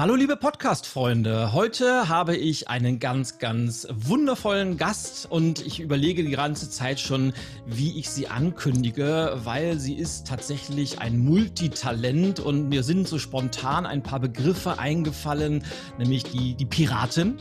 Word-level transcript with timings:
Hallo 0.00 0.14
liebe 0.14 0.38
Podcast-Freunde, 0.38 1.52
heute 1.52 2.08
habe 2.08 2.34
ich 2.34 2.70
einen 2.70 3.00
ganz, 3.00 3.36
ganz 3.36 3.86
wundervollen 3.92 4.78
Gast 4.78 5.30
und 5.30 5.60
ich 5.66 5.78
überlege 5.78 6.24
die 6.24 6.30
ganze 6.30 6.70
Zeit 6.70 6.98
schon, 6.98 7.34
wie 7.66 7.98
ich 7.98 8.08
sie 8.08 8.26
ankündige, 8.26 9.38
weil 9.44 9.78
sie 9.78 9.92
ist 9.92 10.26
tatsächlich 10.26 11.02
ein 11.02 11.18
Multitalent 11.18 12.40
und 12.40 12.70
mir 12.70 12.82
sind 12.82 13.08
so 13.08 13.18
spontan 13.18 13.84
ein 13.84 14.02
paar 14.02 14.20
Begriffe 14.20 14.78
eingefallen, 14.78 15.64
nämlich 15.98 16.22
die, 16.22 16.54
die 16.54 16.64
Piratin, 16.64 17.36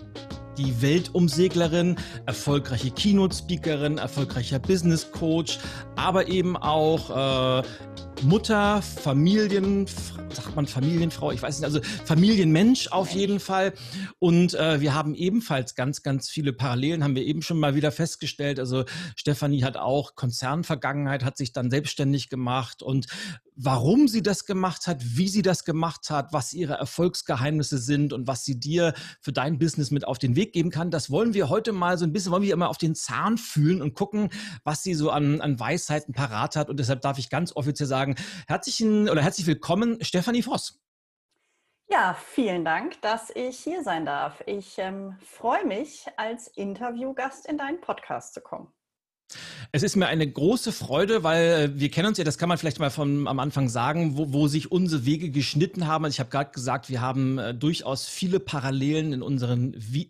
die 0.57 0.81
Weltumseglerin, 0.81 1.95
erfolgreiche 2.25 2.91
Keynote-Speakerin, 2.91 3.99
erfolgreicher 3.99 4.59
Business-Coach, 4.59 5.59
aber 5.95 6.27
eben 6.27 6.57
auch 6.57 7.61
äh, 7.61 7.63
Mutter, 8.23 8.81
Familien, 8.81 9.87
sagt 10.33 10.55
man 10.55 10.67
Familienfrau, 10.67 11.31
ich 11.31 11.41
weiß 11.41 11.59
nicht, 11.59 11.65
also 11.65 11.81
Familienmensch 12.05 12.89
auf 12.89 13.11
jeden 13.11 13.39
Fall. 13.39 13.73
Und 14.19 14.53
äh, 14.53 14.81
wir 14.81 14.93
haben 14.93 15.15
ebenfalls 15.15 15.75
ganz, 15.75 16.03
ganz 16.03 16.29
viele 16.29 16.53
Parallelen, 16.53 17.03
haben 17.03 17.15
wir 17.15 17.23
eben 17.23 17.41
schon 17.41 17.59
mal 17.59 17.75
wieder 17.75 17.91
festgestellt. 17.91 18.59
Also 18.59 18.85
Stefanie 19.15 19.63
hat 19.63 19.77
auch 19.77 20.15
Konzernvergangenheit, 20.15 21.23
hat 21.23 21.37
sich 21.37 21.53
dann 21.53 21.71
selbstständig 21.71 22.29
gemacht 22.29 22.83
und 22.83 23.07
warum 23.61 24.07
sie 24.07 24.23
das 24.23 24.45
gemacht 24.45 24.87
hat, 24.87 25.03
wie 25.17 25.27
sie 25.27 25.41
das 25.41 25.65
gemacht 25.65 26.09
hat, 26.09 26.31
was 26.31 26.53
ihre 26.53 26.75
Erfolgsgeheimnisse 26.75 27.77
sind 27.77 28.13
und 28.13 28.25
was 28.25 28.45
sie 28.45 28.57
dir 28.57 28.93
für 29.19 29.33
dein 29.33 29.59
Business 29.59 29.91
mit 29.91 30.07
auf 30.07 30.17
den 30.17 30.37
Weg 30.37 30.53
geben 30.53 30.71
kann. 30.71 30.91
Das 30.91 31.09
wollen 31.09 31.33
wir 31.33 31.49
heute 31.49 31.73
mal 31.73 31.97
so 31.97 32.05
ein 32.05 32.13
bisschen, 32.13 32.31
wollen 32.31 32.43
wir 32.43 32.53
immer 32.53 32.69
auf 32.69 32.77
den 32.77 32.95
Zahn 32.95 33.37
fühlen 33.37 33.81
und 33.81 33.95
gucken, 33.95 34.29
was 34.63 34.81
sie 34.81 34.93
so 34.93 35.09
an, 35.09 35.41
an 35.41 35.59
Weisheiten 35.59 36.13
parat 36.13 36.55
hat. 36.55 36.69
Und 36.69 36.79
deshalb 36.79 37.01
darf 37.01 37.17
ich 37.17 37.29
ganz 37.29 37.53
offiziell 37.53 37.87
sagen, 37.87 38.15
herzlichen 38.47 39.09
oder 39.09 39.21
herzlich 39.21 39.45
willkommen, 39.45 39.97
Stefanie 40.01 40.18
Voss. 40.23 40.79
Ja, 41.91 42.15
vielen 42.33 42.63
Dank, 42.63 43.01
dass 43.01 43.31
ich 43.31 43.57
hier 43.59 43.83
sein 43.83 44.05
darf. 44.05 44.43
Ich 44.45 44.77
ähm, 44.77 45.17
freue 45.25 45.65
mich, 45.65 46.05
als 46.17 46.47
Interviewgast 46.47 47.47
in 47.47 47.57
deinen 47.57 47.81
Podcast 47.81 48.35
zu 48.35 48.41
kommen. 48.41 48.71
Es 49.71 49.83
ist 49.83 49.95
mir 49.95 50.07
eine 50.07 50.29
große 50.29 50.71
Freude, 50.71 51.23
weil 51.23 51.43
äh, 51.43 51.79
wir 51.79 51.89
kennen 51.91 52.09
uns 52.09 52.17
ja, 52.17 52.23
das 52.23 52.37
kann 52.37 52.49
man 52.49 52.57
vielleicht 52.57 52.79
mal 52.79 52.89
von 52.89 53.27
am 53.27 53.39
Anfang 53.39 53.69
sagen, 53.69 54.17
wo, 54.17 54.33
wo 54.33 54.47
sich 54.47 54.71
unsere 54.71 55.05
Wege 55.05 55.29
geschnitten 55.29 55.87
haben. 55.87 56.05
Also 56.05 56.15
ich 56.15 56.19
habe 56.19 56.29
gerade 56.29 56.51
gesagt, 56.51 56.89
wir 56.89 57.01
haben 57.01 57.37
äh, 57.37 57.53
durchaus 57.53 58.07
viele 58.07 58.39
Parallelen 58.39 59.13
in 59.13 59.21
unseren 59.21 59.73
Vi 59.77 60.09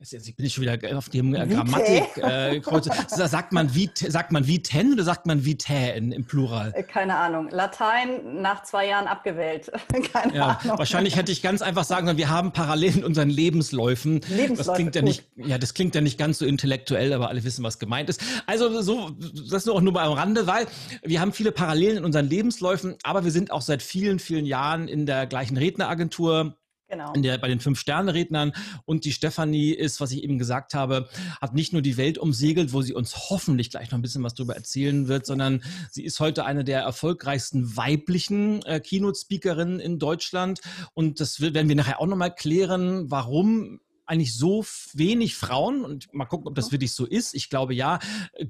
Jetzt 0.00 0.36
bin 0.36 0.44
ich 0.44 0.52
schon 0.52 0.62
wieder 0.62 0.98
auf 0.98 1.08
dem 1.08 1.34
äh, 1.34 1.46
Grammatik. 1.46 2.16
Äh, 2.18 2.60
sagt 3.08 3.52
man 3.52 3.74
wie 3.74 3.90
sagt 3.94 4.32
man 4.32 4.46
wie 4.46 4.60
ten 4.60 4.92
oder 4.92 5.04
sagt 5.04 5.24
man 5.26 5.44
wie 5.44 5.56
tä 5.56 5.96
im 5.96 6.24
Plural? 6.24 6.72
Äh, 6.74 6.82
keine 6.82 7.16
Ahnung. 7.16 7.48
Latein 7.50 8.42
nach 8.42 8.64
zwei 8.64 8.88
Jahren 8.88 9.06
abgewählt. 9.06 9.70
Keine 10.12 10.34
ja, 10.34 10.58
Ahnung. 10.62 10.78
Wahrscheinlich 10.78 11.16
hätte 11.16 11.32
ich 11.32 11.42
ganz 11.42 11.62
einfach 11.62 11.84
sagen 11.84 12.06
können, 12.06 12.18
wir 12.18 12.28
haben 12.28 12.52
parallel 12.52 12.98
in 12.98 13.04
unseren 13.04 13.30
Lebensläufen. 13.30 14.20
Lebensläufe, 14.28 14.56
das 14.56 14.74
klingt 14.74 14.94
ja 14.94 15.02
nicht, 15.02 15.24
ja, 15.36 15.58
das 15.58 15.74
klingt 15.74 15.94
ja 15.94 16.00
nicht 16.00 16.18
ganz 16.18 16.38
so 16.38 16.46
intellektuell, 16.46 17.12
aber 17.12 17.28
alle 17.28 17.44
wissen, 17.44 17.64
was 17.64 17.78
gemeint 17.78 18.08
ist. 18.08 18.20
Also 18.46 18.82
so, 18.82 19.10
das 19.50 19.64
nur 19.64 19.76
auch 19.76 19.80
nur 19.80 19.92
mal 19.92 20.06
am 20.06 20.12
Rande, 20.12 20.46
weil 20.46 20.66
wir 21.02 21.20
haben 21.20 21.32
viele 21.32 21.52
Parallelen 21.52 21.98
in 21.98 22.04
unseren 22.04 22.28
Lebensläufen, 22.28 22.96
aber 23.04 23.24
wir 23.24 23.30
sind 23.30 23.50
auch 23.50 23.62
seit 23.62 23.82
vielen, 23.82 24.18
vielen 24.18 24.44
Jahren 24.44 24.88
in 24.88 25.06
der 25.06 25.26
gleichen 25.26 25.56
Redneragentur 25.56 26.56
Genau. 26.94 27.12
Der, 27.12 27.38
bei 27.38 27.48
den 27.48 27.60
Fünf-Sterne-Rednern. 27.60 28.52
Und 28.84 29.04
die 29.04 29.12
Stefanie 29.12 29.70
ist, 29.70 30.00
was 30.00 30.12
ich 30.12 30.22
eben 30.22 30.38
gesagt 30.38 30.74
habe, 30.74 31.08
hat 31.40 31.54
nicht 31.54 31.72
nur 31.72 31.82
die 31.82 31.96
Welt 31.96 32.18
umsegelt, 32.18 32.72
wo 32.72 32.82
sie 32.82 32.94
uns 32.94 33.30
hoffentlich 33.30 33.70
gleich 33.70 33.90
noch 33.90 33.98
ein 33.98 34.02
bisschen 34.02 34.22
was 34.22 34.34
darüber 34.34 34.54
erzählen 34.54 35.08
wird, 35.08 35.26
sondern 35.26 35.62
sie 35.90 36.04
ist 36.04 36.20
heute 36.20 36.44
eine 36.44 36.64
der 36.64 36.80
erfolgreichsten 36.80 37.76
weiblichen 37.76 38.62
äh, 38.62 38.80
Keynote-Speakerinnen 38.80 39.80
in 39.80 39.98
Deutschland. 39.98 40.60
Und 40.94 41.20
das 41.20 41.40
werden 41.40 41.68
wir 41.68 41.76
nachher 41.76 42.00
auch 42.00 42.06
nochmal 42.06 42.34
klären, 42.34 43.10
warum 43.10 43.80
eigentlich 44.06 44.36
so 44.36 44.64
wenig 44.92 45.34
Frauen, 45.34 45.84
und 45.84 46.12
mal 46.12 46.26
gucken, 46.26 46.46
ob 46.48 46.54
das 46.54 46.72
wirklich 46.72 46.94
so 46.94 47.06
ist, 47.06 47.34
ich 47.34 47.48
glaube 47.48 47.74
ja, 47.74 47.98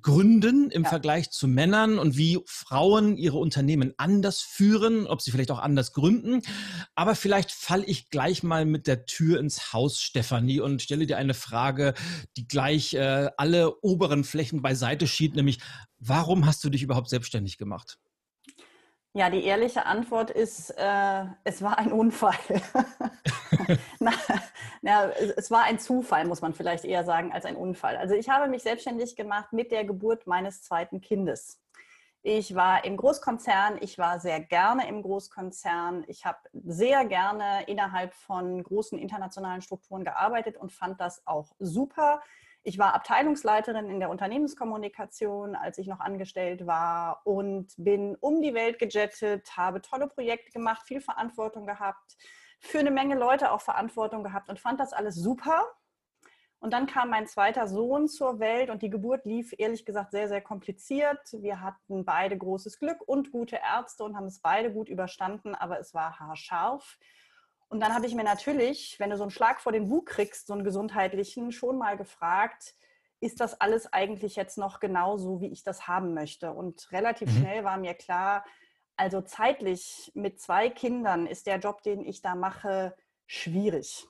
gründen 0.03 0.71
im 0.71 0.83
ja. 0.85 0.89
Vergleich 0.89 1.31
zu 1.31 1.47
Männern 1.47 1.99
und 1.99 2.17
wie 2.17 2.41
Frauen 2.47 3.17
ihre 3.17 3.39
Unternehmen 3.39 3.95
anders 3.97 4.41
führen, 4.41 5.07
ob 5.07 5.21
sie 5.21 5.31
vielleicht 5.31 5.51
auch 5.51 5.59
anders 5.59 5.93
gründen. 5.93 6.43
Aber 6.95 7.15
vielleicht 7.15 7.53
falle 7.53 7.85
ich 7.85 8.11
gleich 8.11 8.43
mal 8.43 8.65
mit 8.65 8.87
der 8.87 9.07
Tür 9.07 9.39
ins 9.39 9.73
Haus, 9.73 10.01
Stefanie, 10.01 10.61
und 10.61 10.83
stelle 10.83 11.07
dir 11.07 11.19
eine 11.19 11.35
Frage, 11.35 11.95
die 12.37 12.47
gleich 12.47 12.95
äh, 12.95 13.31
alle 13.37 13.81
oberen 13.83 14.25
Flächen 14.25 14.63
beiseite 14.63 15.07
schiebt, 15.07 15.37
nämlich, 15.37 15.61
warum 15.99 16.47
hast 16.47 16.65
du 16.65 16.71
dich 16.71 16.83
überhaupt 16.83 17.09
selbstständig 17.09 17.59
gemacht? 17.59 17.99
Ja, 19.17 19.31
die 19.31 19.45
ehrliche 19.45 19.87
Antwort 19.87 20.33
ist, 20.33 20.71
äh, 20.71 21.25
es 21.45 21.63
war 21.63 21.79
ein 21.79 21.93
Unfall. 21.93 22.35
na, 24.01 24.11
na, 24.83 25.09
es 25.11 25.53
war 25.53 25.63
ein 25.63 25.79
Zufall, 25.79 26.25
muss 26.25 26.43
man 26.43 26.53
vielleicht 26.53 26.85
eher 26.85 27.05
sagen, 27.05 27.33
als 27.33 27.45
ein 27.45 27.55
Unfall. 27.55 27.97
Also 27.97 28.17
ich 28.17 28.29
habe 28.29 28.49
mich 28.49 28.65
selbstständig 28.65 29.15
gemacht 29.15 29.53
mit 29.53 29.71
der 29.71 29.85
Geburt 29.85 30.27
meines 30.27 30.63
zweiten 30.63 31.01
Kindes. 31.01 31.63
Ich 32.23 32.57
war 32.57 32.85
im 32.85 32.97
Großkonzern, 32.97 33.79
ich 33.83 33.99
war 33.99 34.19
sehr 34.19 34.41
gerne 34.41 34.89
im 34.89 35.01
Großkonzern. 35.03 36.05
Ich 36.09 36.27
habe 36.27 36.39
sehr 36.53 37.05
gerne 37.05 37.69
innerhalb 37.69 38.15
von 38.15 38.65
großen 38.65 38.99
internationalen 38.99 39.63
Strukturen 39.63 40.03
gearbeitet 40.03 40.57
und 40.57 40.73
fand 40.73 41.01
das 41.01 41.25
auch 41.25 41.55
super. 41.61 42.21
Ich 42.67 42.79
war 42.79 42.95
Abteilungsleiterin 42.95 43.91
in 43.91 44.01
der 44.01 44.09
Unternehmenskommunikation, 44.09 45.55
als 45.55 45.77
ich 45.77 45.87
noch 45.87 46.01
angestellt 46.01 46.67
war 46.67 47.21
und 47.25 47.75
bin 47.77 48.17
um 48.17 48.41
die 48.41 48.55
Welt 48.55 48.79
gejettet, 48.79 49.55
habe 49.55 49.83
tolle 49.83 50.09
Projekte 50.09 50.51
gemacht, 50.51 50.83
viel 50.87 51.03
Verantwortung 51.03 51.67
gehabt, 51.67 52.17
für 52.61 52.79
eine 52.79 52.91
Menge 52.91 53.17
Leute 53.17 53.53
auch 53.53 53.61
Verantwortung 53.61 54.25
gehabt 54.25 54.49
und 54.49 54.59
fand 54.59 54.81
das 54.81 54.95
alles 54.95 55.15
super. 55.15 55.67
Und 56.59 56.73
dann 56.73 56.87
kam 56.87 57.11
mein 57.11 57.27
zweiter 57.27 57.69
Sohn 57.69 58.09
zur 58.09 58.41
Welt 58.41 58.71
und 58.71 58.81
die 58.81 58.89
Geburt 58.89 59.27
lief 59.27 59.55
ehrlich 59.59 59.85
gesagt 59.85 60.13
sehr, 60.13 60.29
sehr 60.29 60.41
kompliziert. 60.41 61.21
Wir 61.33 61.61
hatten 61.61 62.07
beide 62.07 62.39
großes 62.39 62.79
Glück 62.79 63.07
und 63.07 63.31
gute 63.31 63.57
Ärzte 63.57 64.05
und 64.05 64.17
haben 64.17 64.25
es 64.25 64.41
beide 64.41 64.73
gut 64.73 64.89
überstanden, 64.89 65.55
aber 65.55 65.79
es 65.79 65.93
war 65.93 66.19
haarscharf. 66.19 66.97
Und 67.75 67.81
dann 67.81 67.93
habe 67.93 68.07
ich 68.07 68.15
mir 68.15 68.23
natürlich, 68.23 69.01
wenn 69.01 69.11
du 69.11 69.17
so 69.17 69.25
einen 69.25 69.33
Schlag 69.33 69.61
vor 69.61 69.73
den 69.73 69.89
Bug 69.89 70.07
kriegst, 70.07 70.47
so 70.47 70.53
einen 70.53 70.63
gesundheitlichen, 70.63 71.51
schon 71.51 71.77
mal 71.77 71.97
gefragt, 71.97 72.77
ist 73.19 73.41
das 73.41 73.61
alles 73.61 73.93
eigentlich 73.93 74.37
jetzt 74.37 74.59
noch 74.59 74.79
genau 74.79 75.17
so, 75.17 75.41
wie 75.41 75.51
ich 75.51 75.65
das 75.65 75.89
haben 75.89 76.15
möchte? 76.15 76.53
Und 76.53 76.93
relativ 76.93 77.29
mhm. 77.33 77.39
schnell 77.39 77.65
war 77.65 77.77
mir 77.77 77.95
klar, 77.95 78.45
also 78.95 79.23
zeitlich 79.23 80.13
mit 80.15 80.41
zwei 80.41 80.71
Kindern 80.71 81.27
ist 81.27 81.49
der 81.49 81.59
Job, 81.59 81.83
den 81.83 82.05
ich 82.05 82.23
da 82.23 82.37
mache, 82.37 82.95
schwierig. 83.27 84.07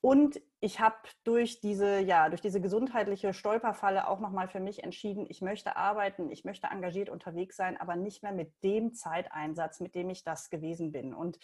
Und 0.00 0.40
ich 0.60 0.78
habe 0.78 0.98
durch 1.24 1.60
diese, 1.60 1.98
ja, 1.98 2.28
durch 2.28 2.42
diese 2.42 2.60
gesundheitliche 2.60 3.34
Stolperfalle 3.34 4.06
auch 4.06 4.20
nochmal 4.20 4.46
für 4.46 4.60
mich 4.60 4.84
entschieden, 4.84 5.26
ich 5.28 5.42
möchte 5.42 5.74
arbeiten, 5.74 6.30
ich 6.30 6.44
möchte 6.44 6.68
engagiert 6.68 7.10
unterwegs 7.10 7.56
sein, 7.56 7.76
aber 7.76 7.96
nicht 7.96 8.22
mehr 8.22 8.30
mit 8.30 8.52
dem 8.62 8.94
Zeiteinsatz, 8.94 9.80
mit 9.80 9.96
dem 9.96 10.10
ich 10.10 10.22
das 10.22 10.48
gewesen 10.48 10.92
bin. 10.92 11.12
Und 11.12 11.40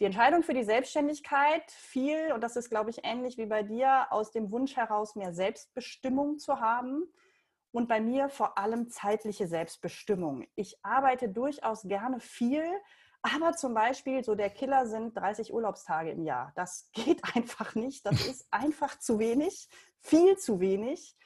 die 0.00 0.04
Entscheidung 0.04 0.42
für 0.42 0.54
die 0.54 0.64
Selbstständigkeit 0.64 1.70
fiel, 1.70 2.32
und 2.32 2.40
das 2.42 2.56
ist, 2.56 2.70
glaube 2.70 2.90
ich, 2.90 3.04
ähnlich 3.04 3.38
wie 3.38 3.46
bei 3.46 3.62
dir, 3.62 4.06
aus 4.10 4.32
dem 4.32 4.50
Wunsch 4.50 4.76
heraus, 4.76 5.14
mehr 5.14 5.32
Selbstbestimmung 5.32 6.38
zu 6.38 6.60
haben 6.60 7.04
und 7.72 7.88
bei 7.88 8.00
mir 8.00 8.28
vor 8.28 8.58
allem 8.58 8.90
zeitliche 8.90 9.46
Selbstbestimmung. 9.46 10.46
Ich 10.54 10.84
arbeite 10.84 11.28
durchaus 11.28 11.82
gerne 11.82 12.20
viel, 12.20 12.64
aber 13.22 13.52
zum 13.52 13.72
Beispiel 13.72 14.24
so 14.24 14.34
der 14.34 14.50
Killer 14.50 14.86
sind 14.86 15.16
30 15.16 15.54
Urlaubstage 15.54 16.10
im 16.10 16.24
Jahr. 16.24 16.52
Das 16.54 16.90
geht 16.92 17.22
einfach 17.34 17.74
nicht. 17.74 18.04
Das 18.04 18.20
ist 18.26 18.46
einfach 18.50 18.98
zu 18.98 19.18
wenig, 19.18 19.68
viel 20.00 20.36
zu 20.36 20.60
wenig. 20.60 21.16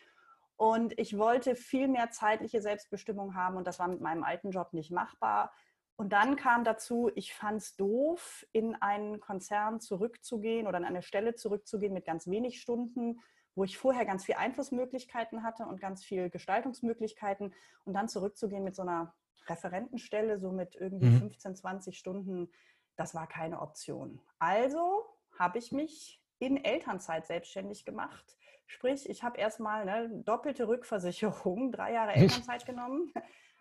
Und 0.56 0.98
ich 0.98 1.18
wollte 1.18 1.54
viel 1.54 1.86
mehr 1.86 2.10
zeitliche 2.10 2.62
Selbstbestimmung 2.62 3.34
haben 3.34 3.56
und 3.56 3.66
das 3.66 3.78
war 3.78 3.88
mit 3.88 4.00
meinem 4.00 4.24
alten 4.24 4.50
Job 4.50 4.72
nicht 4.72 4.90
machbar. 4.90 5.52
Und 5.96 6.12
dann 6.12 6.36
kam 6.36 6.62
dazu, 6.62 7.10
ich 7.14 7.32
fand 7.32 7.62
es 7.62 7.74
doof, 7.76 8.46
in 8.52 8.74
einen 8.74 9.18
Konzern 9.18 9.80
zurückzugehen 9.80 10.66
oder 10.66 10.76
an 10.76 10.84
eine 10.84 11.02
Stelle 11.02 11.34
zurückzugehen 11.34 11.94
mit 11.94 12.04
ganz 12.04 12.26
wenig 12.26 12.60
Stunden, 12.60 13.20
wo 13.54 13.64
ich 13.64 13.78
vorher 13.78 14.04
ganz 14.04 14.26
viel 14.26 14.34
Einflussmöglichkeiten 14.34 15.42
hatte 15.42 15.64
und 15.64 15.80
ganz 15.80 16.04
viel 16.04 16.28
Gestaltungsmöglichkeiten 16.28 17.54
und 17.84 17.94
dann 17.94 18.08
zurückzugehen 18.08 18.62
mit 18.62 18.76
so 18.76 18.82
einer 18.82 19.14
Referentenstelle, 19.48 20.38
so 20.38 20.52
mit 20.52 20.74
irgendwie 20.74 21.06
mhm. 21.06 21.18
15, 21.18 21.56
20 21.56 21.98
Stunden, 21.98 22.50
das 22.96 23.14
war 23.14 23.26
keine 23.26 23.62
Option. 23.62 24.20
Also 24.38 25.06
habe 25.38 25.58
ich 25.58 25.72
mich 25.72 26.22
in 26.38 26.62
Elternzeit 26.62 27.26
selbstständig 27.26 27.86
gemacht. 27.86 28.36
Sprich, 28.66 29.08
ich 29.08 29.22
habe 29.22 29.38
erstmal 29.38 29.88
eine 29.88 30.10
doppelte 30.10 30.68
Rückversicherung, 30.68 31.72
drei 31.72 31.94
Jahre 31.94 32.12
Elternzeit 32.14 32.66
genommen 32.66 33.14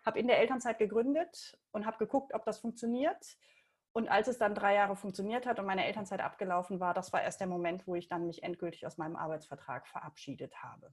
habe 0.06 0.18
in 0.18 0.28
der 0.28 0.38
Elternzeit 0.38 0.78
gegründet 0.78 1.58
und 1.72 1.84
habe 1.84 1.98
geguckt, 1.98 2.32
ob 2.32 2.44
das 2.44 2.60
funktioniert. 2.60 3.36
Und 3.92 4.08
als 4.08 4.28
es 4.28 4.38
dann 4.38 4.54
drei 4.54 4.74
Jahre 4.74 4.94
funktioniert 4.94 5.46
hat 5.46 5.58
und 5.58 5.66
meine 5.66 5.86
Elternzeit 5.86 6.20
abgelaufen 6.20 6.80
war, 6.80 6.94
das 6.94 7.12
war 7.12 7.22
erst 7.22 7.40
der 7.40 7.46
Moment, 7.46 7.86
wo 7.86 7.94
ich 7.94 8.08
dann 8.08 8.26
mich 8.26 8.42
endgültig 8.42 8.86
aus 8.86 8.98
meinem 8.98 9.16
Arbeitsvertrag 9.16 9.88
verabschiedet 9.88 10.62
habe. 10.62 10.92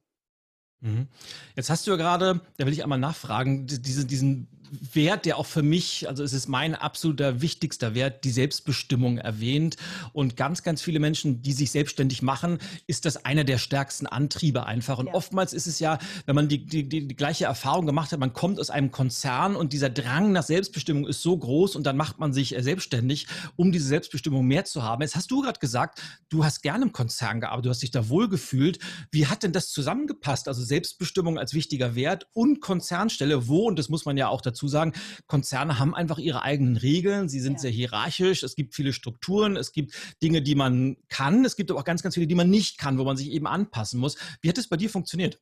Mhm. 0.83 1.07
Jetzt 1.55 1.69
hast 1.69 1.87
du 1.87 1.91
ja 1.91 1.97
gerade, 1.97 2.41
da 2.57 2.65
will 2.65 2.73
ich 2.73 2.83
einmal 2.83 2.99
nachfragen, 2.99 3.65
diese, 3.67 4.05
diesen 4.05 4.47
Wert, 4.93 5.25
der 5.25 5.37
auch 5.37 5.45
für 5.45 5.61
mich, 5.61 6.07
also 6.07 6.23
es 6.23 6.33
ist 6.33 6.47
mein 6.47 6.75
absoluter 6.75 7.41
wichtigster 7.41 7.93
Wert, 7.93 8.23
die 8.23 8.31
Selbstbestimmung 8.31 9.17
erwähnt. 9.17 9.77
Und 10.13 10.35
ganz, 10.35 10.63
ganz 10.63 10.81
viele 10.81 10.99
Menschen, 10.99 11.41
die 11.41 11.53
sich 11.53 11.71
selbstständig 11.71 12.21
machen, 12.21 12.57
ist 12.87 13.05
das 13.05 13.23
einer 13.25 13.43
der 13.43 13.57
stärksten 13.57 14.07
Antriebe 14.07 14.65
einfach. 14.65 14.97
Und 14.97 15.07
ja. 15.07 15.13
oftmals 15.13 15.53
ist 15.53 15.67
es 15.67 15.79
ja, 15.79 15.99
wenn 16.25 16.35
man 16.35 16.47
die, 16.47 16.65
die, 16.65 16.87
die, 16.89 17.07
gleiche 17.07 17.45
Erfahrung 17.45 17.85
gemacht 17.85 18.11
hat, 18.11 18.19
man 18.19 18.33
kommt 18.33 18.59
aus 18.59 18.69
einem 18.69 18.91
Konzern 18.91 19.55
und 19.55 19.73
dieser 19.73 19.89
Drang 19.89 20.31
nach 20.31 20.43
Selbstbestimmung 20.43 21.07
ist 21.07 21.21
so 21.21 21.37
groß 21.37 21.75
und 21.75 21.85
dann 21.85 21.97
macht 21.97 22.19
man 22.19 22.33
sich 22.33 22.55
äh, 22.55 22.63
selbstständig, 22.63 23.27
um 23.55 23.71
diese 23.71 23.87
Selbstbestimmung 23.87 24.45
mehr 24.45 24.65
zu 24.65 24.81
haben. 24.81 25.01
Jetzt 25.01 25.15
hast 25.15 25.29
du 25.29 25.41
gerade 25.41 25.59
gesagt, 25.59 26.01
du 26.29 26.43
hast 26.43 26.63
gerne 26.63 26.85
im 26.85 26.91
Konzern 26.91 27.41
gearbeitet, 27.41 27.65
du 27.65 27.69
hast 27.69 27.83
dich 27.83 27.91
da 27.91 28.09
wohl 28.09 28.27
gefühlt. 28.27 28.79
Wie 29.11 29.27
hat 29.27 29.43
denn 29.43 29.51
das 29.51 29.69
zusammengepasst? 29.69 30.47
Also 30.47 30.63
Selbstbestimmung 30.73 31.37
als 31.37 31.53
wichtiger 31.53 31.93
Wert 31.93 32.25
und 32.33 32.59
Konzernstelle, 32.59 33.47
wo, 33.47 33.67
und 33.67 33.77
das 33.77 33.89
muss 33.89 34.05
man 34.05 34.17
ja 34.17 34.27
auch 34.27 34.41
dazu 34.41 34.67
sagen, 34.67 34.93
Konzerne 35.27 35.77
haben 35.77 35.93
einfach 35.93 36.17
ihre 36.17 36.41
eigenen 36.41 36.77
Regeln, 36.77 37.29
sie 37.29 37.39
sind 37.39 37.53
ja. 37.53 37.59
sehr 37.59 37.71
hierarchisch, 37.71 38.41
es 38.41 38.55
gibt 38.55 38.73
viele 38.73 38.91
Strukturen, 38.91 39.55
es 39.55 39.71
gibt 39.71 39.93
Dinge, 40.23 40.41
die 40.41 40.55
man 40.55 40.97
kann, 41.09 41.45
es 41.45 41.55
gibt 41.55 41.69
aber 41.69 41.79
auch 41.79 41.85
ganz, 41.85 42.01
ganz 42.01 42.15
viele, 42.15 42.25
die 42.25 42.33
man 42.33 42.49
nicht 42.49 42.79
kann, 42.79 42.97
wo 42.97 43.03
man 43.03 43.17
sich 43.17 43.29
eben 43.29 43.45
anpassen 43.45 43.99
muss. 43.99 44.17
Wie 44.41 44.49
hat 44.49 44.57
es 44.57 44.67
bei 44.67 44.77
dir 44.77 44.89
funktioniert? 44.89 45.39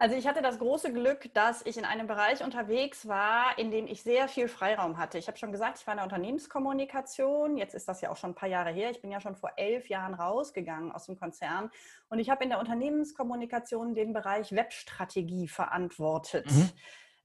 Also 0.00 0.14
ich 0.14 0.28
hatte 0.28 0.42
das 0.42 0.60
große 0.60 0.92
Glück, 0.92 1.34
dass 1.34 1.66
ich 1.66 1.76
in 1.76 1.84
einem 1.84 2.06
Bereich 2.06 2.44
unterwegs 2.44 3.08
war, 3.08 3.58
in 3.58 3.72
dem 3.72 3.88
ich 3.88 4.04
sehr 4.04 4.28
viel 4.28 4.46
Freiraum 4.46 4.96
hatte. 4.96 5.18
Ich 5.18 5.26
habe 5.26 5.36
schon 5.36 5.50
gesagt, 5.50 5.78
ich 5.80 5.86
war 5.88 5.94
in 5.94 5.98
der 5.98 6.04
Unternehmenskommunikation. 6.04 7.56
Jetzt 7.56 7.74
ist 7.74 7.88
das 7.88 8.00
ja 8.00 8.10
auch 8.10 8.16
schon 8.16 8.30
ein 8.30 8.34
paar 8.36 8.48
Jahre 8.48 8.70
her. 8.70 8.92
Ich 8.92 9.02
bin 9.02 9.10
ja 9.10 9.20
schon 9.20 9.34
vor 9.34 9.50
elf 9.56 9.88
Jahren 9.88 10.14
rausgegangen 10.14 10.92
aus 10.92 11.06
dem 11.06 11.18
Konzern. 11.18 11.68
Und 12.10 12.20
ich 12.20 12.30
habe 12.30 12.44
in 12.44 12.50
der 12.50 12.60
Unternehmenskommunikation 12.60 13.96
den 13.96 14.12
Bereich 14.12 14.52
Webstrategie 14.52 15.48
verantwortet. 15.48 16.46
Mhm. 16.46 16.70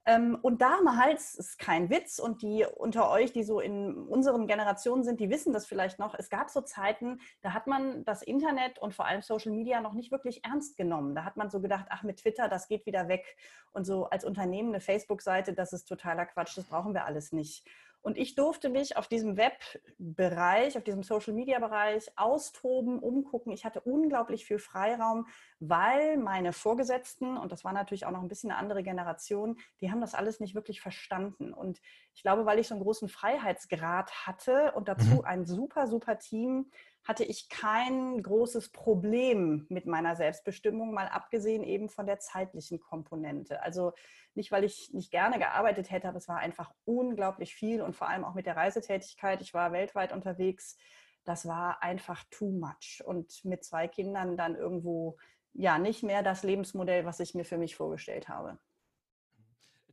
Ähm, 0.06 0.38
und 0.42 0.60
damals 0.60 1.34
ist 1.34 1.58
kein 1.58 1.88
Witz 1.88 2.18
und 2.18 2.42
die 2.42 2.66
unter 2.76 3.10
euch, 3.10 3.32
die 3.32 3.42
so 3.42 3.60
in 3.60 3.94
unseren 3.94 4.46
Generationen 4.46 5.02
sind, 5.02 5.18
die 5.18 5.30
wissen 5.30 5.52
das 5.52 5.66
vielleicht 5.66 5.98
noch. 5.98 6.14
Es 6.14 6.28
gab 6.28 6.50
so 6.50 6.60
Zeiten, 6.60 7.20
da 7.40 7.54
hat 7.54 7.66
man 7.66 8.04
das 8.04 8.22
Internet 8.22 8.78
und 8.78 8.94
vor 8.94 9.06
allem 9.06 9.22
Social 9.22 9.52
Media 9.52 9.80
noch 9.80 9.94
nicht 9.94 10.12
wirklich 10.12 10.44
ernst 10.44 10.76
genommen. 10.76 11.14
Da 11.14 11.24
hat 11.24 11.36
man 11.36 11.48
so 11.48 11.60
gedacht, 11.60 11.86
ach 11.88 12.02
mit 12.02 12.18
Twitter, 12.18 12.48
das 12.48 12.68
geht 12.68 12.84
wieder 12.84 13.08
weg. 13.08 13.36
Und 13.72 13.84
so 13.84 14.04
als 14.04 14.24
Unternehmen 14.24 14.68
eine 14.70 14.80
Facebook-Seite, 14.80 15.54
das 15.54 15.72
ist 15.72 15.86
totaler 15.86 16.26
Quatsch, 16.26 16.56
das 16.58 16.64
brauchen 16.64 16.92
wir 16.92 17.06
alles 17.06 17.32
nicht. 17.32 17.64
Und 18.04 18.18
ich 18.18 18.34
durfte 18.34 18.68
mich 18.68 18.98
auf 18.98 19.08
diesem 19.08 19.38
Webbereich, 19.38 20.76
auf 20.76 20.84
diesem 20.84 21.02
Social-Media-Bereich 21.02 22.12
austoben, 22.16 22.98
umgucken. 22.98 23.50
Ich 23.50 23.64
hatte 23.64 23.80
unglaublich 23.80 24.44
viel 24.44 24.58
Freiraum, 24.58 25.26
weil 25.58 26.18
meine 26.18 26.52
Vorgesetzten, 26.52 27.38
und 27.38 27.50
das 27.50 27.64
war 27.64 27.72
natürlich 27.72 28.04
auch 28.04 28.10
noch 28.10 28.20
ein 28.20 28.28
bisschen 28.28 28.50
eine 28.50 28.60
andere 28.60 28.82
Generation, 28.82 29.56
die 29.80 29.90
haben 29.90 30.02
das 30.02 30.14
alles 30.14 30.38
nicht 30.38 30.54
wirklich 30.54 30.82
verstanden. 30.82 31.54
Und 31.54 31.80
ich 32.14 32.20
glaube, 32.20 32.44
weil 32.44 32.58
ich 32.58 32.68
so 32.68 32.74
einen 32.74 32.82
großen 32.82 33.08
Freiheitsgrad 33.08 34.26
hatte 34.26 34.72
und 34.72 34.86
dazu 34.86 35.06
mhm. 35.06 35.24
ein 35.24 35.46
super, 35.46 35.86
super 35.86 36.18
Team, 36.18 36.70
hatte 37.04 37.24
ich 37.24 37.50
kein 37.50 38.22
großes 38.22 38.70
Problem 38.70 39.66
mit 39.68 39.86
meiner 39.86 40.16
Selbstbestimmung, 40.16 40.94
mal 40.94 41.08
abgesehen 41.08 41.62
eben 41.62 41.90
von 41.90 42.06
der 42.06 42.18
zeitlichen 42.18 42.80
Komponente. 42.80 43.62
Also 43.62 43.92
nicht, 44.34 44.50
weil 44.50 44.64
ich 44.64 44.90
nicht 44.92 45.10
gerne 45.10 45.38
gearbeitet 45.38 45.90
hätte, 45.90 46.08
aber 46.08 46.16
es 46.16 46.28
war 46.28 46.38
einfach 46.38 46.72
unglaublich 46.84 47.54
viel 47.54 47.82
und 47.82 47.94
vor 47.94 48.08
allem 48.08 48.24
auch 48.24 48.34
mit 48.34 48.46
der 48.46 48.56
Reisetätigkeit. 48.56 49.42
Ich 49.42 49.52
war 49.52 49.72
weltweit 49.72 50.12
unterwegs. 50.12 50.78
Das 51.24 51.46
war 51.46 51.82
einfach 51.82 52.24
too 52.30 52.50
much. 52.50 53.02
Und 53.04 53.44
mit 53.44 53.64
zwei 53.64 53.86
Kindern 53.86 54.36
dann 54.36 54.56
irgendwo, 54.56 55.18
ja, 55.52 55.78
nicht 55.78 56.02
mehr 56.02 56.22
das 56.22 56.42
Lebensmodell, 56.42 57.04
was 57.04 57.20
ich 57.20 57.34
mir 57.34 57.44
für 57.44 57.58
mich 57.58 57.76
vorgestellt 57.76 58.28
habe. 58.28 58.58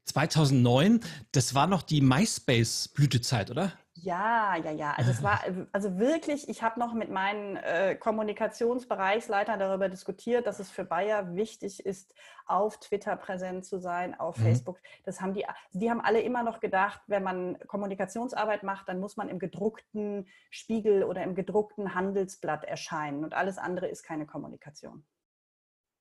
2009, 0.05 1.01
das 1.31 1.53
war 1.53 1.67
noch 1.67 1.83
die 1.83 2.01
MySpace-Blütezeit, 2.01 3.51
oder? 3.51 3.73
Ja, 3.93 4.55
ja, 4.55 4.71
ja. 4.71 4.93
Also 4.93 5.11
es 5.11 5.21
war 5.21 5.41
also 5.73 5.97
wirklich, 5.99 6.47
ich 6.47 6.63
habe 6.63 6.79
noch 6.79 6.93
mit 6.93 7.09
meinen 7.09 7.57
äh, 7.57 7.95
Kommunikationsbereichsleitern 7.95 9.59
darüber 9.59 9.89
diskutiert, 9.89 10.47
dass 10.47 10.59
es 10.59 10.71
für 10.71 10.85
Bayer 10.85 11.35
wichtig 11.35 11.85
ist, 11.85 12.15
auf 12.45 12.79
Twitter 12.79 13.15
präsent 13.17 13.65
zu 13.65 13.79
sein, 13.79 14.17
auf 14.17 14.37
mhm. 14.37 14.43
Facebook. 14.43 14.79
Das 15.03 15.19
haben 15.19 15.33
die, 15.33 15.45
die 15.73 15.89
haben 15.89 15.99
alle 15.99 16.21
immer 16.21 16.41
noch 16.43 16.61
gedacht, 16.61 17.01
wenn 17.07 17.23
man 17.23 17.59
Kommunikationsarbeit 17.67 18.63
macht, 18.63 18.87
dann 18.87 18.99
muss 18.99 19.17
man 19.17 19.27
im 19.27 19.39
gedruckten 19.39 20.25
Spiegel 20.49 21.03
oder 21.03 21.23
im 21.23 21.35
gedruckten 21.35 21.93
Handelsblatt 21.93 22.63
erscheinen 22.63 23.25
und 23.25 23.33
alles 23.33 23.57
andere 23.57 23.87
ist 23.87 24.03
keine 24.03 24.25
Kommunikation. 24.25 25.03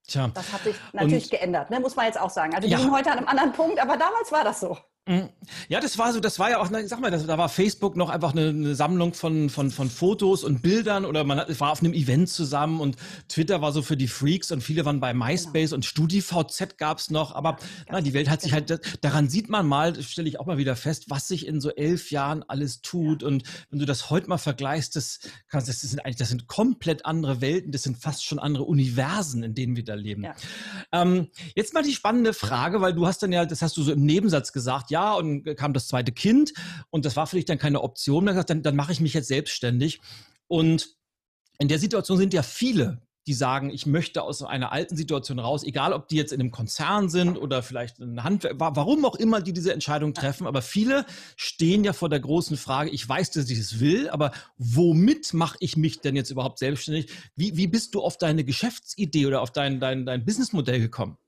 Tja. 0.07 0.29
Das 0.33 0.53
hat 0.53 0.63
sich 0.63 0.77
natürlich 0.93 1.25
und, 1.25 1.31
geändert, 1.33 1.71
ne? 1.71 1.81
muss 1.81 1.97
man 1.97 2.07
jetzt 2.07 2.21
auch 2.21 2.31
sagen. 2.31 2.55
Also 2.55 2.67
die 2.67 2.73
ja. 2.73 2.79
sind 2.79 2.93
heute 2.93 3.11
an 3.11 3.19
einem 3.19 3.29
anderen 3.29 3.53
Punkt, 3.53 3.81
aber 3.81 3.97
damals 3.97 4.31
war 4.31 4.45
das 4.45 4.61
so. 4.61 4.79
Mhm. 5.09 5.31
Ja, 5.69 5.81
das 5.81 5.97
war 5.97 6.13
so, 6.13 6.21
das 6.21 6.39
war 6.39 6.51
ja 6.51 6.59
auch, 6.61 6.71
ich 6.71 6.89
sag 6.89 7.01
mal, 7.01 7.11
das, 7.11 7.27
da 7.27 7.39
war 7.39 7.49
Facebook 7.49 7.97
noch 7.97 8.11
einfach 8.11 8.33
eine, 8.33 8.51
eine, 8.51 8.75
Sammlung 8.75 9.15
von, 9.15 9.49
von, 9.49 9.71
von 9.71 9.89
Fotos 9.89 10.45
und 10.45 10.61
Bildern 10.61 11.07
oder 11.07 11.25
man 11.25 11.39
hat, 11.39 11.61
war 11.61 11.73
auf 11.73 11.81
einem 11.81 11.95
Event 11.95 12.29
zusammen 12.29 12.81
und 12.81 12.97
Twitter 13.29 13.63
war 13.63 13.73
so 13.73 13.81
für 13.81 13.97
die 13.97 14.09
Freaks 14.09 14.53
und 14.53 14.61
viele 14.63 14.85
waren 14.85 15.01
bei 15.01 15.15
MySpace 15.15 15.71
genau. 15.71 15.77
und 15.77 15.85
StudiVZ 15.87 16.77
gab's 16.77 17.11
noch, 17.11 17.35
aber 17.35 17.57
na, 17.91 18.03
die 18.03 18.13
Welt 18.13 18.29
hat 18.29 18.43
sich 18.43 18.53
halt, 18.53 18.79
daran 19.01 19.31
sieht 19.31 19.49
man 19.49 19.67
mal, 19.67 20.01
stelle 20.03 20.29
ich 20.29 20.39
auch 20.39 20.47
mal 20.47 20.59
wieder 20.59 20.77
fest, 20.77 21.07
was 21.09 21.29
sich 21.29 21.47
in 21.47 21.61
so 21.61 21.71
elf 21.71 22.11
Jahren 22.11 22.43
alles 22.47 22.83
tut 22.83 23.23
ja. 23.23 23.29
und 23.29 23.45
wenn 23.71 23.79
du 23.79 23.87
das 23.87 24.11
heute 24.11 24.29
mal 24.29 24.39
vergleichst, 24.39 24.97
das, 24.97 25.21
das 25.51 25.65
sind 25.81 26.05
eigentlich, 26.05 26.17
das 26.17 26.29
sind 26.29 26.47
komplett 26.47 27.07
andere 27.07 27.41
Welten, 27.41 27.73
das 27.73 27.85
sind 27.85 27.97
fast 27.97 28.25
schon 28.25 28.39
andere 28.39 28.65
Universen, 28.65 29.43
in 29.43 29.55
denen 29.55 29.77
wir 29.77 29.85
da 29.85 29.95
leben. 29.95 30.25
Ja. 30.25 30.35
Ähm, 30.93 31.29
jetzt 31.57 31.73
mal 31.73 31.83
die 31.83 31.95
spannende 31.95 32.35
Frage, 32.35 32.83
weil 32.83 32.93
du 32.93 33.07
hast 33.07 33.23
dann 33.23 33.33
ja, 33.33 33.47
das 33.47 33.63
hast 33.63 33.79
du 33.79 33.83
so 33.83 33.93
im 33.93 34.05
Nebensatz 34.05 34.53
gesagt, 34.53 34.90
ja, 34.91 35.15
und 35.15 35.45
kam 35.57 35.73
das 35.73 35.89
zweite 35.89 36.13
Kind 36.13 36.53
und 36.91 37.05
das 37.05 37.17
war 37.17 37.27
für 37.27 37.37
dich 37.37 37.45
dann 37.45 37.59
keine 37.59 37.83
Option. 37.83 38.27
Dann, 38.27 38.45
dann, 38.47 38.63
dann 38.63 38.77
mache 38.77 38.93
ich 38.93 39.01
mich 39.01 39.15
jetzt 39.15 39.29
selbstständig. 39.29 40.01
Und 40.49 40.97
in 41.59 41.69
der 41.69 41.79
Situation 41.79 42.19
sind 42.19 42.35
ja 42.35 42.43
viele, 42.43 43.03
die 43.27 43.35
sagen, 43.35 43.71
ich 43.71 43.87
möchte 43.87 44.23
aus 44.23 44.43
einer 44.43 44.73
alten 44.73 44.97
Situation 44.97 45.39
raus, 45.39 45.63
egal 45.63 45.93
ob 45.93 46.09
die 46.09 46.17
jetzt 46.17 46.33
in 46.33 46.41
einem 46.41 46.51
Konzern 46.51 47.09
sind 47.09 47.37
oder 47.37 47.63
vielleicht 47.63 47.99
ein 48.01 48.25
Handwerk, 48.25 48.57
warum 48.59 49.05
auch 49.05 49.15
immer 49.15 49.41
die 49.41 49.53
diese 49.53 49.73
Entscheidung 49.73 50.15
treffen, 50.15 50.47
aber 50.47 50.63
viele 50.63 51.05
stehen 51.37 51.85
ja 51.85 51.93
vor 51.93 52.09
der 52.09 52.21
großen 52.21 52.57
Frage, 52.57 52.91
ich 52.91 53.07
weiß, 53.07 53.31
dass 53.33 53.51
ich 53.51 53.59
es 53.59 53.79
will, 53.79 54.09
aber 54.09 54.33
womit 54.57 55.35
mache 55.35 55.59
ich 55.61 55.77
mich 55.77 56.01
denn 56.01 56.17
jetzt 56.17 56.31
überhaupt 56.31 56.59
selbstständig? 56.59 57.11
Wie, 57.37 57.57
wie 57.57 57.67
bist 57.67 57.95
du 57.95 58.03
auf 58.03 58.17
deine 58.17 58.43
Geschäftsidee 58.43 59.27
oder 59.27 59.43
auf 59.43 59.53
dein, 59.53 59.81
dein, 59.81 60.07
dein 60.07 60.25
Businessmodell 60.25 60.81
gekommen? 60.81 61.19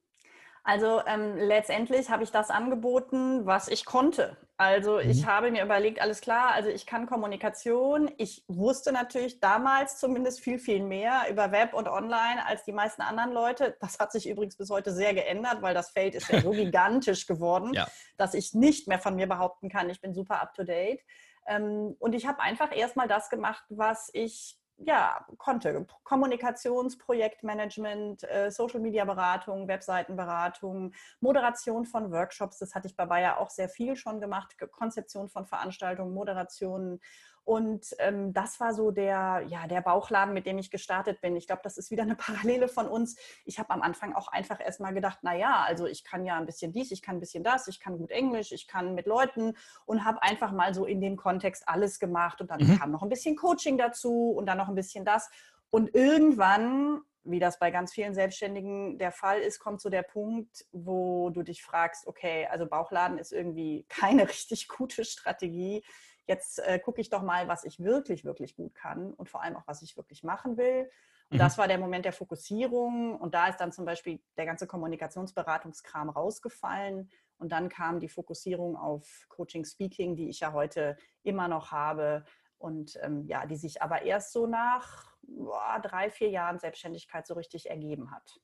Also 0.64 1.02
ähm, 1.06 1.36
letztendlich 1.36 2.08
habe 2.10 2.22
ich 2.22 2.30
das 2.30 2.50
angeboten, 2.50 3.46
was 3.46 3.66
ich 3.66 3.84
konnte. 3.84 4.36
Also 4.56 5.00
mhm. 5.02 5.10
ich 5.10 5.26
habe 5.26 5.50
mir 5.50 5.64
überlegt, 5.64 6.00
alles 6.00 6.20
klar, 6.20 6.52
also 6.52 6.68
ich 6.68 6.86
kann 6.86 7.06
Kommunikation. 7.06 8.12
Ich 8.16 8.44
wusste 8.46 8.92
natürlich 8.92 9.40
damals 9.40 9.98
zumindest 9.98 10.40
viel, 10.40 10.60
viel 10.60 10.84
mehr 10.84 11.22
über 11.28 11.50
Web 11.50 11.74
und 11.74 11.88
Online 11.88 12.46
als 12.46 12.64
die 12.64 12.72
meisten 12.72 13.02
anderen 13.02 13.32
Leute. 13.32 13.76
Das 13.80 13.98
hat 13.98 14.12
sich 14.12 14.28
übrigens 14.28 14.56
bis 14.56 14.70
heute 14.70 14.92
sehr 14.92 15.14
geändert, 15.14 15.62
weil 15.62 15.74
das 15.74 15.90
Feld 15.90 16.14
ist 16.14 16.28
ja 16.28 16.40
so 16.40 16.50
gigantisch 16.52 17.26
geworden, 17.26 17.72
ja. 17.74 17.88
dass 18.16 18.34
ich 18.34 18.54
nicht 18.54 18.86
mehr 18.86 19.00
von 19.00 19.16
mir 19.16 19.26
behaupten 19.26 19.68
kann, 19.68 19.90
ich 19.90 20.00
bin 20.00 20.14
super 20.14 20.40
up-to-date. 20.40 21.00
Ähm, 21.48 21.96
und 21.98 22.14
ich 22.14 22.28
habe 22.28 22.40
einfach 22.40 22.74
erstmal 22.74 23.08
das 23.08 23.30
gemacht, 23.30 23.64
was 23.68 24.10
ich 24.12 24.61
ja, 24.84 25.24
konnte. 25.38 25.86
Kommunikationsprojektmanagement, 26.04 28.24
äh, 28.24 28.50
Social-Media-Beratung, 28.50 29.68
Webseitenberatung, 29.68 30.92
Moderation 31.20 31.84
von 31.84 32.10
Workshops, 32.10 32.58
das 32.58 32.74
hatte 32.74 32.88
ich 32.88 32.96
bei 32.96 33.06
Bayer 33.06 33.38
auch 33.38 33.50
sehr 33.50 33.68
viel 33.68 33.94
schon 33.96 34.20
gemacht, 34.20 34.56
Konzeption 34.72 35.28
von 35.28 35.46
Veranstaltungen, 35.46 36.14
Moderationen 36.14 37.00
und 37.44 37.86
ähm, 37.98 38.32
das 38.32 38.60
war 38.60 38.72
so 38.72 38.92
der, 38.92 39.44
ja, 39.48 39.66
der 39.66 39.80
Bauchladen, 39.80 40.32
mit 40.32 40.46
dem 40.46 40.58
ich 40.58 40.70
gestartet 40.70 41.20
bin. 41.20 41.34
Ich 41.34 41.48
glaube, 41.48 41.62
das 41.64 41.76
ist 41.76 41.90
wieder 41.90 42.04
eine 42.04 42.14
Parallele 42.16 42.68
von 42.68 42.86
uns. 42.86 43.16
Ich 43.44 43.58
habe 43.58 43.70
am 43.70 43.82
Anfang 43.82 44.14
auch 44.14 44.28
einfach 44.28 44.60
erstmal 44.60 44.94
gedacht, 44.94 45.18
na 45.22 45.34
ja, 45.34 45.64
also 45.66 45.86
ich 45.86 46.04
kann 46.04 46.24
ja 46.24 46.36
ein 46.36 46.46
bisschen 46.46 46.72
dies, 46.72 46.92
ich 46.92 47.02
kann 47.02 47.16
ein 47.16 47.20
bisschen 47.20 47.42
das, 47.42 47.66
ich 47.66 47.80
kann 47.80 47.98
gut 47.98 48.12
Englisch, 48.12 48.52
ich 48.52 48.68
kann 48.68 48.94
mit 48.94 49.06
Leuten 49.06 49.56
und 49.86 50.04
habe 50.04 50.22
einfach 50.22 50.52
mal 50.52 50.72
so 50.72 50.86
in 50.86 51.00
dem 51.00 51.16
Kontext 51.16 51.68
alles 51.68 51.98
gemacht. 51.98 52.40
Und 52.40 52.50
dann 52.50 52.60
mhm. 52.60 52.78
kam 52.78 52.92
noch 52.92 53.02
ein 53.02 53.08
bisschen 53.08 53.36
Coaching 53.36 53.76
dazu 53.76 54.30
und 54.30 54.46
dann 54.46 54.58
noch 54.58 54.68
ein 54.68 54.76
bisschen 54.76 55.04
das. 55.04 55.28
Und 55.70 55.94
irgendwann 55.94 57.00
wie 57.24 57.38
das 57.38 57.58
bei 57.58 57.70
ganz 57.70 57.92
vielen 57.92 58.14
Selbstständigen 58.14 58.98
der 58.98 59.12
Fall 59.12 59.40
ist, 59.40 59.60
kommt 59.60 59.80
so 59.80 59.90
der 59.90 60.02
Punkt, 60.02 60.64
wo 60.72 61.30
du 61.30 61.42
dich 61.42 61.62
fragst, 61.62 62.06
okay, 62.06 62.48
also 62.50 62.66
Bauchladen 62.66 63.18
ist 63.18 63.32
irgendwie 63.32 63.86
keine 63.88 64.28
richtig 64.28 64.68
gute 64.68 65.04
Strategie 65.04 65.84
jetzt 66.26 66.58
äh, 66.60 66.78
gucke 66.78 67.00
ich 67.00 67.10
doch 67.10 67.22
mal, 67.22 67.48
was 67.48 67.64
ich 67.64 67.80
wirklich, 67.80 68.24
wirklich 68.24 68.56
gut 68.56 68.74
kann 68.74 69.12
und 69.12 69.28
vor 69.28 69.42
allem 69.42 69.56
auch, 69.56 69.66
was 69.66 69.82
ich 69.82 69.96
wirklich 69.96 70.22
machen 70.22 70.56
will. 70.56 70.90
Und 71.30 71.36
mhm. 71.36 71.40
das 71.40 71.58
war 71.58 71.68
der 71.68 71.78
Moment 71.78 72.04
der 72.04 72.12
Fokussierung. 72.12 73.18
Und 73.18 73.34
da 73.34 73.48
ist 73.48 73.58
dann 73.58 73.72
zum 73.72 73.84
Beispiel 73.84 74.22
der 74.36 74.46
ganze 74.46 74.66
Kommunikationsberatungskram 74.66 76.10
rausgefallen. 76.10 77.10
Und 77.38 77.50
dann 77.50 77.68
kam 77.68 78.00
die 78.00 78.08
Fokussierung 78.08 78.76
auf 78.76 79.26
Coaching 79.28 79.64
Speaking, 79.64 80.14
die 80.14 80.28
ich 80.28 80.40
ja 80.40 80.52
heute 80.52 80.96
immer 81.22 81.48
noch 81.48 81.72
habe. 81.72 82.24
Und 82.58 82.98
ähm, 83.02 83.24
ja, 83.26 83.46
die 83.46 83.56
sich 83.56 83.82
aber 83.82 84.02
erst 84.02 84.32
so 84.32 84.46
nach 84.46 85.16
boah, 85.22 85.80
drei, 85.82 86.10
vier 86.10 86.30
Jahren 86.30 86.58
Selbstständigkeit 86.58 87.26
so 87.26 87.34
richtig 87.34 87.70
ergeben 87.70 88.10
hat. 88.12 88.38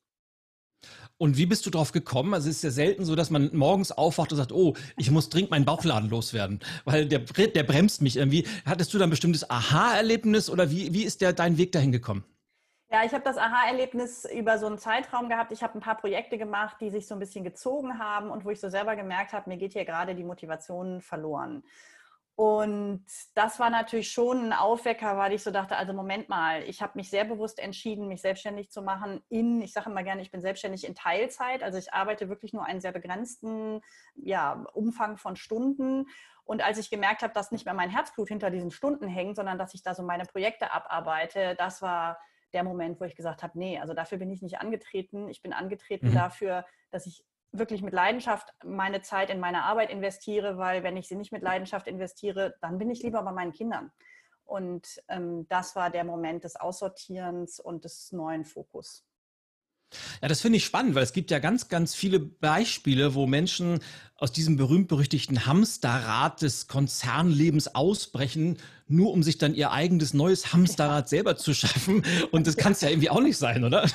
Und 1.19 1.37
wie 1.37 1.47
bist 1.47 1.67
du 1.67 1.71
drauf 1.71 1.91
gekommen? 1.91 2.33
Also 2.33 2.49
es 2.49 2.57
ist 2.57 2.63
ja 2.63 2.71
selten 2.71 3.05
so, 3.05 3.17
dass 3.17 3.31
man 3.31 3.51
morgens 3.53 3.91
aufwacht 3.91 4.31
und 4.31 4.39
sagt, 4.39 4.53
oh, 4.53 4.75
ich 4.97 5.11
muss 5.11 5.29
dringend 5.29 5.51
meinen 5.51 5.65
Bauchladen 5.65 6.09
loswerden, 6.09 6.61
weil 6.85 7.07
der, 7.07 7.21
der 7.21 7.65
bremst 7.65 8.03
mich 8.03 8.17
irgendwie. 8.17 8.47
Hattest 8.65 8.95
du 8.95 8.99
da 8.99 9.05
ein 9.05 9.11
bestimmtes 9.11 9.51
Aha-Erlebnis 9.51 10.49
oder 10.49 10.71
wie, 10.71 10.93
wie 10.93 11.03
ist 11.03 11.21
der, 11.21 11.33
dein 11.33 11.59
Weg 11.59 11.73
dahin 11.73 11.91
gekommen? 11.91 12.25
Ja, 12.91 13.05
ich 13.05 13.13
habe 13.13 13.25
das 13.25 13.37
Aha-Erlebnis 13.37 14.27
über 14.33 14.59
so 14.59 14.67
einen 14.67 14.79
Zeitraum 14.79 15.29
gehabt. 15.29 15.53
Ich 15.53 15.63
habe 15.63 15.75
ein 15.75 15.81
paar 15.81 15.97
Projekte 15.97 16.39
gemacht, 16.39 16.77
die 16.81 16.89
sich 16.89 17.07
so 17.07 17.15
ein 17.15 17.21
bisschen 17.21 17.45
gezogen 17.45 17.99
haben 17.99 18.31
und 18.31 18.45
wo 18.45 18.51
ich 18.51 18.61
so 18.61 18.71
selber 18.71 18.97
gemerkt 18.97 19.33
habe, 19.33 19.51
mir 19.51 19.59
geht 19.59 19.75
hier 19.75 19.85
gerade 19.85 20.15
die 20.15 20.25
Motivation 20.25 21.03
verloren. 21.03 21.65
Und 22.41 23.05
das 23.35 23.59
war 23.59 23.69
natürlich 23.69 24.13
schon 24.13 24.45
ein 24.45 24.53
Aufwecker, 24.53 25.19
weil 25.19 25.33
ich 25.33 25.43
so 25.43 25.51
dachte, 25.51 25.77
also 25.77 25.93
Moment 25.93 26.29
mal, 26.29 26.63
ich 26.63 26.81
habe 26.81 26.93
mich 26.95 27.11
sehr 27.11 27.25
bewusst 27.25 27.59
entschieden, 27.59 28.07
mich 28.07 28.23
selbstständig 28.23 28.71
zu 28.71 28.81
machen 28.81 29.21
in, 29.29 29.61
ich 29.61 29.73
sage 29.73 29.91
immer 29.91 30.05
gerne, 30.05 30.23
ich 30.23 30.31
bin 30.31 30.41
selbstständig 30.41 30.87
in 30.87 30.95
Teilzeit. 30.95 31.65
Also 31.65 31.79
ich 31.79 31.93
arbeite 31.93 32.29
wirklich 32.29 32.53
nur 32.53 32.65
einen 32.65 32.81
sehr 32.81 32.93
begrenzten 32.93 33.81
ja, 34.15 34.53
Umfang 34.73 35.17
von 35.17 35.35
Stunden. 35.35 36.07
Und 36.45 36.63
als 36.63 36.79
ich 36.79 36.91
gemerkt 36.91 37.23
habe, 37.23 37.35
dass 37.35 37.51
nicht 37.51 37.65
mehr 37.65 37.75
mein 37.75 37.91
Herzblut 37.91 38.29
hinter 38.29 38.51
diesen 38.51 38.71
Stunden 38.71 39.09
hängt, 39.09 39.35
sondern 39.35 39.59
dass 39.59 39.75
ich 39.75 39.83
da 39.83 39.97
so 39.97 40.05
meine 40.05 40.25
Projekte 40.25 40.73
abarbeite, 40.73 41.57
das 41.59 41.83
war 41.83 42.21
der 42.53 42.63
Moment, 42.63 43.01
wo 43.01 43.05
ich 43.05 43.17
gesagt 43.17 43.43
habe, 43.43 43.59
nee, 43.59 43.81
also 43.81 43.95
dafür 43.95 44.19
bin 44.19 44.31
ich 44.31 44.43
nicht 44.43 44.61
angetreten. 44.61 45.29
Ich 45.29 45.43
bin 45.43 45.53
angetreten 45.53 46.11
mhm. 46.11 46.15
dafür, 46.15 46.65
dass 46.93 47.07
ich 47.07 47.25
wirklich 47.53 47.83
mit 47.83 47.95
Leidenschaft 47.95 48.53
meine 48.65 49.03
Zeit 49.03 49.31
in 49.31 49.41
meine 49.41 49.65
Arbeit 49.65 49.91
investiere, 49.91 50.59
weil 50.59 50.83
wenn 50.83 50.97
ich 50.97 51.09
sie 51.09 51.17
nicht 51.17 51.33
mit 51.33 51.43
Leidenschaft 51.43 51.87
investiere, 51.87 52.55
dann 52.61 52.79
bin 52.79 52.91
ich 52.91 53.03
lieber 53.03 53.23
bei 53.23 53.33
meinen 53.33 53.53
Kindern. 53.53 53.91
Und 54.45 55.01
ähm, 55.09 55.47
das 55.49 55.77
war 55.77 55.91
der 55.91 56.05
Moment 56.05 56.45
des 56.45 56.57
Aussortierens 56.57 57.61
und 57.61 57.85
des 57.85 58.13
neuen 58.13 58.45
Fokus. 58.45 59.05
Ja, 60.21 60.29
das 60.29 60.41
finde 60.41 60.59
ich 60.59 60.65
spannend, 60.65 60.95
weil 60.95 61.03
es 61.03 61.13
gibt 61.13 61.31
ja 61.31 61.39
ganz, 61.39 61.69
ganz 61.69 61.95
viele 61.95 62.19
Beispiele, 62.19 63.15
wo 63.15 63.27
Menschen 63.27 63.81
aus 64.17 64.33
diesem 64.33 64.57
berühmt-berüchtigten 64.57 65.47
Hamsterrad 65.47 66.43
des 66.43 66.67
Konzernlebens 66.67 67.75
ausbrechen, 67.75 68.59
nur 68.87 69.13
um 69.13 69.23
sich 69.23 69.39
dann 69.39 69.55
ihr 69.55 69.71
eigenes 69.71 70.13
neues 70.13 70.53
Hamsterrad 70.53 71.09
selber 71.09 71.37
zu 71.37 71.55
schaffen. 71.55 72.05
Und 72.31 72.47
das 72.47 72.57
kann 72.57 72.73
es 72.73 72.81
ja 72.81 72.91
irgendwie 72.91 73.11
auch 73.11 73.21
nicht 73.21 73.39
sein, 73.39 73.65
oder? 73.65 73.89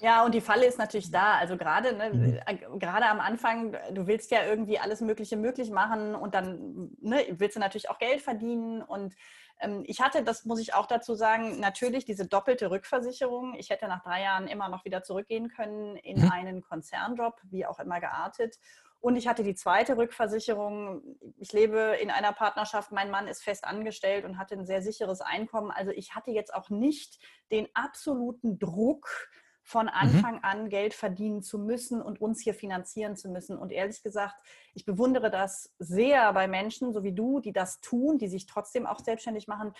Ja, 0.00 0.24
und 0.24 0.34
die 0.34 0.40
Falle 0.40 0.66
ist 0.66 0.78
natürlich 0.78 1.10
da. 1.10 1.34
Also 1.34 1.56
gerade, 1.56 1.94
ne, 1.94 2.10
mhm. 2.10 2.40
Äh, 2.46 2.78
gerade 2.78 3.06
am 3.06 3.20
Anfang, 3.20 3.76
du 3.92 4.06
willst 4.06 4.30
ja 4.30 4.44
irgendwie 4.44 4.78
alles 4.78 5.00
Mögliche 5.00 5.36
möglich 5.36 5.70
machen 5.70 6.14
und 6.14 6.34
dann 6.34 6.90
ne, 7.00 7.26
willst 7.32 7.56
du 7.56 7.60
natürlich 7.60 7.90
auch 7.90 7.98
Geld 7.98 8.22
verdienen. 8.22 8.82
Und 8.82 9.14
ähm, 9.60 9.84
ich 9.86 10.00
hatte, 10.00 10.22
das 10.22 10.44
muss 10.46 10.60
ich 10.60 10.74
auch 10.74 10.86
dazu 10.86 11.14
sagen, 11.14 11.60
natürlich 11.60 12.06
diese 12.06 12.26
doppelte 12.26 12.70
Rückversicherung. 12.70 13.54
Ich 13.58 13.68
hätte 13.68 13.88
nach 13.88 14.02
drei 14.02 14.22
Jahren 14.22 14.48
immer 14.48 14.68
noch 14.68 14.84
wieder 14.84 15.02
zurückgehen 15.02 15.48
können 15.48 15.96
in 15.96 16.22
mhm. 16.22 16.30
einen 16.32 16.62
Konzernjob, 16.62 17.38
wie 17.44 17.66
auch 17.66 17.78
immer 17.78 18.00
geartet. 18.00 18.56
Und 19.00 19.16
ich 19.16 19.26
hatte 19.26 19.42
die 19.42 19.54
zweite 19.54 19.96
Rückversicherung. 19.96 21.02
Ich 21.38 21.52
lebe 21.52 21.96
in 22.02 22.10
einer 22.10 22.32
Partnerschaft, 22.32 22.92
mein 22.92 23.10
Mann 23.10 23.28
ist 23.28 23.42
fest 23.42 23.64
angestellt 23.64 24.26
und 24.26 24.38
hatte 24.38 24.54
ein 24.54 24.66
sehr 24.66 24.82
sicheres 24.82 25.22
Einkommen. 25.22 25.70
Also 25.70 25.90
ich 25.90 26.14
hatte 26.14 26.30
jetzt 26.30 26.52
auch 26.52 26.68
nicht 26.68 27.18
den 27.50 27.66
absoluten 27.72 28.58
Druck, 28.58 29.30
von 29.70 29.86
mhm. 29.86 29.92
Anfang 29.92 30.34
mhm. 30.34 30.40
an 30.44 30.68
Geld 30.68 30.94
verdienen 30.94 31.42
zu 31.42 31.56
müssen 31.56 32.02
und 32.02 32.20
uns 32.20 32.40
hier 32.42 32.54
finanzieren 32.54 33.16
zu 33.16 33.28
müssen. 33.28 33.56
Und 33.56 33.70
ehrlich 33.70 34.02
gesagt, 34.02 34.42
ich 34.74 34.84
bewundere 34.84 35.30
das 35.30 35.72
sehr 35.78 36.32
bei 36.32 36.48
Menschen, 36.48 36.92
so 36.92 37.04
wie 37.04 37.12
du, 37.12 37.38
die 37.38 37.52
das 37.52 37.80
tun, 37.80 38.18
die 38.18 38.26
sich 38.26 38.46
trotzdem 38.46 38.84
auch 38.84 38.98
selbstständig 38.98 39.46
machen. 39.46 39.72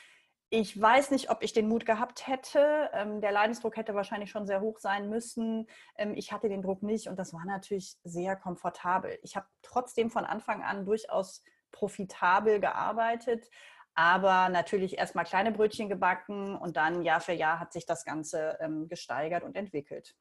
Ich 0.49 0.81
weiß 0.81 1.11
nicht, 1.11 1.31
ob 1.31 1.43
ich 1.43 1.53
den 1.53 1.69
Mut 1.69 1.87
gehabt 1.87 2.29
hätte. 2.29 2.91
Ähm, 2.93 3.21
der 3.21 3.33
Leidensdruck 3.33 3.77
hätte 3.77 3.95
wahrscheinlich 3.95 4.31
schon 4.31 4.47
sehr 4.47 4.61
hoch 4.61 4.79
sein 4.79 5.09
müssen. 5.09 5.67
Ähm, 5.97 6.15
ich 6.15 6.33
hatte 6.33 6.49
den 6.49 6.63
Druck 6.63 6.85
nicht 6.85 7.09
und 7.09 7.19
das 7.19 7.33
war 7.33 7.45
natürlich 7.45 7.97
sehr 8.05 8.37
komfortabel. 8.37 9.19
Ich 9.23 9.35
habe 9.35 9.47
trotzdem 9.63 10.11
von 10.11 10.25
Anfang 10.25 10.63
an 10.63 10.87
durchaus 10.87 11.43
profitabel 11.73 12.61
gearbeitet, 12.61 13.49
aber 14.01 14.49
natürlich 14.49 14.97
erstmal 14.97 15.27
kleine 15.27 15.53
Brötchen 15.53 15.91
gebacken 15.91 16.57
und 16.57 16.79
dann 16.79 17.03
Jahr 17.03 17.21
für 17.21 17.35
Jahr 17.35 17.61
hat 17.61 17.75
sich 17.75 17.85
das 17.85 18.07
Ganze 18.07 18.57
ähm, 18.61 18.89
gesteigert 18.89 19.43
und 19.43 19.57
entwickelt. 19.57 20.15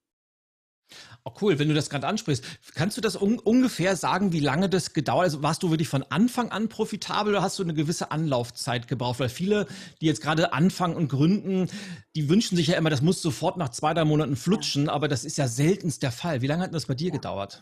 Oh 1.24 1.32
cool, 1.40 1.60
wenn 1.60 1.70
du 1.70 1.76
das 1.76 1.90
gerade 1.90 2.08
ansprichst, 2.08 2.44
kannst 2.74 2.98
du 2.98 3.02
das 3.02 3.16
un 3.16 3.40
ungefähr 3.40 3.96
sagen, 3.96 4.34
wie 4.34 4.40
lange 4.42 4.68
das 4.68 4.94
gedauert 4.94 5.20
hat? 5.20 5.26
Also 5.26 5.44
warst 5.44 5.64
du 5.64 5.70
wirklich 5.70 5.88
von 5.88 6.04
Anfang 6.10 6.52
an 6.52 6.68
profitabel 6.68 7.34
oder 7.34 7.42
hast 7.42 7.58
du 7.58 7.64
eine 7.64 7.74
gewisse 7.74 8.12
Anlaufzeit 8.12 8.88
gebraucht? 8.90 9.20
Weil 9.20 9.30
viele, 9.30 9.68
die 10.02 10.08
jetzt 10.08 10.22
gerade 10.22 10.52
anfangen 10.52 10.96
und 10.96 11.08
gründen, 11.08 11.70
die 12.16 12.28
wünschen 12.28 12.58
sich 12.58 12.68
ja 12.68 12.78
immer, 12.78 12.90
das 12.90 13.02
muss 13.02 13.22
sofort 13.22 13.56
nach 13.56 13.70
zwei, 13.70 13.94
drei 13.94 14.04
Monaten 14.04 14.36
flutschen, 14.36 14.88
ja. 14.88 14.92
aber 14.92 15.08
das 15.08 15.24
ist 15.24 15.38
ja 15.38 15.48
seltenst 15.48 16.04
der 16.04 16.12
Fall. 16.12 16.42
Wie 16.42 16.48
lange 16.48 16.64
hat 16.64 16.74
das 16.74 16.88
bei 16.88 16.96
dir 16.96 17.10
ja. 17.10 17.14
gedauert? 17.14 17.62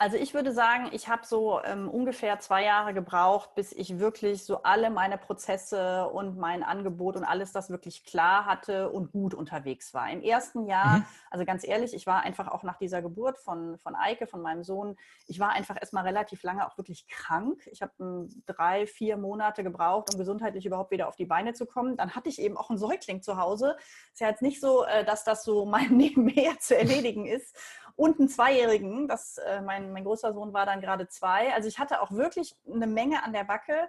Also 0.00 0.16
ich 0.16 0.32
würde 0.32 0.52
sagen, 0.52 0.90
ich 0.92 1.08
habe 1.08 1.26
so 1.26 1.60
ähm, 1.64 1.88
ungefähr 1.88 2.38
zwei 2.38 2.62
Jahre 2.62 2.94
gebraucht, 2.94 3.56
bis 3.56 3.72
ich 3.72 3.98
wirklich 3.98 4.44
so 4.44 4.62
alle 4.62 4.90
meine 4.90 5.18
Prozesse 5.18 6.06
und 6.06 6.38
mein 6.38 6.62
Angebot 6.62 7.16
und 7.16 7.24
alles 7.24 7.50
das 7.50 7.68
wirklich 7.68 8.04
klar 8.04 8.46
hatte 8.46 8.90
und 8.90 9.10
gut 9.10 9.34
unterwegs 9.34 9.92
war. 9.94 10.08
Im 10.08 10.22
ersten 10.22 10.68
Jahr, 10.68 10.98
mhm. 10.98 11.06
also 11.32 11.44
ganz 11.44 11.66
ehrlich, 11.66 11.94
ich 11.94 12.06
war 12.06 12.20
einfach 12.20 12.46
auch 12.46 12.62
nach 12.62 12.78
dieser 12.78 13.02
Geburt 13.02 13.38
von, 13.38 13.76
von 13.78 13.96
Eike, 13.96 14.28
von 14.28 14.40
meinem 14.40 14.62
Sohn, 14.62 14.96
ich 15.26 15.40
war 15.40 15.50
einfach 15.50 15.76
erstmal 15.80 16.04
relativ 16.04 16.44
lange 16.44 16.64
auch 16.64 16.78
wirklich 16.78 17.08
krank. 17.08 17.68
Ich 17.72 17.82
habe 17.82 17.92
ähm, 17.98 18.28
drei, 18.46 18.86
vier 18.86 19.16
Monate 19.16 19.64
gebraucht, 19.64 20.14
um 20.14 20.18
gesundheitlich 20.20 20.64
überhaupt 20.64 20.92
wieder 20.92 21.08
auf 21.08 21.16
die 21.16 21.26
Beine 21.26 21.54
zu 21.54 21.66
kommen. 21.66 21.96
Dann 21.96 22.14
hatte 22.14 22.28
ich 22.28 22.40
eben 22.40 22.56
auch 22.56 22.70
einen 22.70 22.78
Säugling 22.78 23.20
zu 23.20 23.36
Hause. 23.36 23.76
Ist 24.12 24.20
ja 24.20 24.28
jetzt 24.28 24.42
nicht 24.42 24.60
so, 24.60 24.84
äh, 24.84 25.04
dass 25.04 25.24
das 25.24 25.42
so 25.42 25.66
mein 25.66 25.88
Nebenher 25.96 26.56
zu 26.60 26.78
erledigen 26.78 27.26
ist 27.26 27.56
und 27.98 28.20
einen 28.20 28.28
Zweijährigen. 28.28 29.08
Das, 29.08 29.38
äh, 29.38 29.60
mein, 29.60 29.92
mein 29.92 30.04
großer 30.04 30.32
Sohn 30.32 30.52
war 30.52 30.64
dann 30.64 30.80
gerade 30.80 31.08
zwei. 31.08 31.52
Also 31.52 31.68
ich 31.68 31.80
hatte 31.80 32.00
auch 32.00 32.12
wirklich 32.12 32.54
eine 32.72 32.86
Menge 32.86 33.24
an 33.24 33.32
der 33.32 33.42
Backe. 33.42 33.88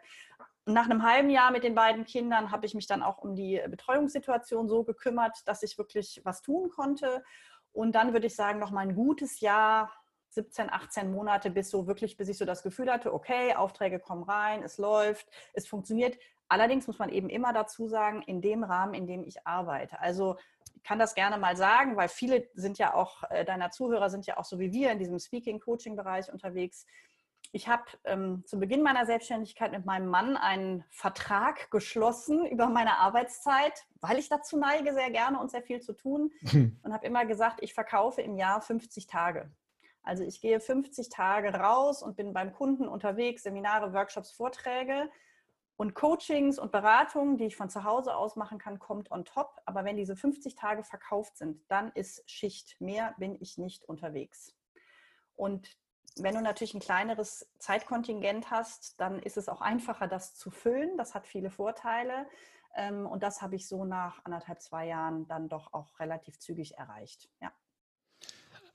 Nach 0.66 0.86
einem 0.86 1.04
halben 1.04 1.30
Jahr 1.30 1.52
mit 1.52 1.64
den 1.64 1.76
beiden 1.76 2.06
Kindern 2.06 2.52
habe 2.52 2.66
ich 2.66 2.74
mich 2.74 2.88
dann 2.88 3.04
auch 3.04 3.20
um 3.20 3.36
die 3.36 3.62
Betreuungssituation 3.70 4.68
so 4.68 4.84
gekümmert, 4.84 5.38
dass 5.46 5.62
ich 5.62 5.78
wirklich 5.78 6.22
was 6.24 6.42
tun 6.42 6.72
konnte. 6.72 7.24
Und 7.72 7.94
dann 7.94 8.12
würde 8.12 8.26
ich 8.26 8.36
sagen, 8.36 8.58
noch 8.58 8.72
mal 8.72 8.82
ein 8.82 8.96
gutes 8.96 9.42
Jahr, 9.42 9.94
17, 10.30 10.72
18 10.72 11.12
Monate, 11.12 11.52
bis 11.52 11.70
so 11.70 11.86
wirklich, 11.86 12.18
bis 12.18 12.30
ich 12.30 12.38
so 12.40 12.46
das 12.46 12.64
Gefühl 12.64 12.92
hatte, 12.92 13.14
okay, 13.14 13.54
Aufträge 13.54 14.00
kommen 14.00 14.24
rein, 14.24 14.64
es 14.64 14.80
läuft, 14.80 15.28
es 15.54 15.68
funktioniert. 15.68 16.18
Allerdings 16.48 16.88
muss 16.88 16.98
man 16.98 17.10
eben 17.10 17.30
immer 17.30 17.54
dazu 17.54 17.88
sagen, 17.88 18.24
in 18.24 18.42
dem 18.42 18.64
Rahmen, 18.64 18.96
in 18.96 19.06
dem 19.06 19.24
ich 19.24 19.46
arbeite. 19.46 20.00
Also 20.00 20.38
kann 20.84 21.00
das 21.00 21.16
gerne 21.16 21.38
mal 21.38 21.56
sagen, 21.56 21.96
weil 21.98 22.10
viele 22.10 22.48
sind 22.54 22.78
ja 22.78 22.94
auch, 22.94 23.24
äh, 23.30 23.46
deiner 23.46 23.72
Zuhörer 23.72 24.10
sind 24.10 24.26
ja 24.26 24.38
auch 24.38 24.46
so 24.46 24.60
wie 24.60 24.72
wir 24.72 24.92
in 24.92 25.00
diesem 25.00 25.20
Speaking-Coaching-Bereich 25.20 26.32
unterwegs. 26.32 26.86
Ich 27.52 27.68
habe 27.68 27.84
ähm, 28.04 28.44
zu 28.46 28.60
Beginn 28.60 28.84
meiner 28.84 29.06
Selbstständigkeit 29.06 29.72
mit 29.72 29.86
meinem 29.86 30.08
Mann 30.08 30.38
einen 30.38 30.84
Vertrag 30.90 31.72
geschlossen 31.72 32.46
über 32.46 32.68
meine 32.68 32.98
Arbeitszeit, 32.98 33.88
weil 34.02 34.20
ich 34.20 34.30
dazu 34.30 34.58
neige, 34.58 34.94
sehr 34.94 35.10
gerne 35.10 35.40
und 35.40 35.50
sehr 35.50 35.64
viel 35.64 35.80
zu 35.82 35.94
tun. 35.94 36.32
Und 36.84 36.94
habe 36.94 37.08
immer 37.08 37.26
gesagt, 37.26 37.60
ich 37.62 37.74
verkaufe 37.74 38.22
im 38.22 38.36
Jahr 38.36 38.62
50 38.62 39.08
Tage. 39.08 39.52
Also 40.04 40.24
ich 40.24 40.42
gehe 40.42 40.60
50 40.60 41.10
Tage 41.10 41.54
raus 41.54 42.02
und 42.02 42.16
bin 42.16 42.34
beim 42.34 42.54
Kunden 42.54 42.88
unterwegs, 42.88 43.44
Seminare, 43.44 43.94
Workshops, 43.94 44.32
Vorträge 44.32 45.10
und 45.80 45.94
Coachings 45.94 46.60
und 46.60 46.74
Beratungen, 46.74 47.38
die 47.38 47.46
ich 47.46 47.56
von 47.56 47.70
zu 47.70 47.86
Hause 47.86 48.14
aus 48.14 48.36
machen 48.36 48.58
kann, 48.58 48.80
kommt 48.80 49.12
on 49.12 49.24
top. 49.24 49.62
Aber 49.66 49.86
wenn 49.86 49.96
diese 49.96 50.18
50 50.18 50.56
Tage 50.56 50.84
verkauft 50.84 51.38
sind, 51.38 51.62
dann 51.70 51.94
ist 51.94 52.30
Schicht. 52.30 52.76
Mehr 52.82 53.16
bin 53.18 53.38
ich 53.40 53.58
nicht 53.58 53.86
unterwegs. 53.86 54.54
Und 55.38 55.70
wenn 56.18 56.36
du 56.36 56.42
natürlich 56.42 56.74
ein 56.74 56.82
kleineres 56.82 57.50
Zeitkontingent 57.60 58.52
hast, 58.52 59.00
dann 59.00 59.20
ist 59.20 59.38
es 59.38 59.48
auch 59.48 59.62
einfacher, 59.62 60.08
das 60.10 60.36
zu 60.36 60.52
füllen. 60.52 60.98
Das 60.98 61.16
hat 61.16 61.26
viele 61.26 61.50
Vorteile. 61.50 62.28
Ähm, 62.76 63.06
und 63.06 63.24
das 63.24 63.42
habe 63.42 63.56
ich 63.56 63.66
so 63.66 63.86
nach 63.86 64.20
anderthalb, 64.26 64.62
zwei 64.62 64.86
Jahren 64.86 65.30
dann 65.30 65.48
doch 65.48 65.72
auch 65.72 65.98
relativ 66.02 66.40
zügig 66.40 66.78
erreicht. 66.78 67.30
Ja. 67.40 67.54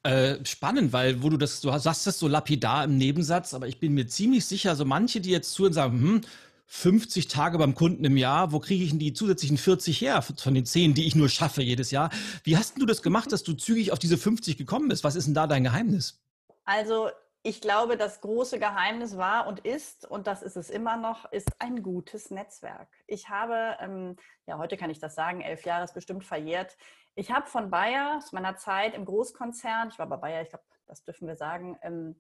Äh, 0.05 0.43
spannend, 0.47 0.95
weil 0.95 1.23
wo 1.23 1.29
du 1.29 1.37
das, 1.37 1.61
du 1.61 1.71
sagst 1.77 2.07
das 2.07 2.19
so 2.19 2.29
lapidar 2.29 2.85
im 2.85 2.97
Nebensatz, 2.97 3.53
aber 3.53 3.69
ich 3.69 3.79
bin 3.79 3.93
mir 3.93 4.07
ziemlich 4.07 4.47
sicher, 4.47 4.75
so 4.75 4.87
manche, 4.87 5.21
die 5.21 5.33
jetzt 5.33 5.53
zuhören, 5.53 5.75
sagen, 5.75 6.01
hm, 6.01 6.21
50 6.67 7.29
Tage 7.29 7.59
beim 7.59 7.75
Kunden 7.75 8.05
im 8.05 8.17
Jahr, 8.17 8.53
wo 8.53 8.59
kriege 8.59 8.85
ich 8.85 8.91
denn 8.91 8.99
die 8.99 9.13
zusätzlichen 9.13 9.59
40 9.59 10.01
her 10.01 10.23
von 10.23 10.55
den 10.55 10.65
10, 10.65 10.95
die 10.95 11.07
ich 11.07 11.15
nur 11.15 11.29
schaffe 11.29 11.63
jedes 11.63 11.91
Jahr? 11.91 12.11
Wie 12.43 12.57
hast 12.57 12.81
du 12.81 12.87
das 12.87 13.03
gemacht, 13.03 13.33
dass 13.33 13.43
du 13.43 13.53
zügig 13.53 13.93
auf 13.93 13.99
diese 13.99 14.19
50 14.19 14.57
gekommen 14.57 14.89
bist? 14.89 15.05
Was 15.05 15.15
ist 15.15 15.27
denn 15.27 15.35
da 15.35 15.47
dein 15.47 15.65
Geheimnis? 15.65 16.21
Also 16.65 17.11
ich 17.47 17.61
glaube, 17.61 17.99
das 17.99 18.23
große 18.23 18.59
Geheimnis 18.59 19.19
war 19.19 19.47
und 19.47 19.61
ist, 19.61 20.11
und 20.11 20.27
das 20.27 20.43
ist 20.43 20.57
es 20.57 20.71
immer 20.71 20.97
noch, 20.97 21.31
ist 21.31 21.51
ein 21.59 21.83
gutes 21.83 22.31
Netzwerk. 22.31 22.89
Ich 23.07 23.29
habe, 23.29 23.77
ähm, 23.81 24.17
ja, 24.47 24.57
heute 24.57 24.79
kann 24.79 24.89
ich 24.89 24.99
das 24.99 25.15
sagen, 25.15 25.43
elf 25.43 25.67
Jahre 25.67 25.85
ist 25.85 25.93
bestimmt 25.93 26.25
verjährt. 26.25 26.79
Ich 27.15 27.31
habe 27.31 27.47
von 27.47 27.71
Bayer, 27.71 28.17
aus 28.17 28.33
meiner 28.33 28.57
Zeit 28.57 28.95
im 28.95 29.05
Großkonzern, 29.05 29.91
ich 29.91 29.99
war 29.99 30.09
bei 30.09 30.17
Bayer, 30.17 30.43
ich 30.43 30.49
glaube, 30.49 30.65
das 30.87 31.05
dürfen 31.05 31.29
wir 31.29 31.37
sagen, 31.37 31.77
ähm, 31.83 32.17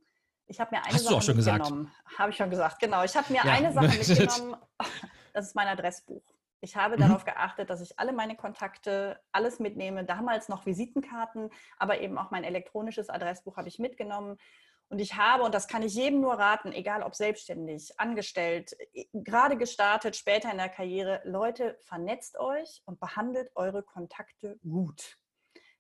ich 0.47 0.61
habe 0.61 0.75
mir 0.75 0.85
eine 0.85 0.95
Hast 0.95 1.05
Sache 1.05 1.35
mitgenommen. 1.35 1.93
Habe 2.19 2.31
ich 2.31 2.37
schon 2.37 2.51
gesagt, 2.51 2.79
genau. 2.79 3.03
Ich 3.05 3.17
habe 3.17 3.33
mir 3.33 3.43
ja. 3.45 3.53
eine 3.53 3.73
Sache 3.73 3.87
mitgenommen. 3.99 4.57
Das 5.33 5.47
ist 5.47 5.55
mein 5.55 5.69
Adressbuch. 5.69 6.23
Ich 6.61 6.77
habe 6.77 6.97
mhm. 6.97 7.01
darauf 7.01 7.25
geachtet, 7.25 7.71
dass 7.71 7.81
ich 7.81 7.99
alle 7.99 8.13
meine 8.13 8.37
Kontakte, 8.37 9.21
alles 9.33 9.59
mitnehme. 9.59 10.05
Damals 10.05 10.49
noch 10.49 10.65
Visitenkarten, 10.65 11.51
aber 11.79 12.01
eben 12.01 12.19
auch 12.19 12.31
mein 12.31 12.45
elektronisches 12.45 13.11
Adressbuch 13.11 13.57
habe 13.57 13.69
ich 13.69 13.79
mitgenommen. 13.79 14.39
Und 14.89 14.99
ich 14.99 15.17
habe, 15.17 15.43
und 15.43 15.55
das 15.55 15.67
kann 15.67 15.83
ich 15.83 15.95
jedem 15.95 16.21
nur 16.21 16.35
raten, 16.35 16.73
egal 16.73 17.03
ob 17.03 17.15
selbstständig, 17.15 17.99
angestellt, 17.99 18.77
gerade 19.13 19.57
gestartet, 19.57 20.15
später 20.15 20.51
in 20.51 20.59
der 20.59 20.69
Karriere, 20.69 21.21
Leute, 21.25 21.77
vernetzt 21.81 22.39
euch 22.39 22.83
und 22.85 23.01
behandelt 23.01 23.51
eure 23.55 23.83
Kontakte 23.83 24.59
gut. 24.63 25.19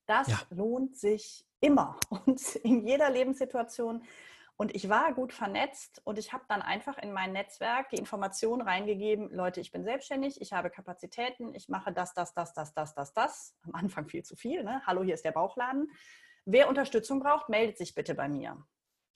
Das 0.06 0.28
ja. 0.28 0.40
lohnt 0.50 0.97
sich 0.97 1.47
immer 1.61 1.99
und 2.11 2.56
in 2.56 2.87
jeder 2.87 3.11
Lebenssituation. 3.11 4.04
Und 4.56 4.75
ich 4.75 4.88
war 4.88 5.12
gut 5.14 5.32
vernetzt 5.32 6.00
und 6.04 6.16
ich 6.16 6.32
habe 6.32 6.44
dann 6.49 6.62
einfach 6.62 6.96
in 6.99 7.12
mein 7.12 7.32
Netzwerk 7.32 7.88
die 7.90 7.96
Information 7.96 8.61
reingegeben, 8.61 9.30
Leute, 9.30 9.61
ich 9.61 9.73
bin 9.73 9.82
selbstständig, 9.82 10.40
ich 10.40 10.52
habe 10.52 10.70
Kapazitäten, 10.70 11.54
ich 11.54 11.68
mache 11.68 11.92
das, 11.92 12.14
das, 12.14 12.34
das, 12.34 12.54
das, 12.54 12.73
das, 12.73 12.94
das, 12.94 13.12
das. 13.12 13.56
Am 13.62 13.75
Anfang 13.75 14.08
viel 14.08 14.23
zu 14.23 14.37
viel. 14.37 14.62
Ne? 14.62 14.80
Hallo, 14.87 15.02
hier 15.02 15.14
ist 15.14 15.25
der 15.25 15.32
Bauchladen. 15.32 15.90
Wer 16.44 16.68
Unterstützung 16.68 17.18
braucht, 17.18 17.49
meldet 17.49 17.78
sich 17.78 17.94
bitte 17.94 18.14
bei 18.14 18.28
mir. 18.28 18.64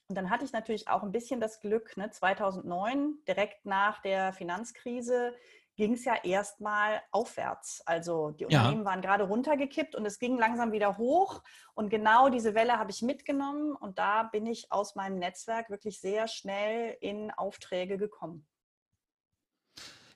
Und 0.08 0.16
dann 0.16 0.30
hatte 0.30 0.44
ich 0.44 0.52
natürlich 0.52 0.88
auch 0.88 1.02
ein 1.02 1.12
bisschen 1.12 1.38
das 1.38 1.60
Glück, 1.60 1.96
ne, 1.96 2.10
2009, 2.10 3.18
direkt 3.28 3.64
nach 3.66 4.00
der 4.00 4.32
Finanzkrise, 4.32 5.34
ging 5.78 5.92
es 5.92 6.04
ja 6.04 6.16
erstmal 6.24 7.00
aufwärts. 7.12 7.82
Also 7.86 8.32
die 8.32 8.46
Unternehmen 8.46 8.80
ja. 8.80 8.84
waren 8.84 9.00
gerade 9.00 9.22
runtergekippt 9.22 9.94
und 9.94 10.04
es 10.04 10.18
ging 10.18 10.36
langsam 10.36 10.72
wieder 10.72 10.98
hoch. 10.98 11.40
Und 11.72 11.88
genau 11.88 12.28
diese 12.28 12.56
Welle 12.56 12.78
habe 12.80 12.90
ich 12.90 13.00
mitgenommen 13.00 13.76
und 13.76 13.96
da 13.98 14.24
bin 14.24 14.44
ich 14.44 14.72
aus 14.72 14.96
meinem 14.96 15.20
Netzwerk 15.20 15.70
wirklich 15.70 16.00
sehr 16.00 16.26
schnell 16.26 16.96
in 17.00 17.30
Aufträge 17.30 17.96
gekommen. 17.96 18.44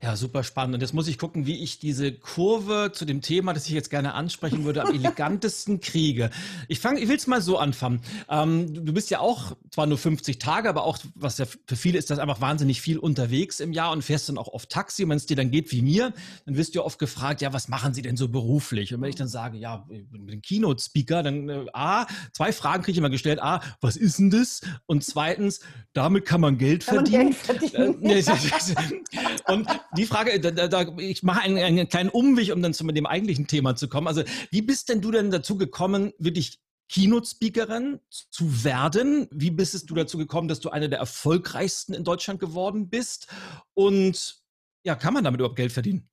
Ja, 0.02 0.16
super 0.16 0.42
spannend. 0.42 0.74
Und 0.74 0.80
jetzt 0.80 0.94
muss 0.94 1.06
ich 1.06 1.16
gucken, 1.16 1.46
wie 1.46 1.62
ich 1.62 1.78
diese 1.78 2.10
Kurve 2.10 2.90
zu 2.92 3.04
dem 3.04 3.20
Thema, 3.20 3.52
das 3.52 3.66
ich 3.66 3.72
jetzt 3.72 3.88
gerne 3.88 4.14
ansprechen 4.14 4.64
würde, 4.64 4.82
am 4.82 4.92
elegantesten 4.94 5.80
kriege. 5.80 6.30
Ich 6.66 6.80
fange, 6.80 6.98
ich 6.98 7.08
will 7.08 7.14
es 7.14 7.28
mal 7.28 7.40
so 7.40 7.56
anfangen. 7.56 8.00
Ähm, 8.28 8.84
du 8.84 8.92
bist 8.92 9.10
ja 9.10 9.20
auch 9.20 9.56
zwar 9.70 9.86
nur 9.86 9.98
50 9.98 10.40
Tage, 10.40 10.68
aber 10.68 10.82
auch, 10.82 10.98
was 11.14 11.38
ja 11.38 11.44
für 11.44 11.76
viele 11.76 11.98
ist, 11.98 12.10
das 12.10 12.18
einfach 12.18 12.40
wahnsinnig 12.40 12.80
viel 12.80 12.98
unterwegs 12.98 13.60
im 13.60 13.72
Jahr 13.72 13.92
und 13.92 14.02
fährst 14.02 14.28
dann 14.28 14.38
auch 14.38 14.48
oft 14.48 14.70
Taxi. 14.70 15.08
Wenn 15.08 15.16
es 15.16 15.26
dir 15.26 15.36
dann 15.36 15.52
geht 15.52 15.70
wie 15.70 15.82
mir, 15.82 16.12
dann 16.46 16.56
wirst 16.56 16.74
du 16.74 16.80
ja 16.80 16.84
oft 16.84 16.98
gefragt, 16.98 17.40
ja, 17.40 17.52
was 17.52 17.68
machen 17.68 17.94
Sie 17.94 18.02
denn 18.02 18.16
so 18.16 18.26
beruflich? 18.26 18.92
Und 18.92 19.02
wenn 19.02 19.10
ich 19.10 19.14
dann 19.14 19.28
sage, 19.28 19.56
ja, 19.56 19.86
ich 19.88 20.04
bin 20.10 20.42
Keynote-Speaker, 20.42 21.22
dann 21.22 21.48
äh, 21.48 21.66
A, 21.74 22.08
zwei 22.32 22.52
Fragen 22.52 22.82
kriege 22.82 22.92
ich 22.92 22.98
immer 22.98 23.08
gestellt. 23.08 23.40
A, 23.40 23.60
was 23.80 23.94
ist 23.94 24.18
denn 24.18 24.30
das? 24.30 24.62
Und 24.86 25.04
zweitens, 25.04 25.60
damit 25.92 26.24
kann 26.24 26.40
man 26.40 26.58
Geld 26.58 26.84
kann 26.86 26.96
verdienen. 26.96 27.36
Man 27.72 28.00
Geld 28.00 28.24
verdienen. 28.24 29.04
Äh, 29.46 29.52
und 29.52 29.68
die 29.96 30.06
Frage, 30.06 30.40
da, 30.40 30.68
da, 30.68 30.86
ich 30.98 31.22
mache 31.22 31.42
einen, 31.42 31.58
einen, 31.58 31.88
kleinen 31.88 32.10
Umweg, 32.10 32.52
um 32.52 32.62
dann 32.62 32.74
zu 32.74 32.84
dem 32.86 33.06
eigentlichen 33.06 33.46
Thema 33.46 33.76
zu 33.76 33.88
kommen. 33.88 34.08
Also, 34.08 34.22
wie 34.50 34.62
bist 34.62 34.88
denn 34.88 35.00
du 35.00 35.10
denn 35.10 35.30
dazu 35.30 35.56
gekommen, 35.56 36.12
wirklich 36.18 36.60
Keynote-Speakerin 36.88 38.00
zu 38.10 38.64
werden? 38.64 39.28
Wie 39.30 39.50
bist 39.50 39.88
du 39.90 39.94
dazu 39.94 40.18
gekommen, 40.18 40.48
dass 40.48 40.60
du 40.60 40.70
eine 40.70 40.88
der 40.88 40.98
erfolgreichsten 40.98 41.94
in 41.94 42.04
Deutschland 42.04 42.40
geworden 42.40 42.88
bist? 42.88 43.28
Und 43.74 44.42
ja, 44.84 44.94
kann 44.94 45.14
man 45.14 45.24
damit 45.24 45.40
überhaupt 45.40 45.56
Geld 45.56 45.72
verdienen? 45.72 46.08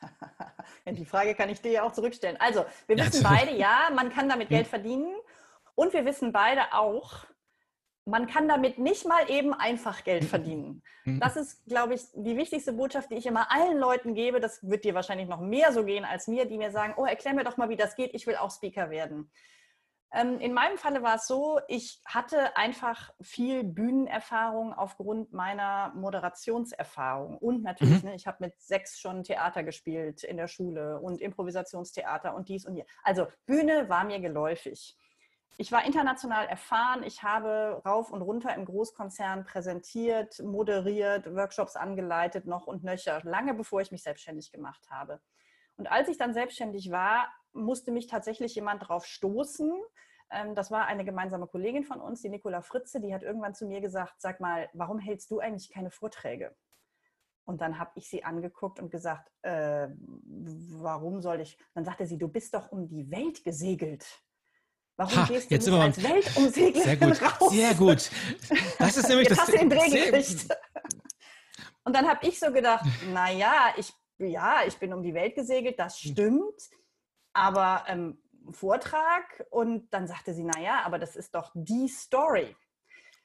Die 0.86 1.04
Frage 1.04 1.34
kann 1.34 1.48
ich 1.48 1.60
dir 1.60 1.72
ja 1.72 1.82
auch 1.84 1.92
zurückstellen. 1.92 2.36
Also, 2.40 2.64
wir 2.86 2.98
wissen 2.98 3.22
beide, 3.22 3.56
ja, 3.56 3.88
man 3.94 4.10
kann 4.10 4.28
damit 4.28 4.48
hm. 4.48 4.56
Geld 4.56 4.66
verdienen. 4.66 5.14
Und 5.74 5.92
wir 5.92 6.04
wissen 6.04 6.32
beide 6.32 6.72
auch, 6.72 7.24
man 8.04 8.26
kann 8.26 8.48
damit 8.48 8.78
nicht 8.78 9.06
mal 9.06 9.30
eben 9.30 9.54
einfach 9.54 10.02
Geld 10.04 10.24
mhm. 10.24 10.28
verdienen. 10.28 10.82
Mhm. 11.04 11.20
Das 11.20 11.36
ist, 11.36 11.64
glaube 11.66 11.94
ich, 11.94 12.02
die 12.14 12.36
wichtigste 12.36 12.72
Botschaft, 12.72 13.10
die 13.10 13.16
ich 13.16 13.26
immer 13.26 13.50
allen 13.50 13.78
Leuten 13.78 14.14
gebe. 14.14 14.40
Das 14.40 14.68
wird 14.68 14.84
dir 14.84 14.94
wahrscheinlich 14.94 15.28
noch 15.28 15.40
mehr 15.40 15.72
so 15.72 15.84
gehen 15.84 16.04
als 16.04 16.26
mir, 16.26 16.46
die 16.46 16.58
mir 16.58 16.72
sagen, 16.72 16.94
oh, 16.96 17.04
erklär 17.04 17.34
mir 17.34 17.44
doch 17.44 17.56
mal, 17.56 17.68
wie 17.68 17.76
das 17.76 17.94
geht. 17.94 18.14
Ich 18.14 18.26
will 18.26 18.36
auch 18.36 18.50
Speaker 18.50 18.90
werden. 18.90 19.30
Ähm, 20.14 20.40
in 20.40 20.52
meinem 20.52 20.76
Falle 20.76 21.02
war 21.02 21.14
es 21.14 21.26
so, 21.26 21.60
ich 21.68 22.02
hatte 22.04 22.56
einfach 22.56 23.14
viel 23.22 23.64
Bühnenerfahrung 23.64 24.74
aufgrund 24.74 25.32
meiner 25.32 25.92
Moderationserfahrung. 25.94 27.38
Und 27.38 27.62
natürlich, 27.62 28.02
mhm. 28.02 28.10
ne, 28.10 28.14
ich 28.14 28.26
habe 28.26 28.38
mit 28.40 28.60
sechs 28.60 29.00
schon 29.00 29.22
Theater 29.22 29.62
gespielt 29.62 30.22
in 30.22 30.36
der 30.36 30.48
Schule 30.48 31.00
und 31.00 31.22
Improvisationstheater 31.22 32.34
und 32.34 32.48
dies 32.48 32.66
und 32.66 32.74
hier. 32.74 32.84
Also 33.02 33.26
Bühne 33.46 33.88
war 33.88 34.04
mir 34.04 34.20
geläufig. 34.20 34.98
Ich 35.58 35.70
war 35.70 35.84
international 35.84 36.46
erfahren. 36.46 37.02
Ich 37.02 37.22
habe 37.22 37.82
rauf 37.84 38.10
und 38.10 38.22
runter 38.22 38.54
im 38.54 38.64
Großkonzern 38.64 39.44
präsentiert, 39.44 40.40
moderiert, 40.40 41.34
Workshops 41.34 41.76
angeleitet, 41.76 42.46
noch 42.46 42.66
und 42.66 42.84
nöcher, 42.84 43.20
lange 43.24 43.54
bevor 43.54 43.80
ich 43.80 43.92
mich 43.92 44.02
selbstständig 44.02 44.50
gemacht 44.50 44.88
habe. 44.90 45.20
Und 45.76 45.90
als 45.90 46.08
ich 46.08 46.16
dann 46.16 46.32
selbstständig 46.34 46.90
war, 46.90 47.28
musste 47.52 47.92
mich 47.92 48.06
tatsächlich 48.06 48.54
jemand 48.54 48.88
drauf 48.88 49.04
stoßen. 49.06 49.72
Ähm, 50.30 50.54
das 50.54 50.70
war 50.70 50.86
eine 50.86 51.04
gemeinsame 51.04 51.46
Kollegin 51.46 51.84
von 51.84 52.00
uns, 52.00 52.22
die 52.22 52.30
Nicola 52.30 52.62
Fritze, 52.62 53.00
die 53.00 53.14
hat 53.14 53.22
irgendwann 53.22 53.54
zu 53.54 53.66
mir 53.66 53.80
gesagt, 53.80 54.20
sag 54.20 54.40
mal, 54.40 54.68
warum 54.72 54.98
hältst 54.98 55.30
du 55.30 55.40
eigentlich 55.40 55.70
keine 55.70 55.90
Vorträge? 55.90 56.54
Und 57.44 57.60
dann 57.60 57.78
habe 57.78 57.90
ich 57.96 58.08
sie 58.08 58.24
angeguckt 58.24 58.78
und 58.78 58.90
gesagt, 58.90 59.30
äh, 59.42 59.88
warum 60.80 61.20
soll 61.20 61.40
ich? 61.40 61.58
Dann 61.74 61.84
sagte 61.84 62.06
sie, 62.06 62.16
du 62.16 62.28
bist 62.28 62.54
doch 62.54 62.70
um 62.70 62.88
die 62.88 63.10
Welt 63.10 63.42
gesegelt. 63.44 64.22
Warum 65.02 65.16
ha, 65.16 65.26
gehst 65.26 65.50
du 65.50 65.54
jetzt 65.54 65.66
nicht 65.66 65.80
als 65.80 66.02
Weltumseglerin 66.02 66.82
Sehr 66.82 66.96
gut, 66.96 67.22
raus? 67.22 67.50
sehr 67.50 67.74
gut. 67.74 68.10
Das 68.78 68.96
ist 68.96 69.08
nämlich 69.08 69.28
jetzt 69.28 69.38
das... 69.38 69.48
Hast 69.48 69.54
du 69.54 69.58
den 69.58 69.70
Dreh 69.70 69.88
gekriegt. 69.88 70.46
Und 71.84 71.96
dann 71.96 72.08
habe 72.08 72.26
ich 72.26 72.38
so 72.38 72.52
gedacht, 72.52 72.84
naja, 73.12 73.74
ich, 73.76 73.92
ja, 74.18 74.60
ich 74.66 74.76
bin 74.78 74.94
um 74.94 75.02
die 75.02 75.14
Welt 75.14 75.34
gesegelt, 75.34 75.78
das 75.78 75.96
hm. 75.98 76.12
stimmt, 76.12 76.70
aber 77.32 77.84
ähm, 77.88 78.22
Vortrag 78.52 79.44
und 79.50 79.92
dann 79.92 80.06
sagte 80.06 80.34
sie, 80.34 80.44
naja, 80.44 80.82
aber 80.84 80.98
das 80.98 81.16
ist 81.16 81.34
doch 81.34 81.50
die 81.54 81.88
Story. 81.88 82.54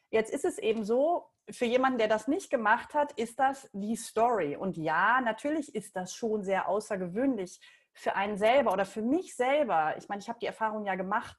Jetzt 0.10 0.34
ist 0.34 0.46
es 0.46 0.58
eben 0.58 0.84
so, 0.84 1.30
für 1.50 1.66
jemanden, 1.66 2.00
der 2.00 2.08
das 2.08 2.28
nicht 2.28 2.50
gemacht 2.50 2.94
hat, 2.94 3.12
ist 3.14 3.40
das 3.40 3.70
die 3.74 3.96
Story. 3.96 4.56
Und 4.56 4.78
ja, 4.78 5.22
natürlich 5.22 5.74
ist 5.76 5.96
das 5.96 6.14
schon 6.14 6.44
sehr 6.44 6.68
außergewöhnlich 6.68 7.60
für 7.94 8.16
einen 8.16 8.38
selber 8.38 8.74
oder 8.74 8.86
für 8.86 9.02
mich 9.02 9.36
selber. 9.36 9.96
Ich 9.98 10.08
meine, 10.08 10.22
ich 10.22 10.30
habe 10.30 10.40
die 10.40 10.46
Erfahrung 10.46 10.86
ja 10.86 10.96
gemacht, 10.96 11.38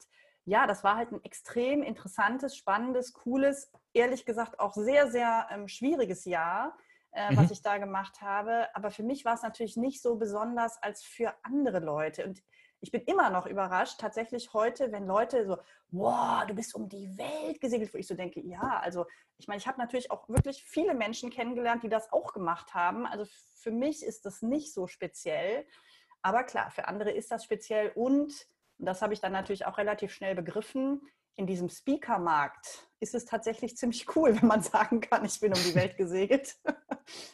ja, 0.48 0.66
das 0.66 0.82
war 0.82 0.96
halt 0.96 1.12
ein 1.12 1.22
extrem 1.24 1.82
interessantes, 1.82 2.56
spannendes, 2.56 3.12
cooles, 3.12 3.70
ehrlich 3.92 4.24
gesagt 4.24 4.58
auch 4.60 4.72
sehr, 4.72 5.10
sehr 5.10 5.46
ähm, 5.50 5.68
schwieriges 5.68 6.24
Jahr, 6.24 6.76
äh, 7.12 7.30
mhm. 7.30 7.36
was 7.36 7.50
ich 7.50 7.60
da 7.60 7.76
gemacht 7.76 8.22
habe. 8.22 8.74
Aber 8.74 8.90
für 8.90 9.02
mich 9.02 9.26
war 9.26 9.34
es 9.34 9.42
natürlich 9.42 9.76
nicht 9.76 10.00
so 10.00 10.16
besonders 10.16 10.82
als 10.82 11.02
für 11.02 11.34
andere 11.42 11.80
Leute. 11.80 12.24
Und 12.24 12.42
ich 12.80 12.90
bin 12.90 13.02
immer 13.02 13.28
noch 13.28 13.44
überrascht, 13.44 14.00
tatsächlich 14.00 14.54
heute, 14.54 14.90
wenn 14.90 15.06
Leute 15.06 15.44
so, 15.46 15.58
wow, 15.90 16.46
du 16.46 16.54
bist 16.54 16.74
um 16.74 16.88
die 16.88 17.18
Welt 17.18 17.60
gesegelt, 17.60 17.92
wo 17.92 17.98
ich 17.98 18.06
so 18.06 18.14
denke, 18.14 18.40
ja, 18.40 18.80
also 18.80 19.04
ich 19.36 19.48
meine, 19.48 19.58
ich 19.58 19.66
habe 19.66 19.78
natürlich 19.78 20.10
auch 20.10 20.30
wirklich 20.30 20.64
viele 20.64 20.94
Menschen 20.94 21.28
kennengelernt, 21.28 21.82
die 21.82 21.90
das 21.90 22.10
auch 22.10 22.32
gemacht 22.32 22.72
haben. 22.72 23.06
Also 23.06 23.26
für 23.60 23.70
mich 23.70 24.02
ist 24.02 24.24
das 24.24 24.40
nicht 24.40 24.72
so 24.72 24.86
speziell. 24.86 25.66
Aber 26.22 26.42
klar, 26.44 26.70
für 26.70 26.88
andere 26.88 27.10
ist 27.10 27.30
das 27.30 27.44
speziell 27.44 27.92
und 27.94 28.48
und 28.78 28.86
das 28.86 29.02
habe 29.02 29.12
ich 29.12 29.20
dann 29.20 29.32
natürlich 29.32 29.66
auch 29.66 29.78
relativ 29.78 30.12
schnell 30.12 30.34
begriffen. 30.34 31.02
In 31.36 31.46
diesem 31.46 31.68
Speaker-Markt 31.68 32.88
ist 33.00 33.14
es 33.14 33.24
tatsächlich 33.24 33.76
ziemlich 33.76 34.14
cool, 34.16 34.34
wenn 34.40 34.48
man 34.48 34.62
sagen 34.62 35.00
kann, 35.00 35.24
ich 35.24 35.38
bin 35.40 35.52
um 35.52 35.62
die 35.62 35.74
Welt 35.74 35.96
gesegelt. 35.96 36.56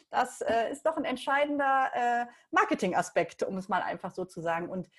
Das 0.09 0.41
äh, 0.41 0.71
ist 0.71 0.85
doch 0.85 0.97
ein 0.97 1.05
entscheidender 1.05 1.91
äh, 1.93 2.25
Marketing-Aspekt, 2.51 3.43
um 3.43 3.57
es 3.57 3.67
mal 3.67 3.81
einfach 3.81 4.11
so 4.11 4.25
zu 4.25 4.41
sagen. 4.41 4.69
Und 4.69 4.89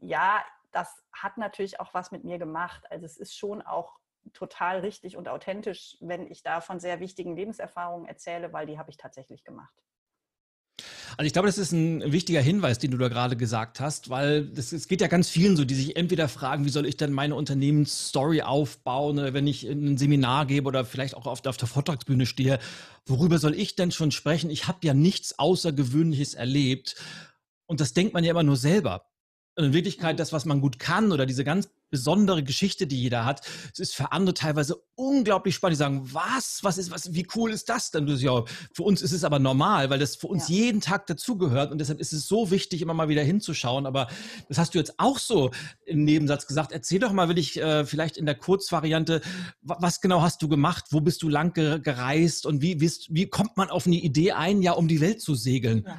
ja, 0.00 0.44
das 0.72 1.02
hat 1.12 1.38
natürlich 1.38 1.80
auch 1.80 1.94
was 1.94 2.10
mit 2.10 2.24
mir 2.24 2.38
gemacht. 2.38 2.84
Also 2.90 3.06
es 3.06 3.16
ist 3.16 3.36
schon 3.36 3.62
auch 3.62 3.98
total 4.32 4.80
richtig 4.80 5.16
und 5.16 5.28
authentisch, 5.28 5.96
wenn 6.00 6.30
ich 6.30 6.42
da 6.42 6.60
von 6.60 6.80
sehr 6.80 7.00
wichtigen 7.00 7.36
Lebenserfahrungen 7.36 8.08
erzähle, 8.08 8.52
weil 8.52 8.66
die 8.66 8.78
habe 8.78 8.90
ich 8.90 8.96
tatsächlich 8.96 9.44
gemacht. 9.44 9.74
Also 11.16 11.26
ich 11.26 11.32
glaube, 11.32 11.46
das 11.46 11.58
ist 11.58 11.72
ein 11.72 12.12
wichtiger 12.12 12.40
Hinweis, 12.40 12.78
den 12.78 12.90
du 12.90 12.98
da 12.98 13.08
gerade 13.08 13.36
gesagt 13.36 13.80
hast, 13.80 14.10
weil 14.10 14.50
es 14.56 14.88
geht 14.88 15.00
ja 15.00 15.06
ganz 15.06 15.28
vielen 15.28 15.56
so, 15.56 15.64
die 15.64 15.74
sich 15.74 15.96
entweder 15.96 16.28
fragen, 16.28 16.64
wie 16.64 16.70
soll 16.70 16.86
ich 16.86 16.96
denn 16.96 17.12
meine 17.12 17.34
Unternehmensstory 17.34 18.42
aufbauen, 18.42 19.18
oder 19.18 19.34
wenn 19.34 19.46
ich 19.46 19.64
ein 19.64 19.96
Seminar 19.96 20.46
gebe 20.46 20.68
oder 20.68 20.84
vielleicht 20.84 21.14
auch 21.14 21.26
auf 21.26 21.40
der, 21.42 21.50
auf 21.50 21.56
der 21.56 21.68
Vortragsbühne 21.68 22.26
stehe, 22.26 22.58
worüber 23.06 23.38
soll 23.38 23.54
ich 23.54 23.76
denn 23.76 23.92
schon 23.92 24.10
sprechen? 24.10 24.50
Ich 24.50 24.68
habe 24.68 24.78
ja 24.82 24.94
nichts 24.94 25.38
Außergewöhnliches 25.38 26.34
erlebt. 26.34 26.96
Und 27.66 27.80
das 27.80 27.92
denkt 27.92 28.14
man 28.14 28.24
ja 28.24 28.30
immer 28.30 28.42
nur 28.42 28.56
selber. 28.56 29.06
Und 29.56 29.64
in 29.64 29.72
Wirklichkeit, 29.72 30.20
das, 30.20 30.32
was 30.32 30.44
man 30.44 30.60
gut 30.60 30.78
kann 30.78 31.12
oder 31.12 31.24
diese 31.24 31.42
ganz 31.42 31.68
besondere 31.90 32.42
Geschichte, 32.42 32.86
die 32.86 33.00
jeder 33.00 33.24
hat. 33.24 33.40
Es 33.72 33.78
ist 33.78 33.94
für 33.94 34.12
andere 34.12 34.34
teilweise 34.34 34.76
unglaublich 34.96 35.54
spannend. 35.54 35.76
Die 35.76 35.78
sagen, 35.78 36.08
was, 36.12 36.60
was 36.62 36.78
ist, 36.78 36.90
was, 36.90 37.14
wie 37.14 37.26
cool 37.34 37.50
ist 37.50 37.68
das 37.68 37.90
denn? 37.90 38.06
ja, 38.06 38.44
für 38.72 38.82
uns 38.82 39.02
ist 39.02 39.12
es 39.12 39.24
aber 39.24 39.38
normal, 39.38 39.88
weil 39.88 39.98
das 39.98 40.16
für 40.16 40.26
uns 40.26 40.48
ja. 40.48 40.56
jeden 40.56 40.80
Tag 40.80 41.06
dazugehört 41.06 41.72
und 41.72 41.78
deshalb 41.78 42.00
ist 42.00 42.12
es 42.12 42.26
so 42.26 42.50
wichtig, 42.50 42.82
immer 42.82 42.94
mal 42.94 43.08
wieder 43.08 43.22
hinzuschauen. 43.22 43.86
Aber 43.86 44.08
das 44.48 44.58
hast 44.58 44.74
du 44.74 44.78
jetzt 44.78 44.98
auch 44.98 45.18
so 45.18 45.52
im 45.86 46.04
Nebensatz 46.04 46.46
gesagt. 46.46 46.72
Erzähl 46.72 46.98
doch 46.98 47.12
mal, 47.12 47.28
will 47.28 47.38
ich 47.38 47.58
äh, 47.58 47.86
vielleicht 47.86 48.16
in 48.16 48.26
der 48.26 48.34
Kurzvariante, 48.34 49.22
was 49.62 50.00
genau 50.00 50.22
hast 50.22 50.42
du 50.42 50.48
gemacht? 50.48 50.86
Wo 50.90 51.00
bist 51.00 51.22
du 51.22 51.28
lang 51.28 51.54
gereist 51.54 52.46
und 52.46 52.60
wie, 52.62 52.80
wie, 52.80 52.90
wie 53.08 53.26
kommt 53.26 53.56
man 53.56 53.70
auf 53.70 53.86
eine 53.86 53.96
Idee, 53.96 54.32
ein 54.32 54.60
Jahr 54.60 54.76
um 54.76 54.88
die 54.88 55.00
Welt 55.00 55.22
zu 55.22 55.34
segeln? 55.34 55.84
Ja. 55.86 55.98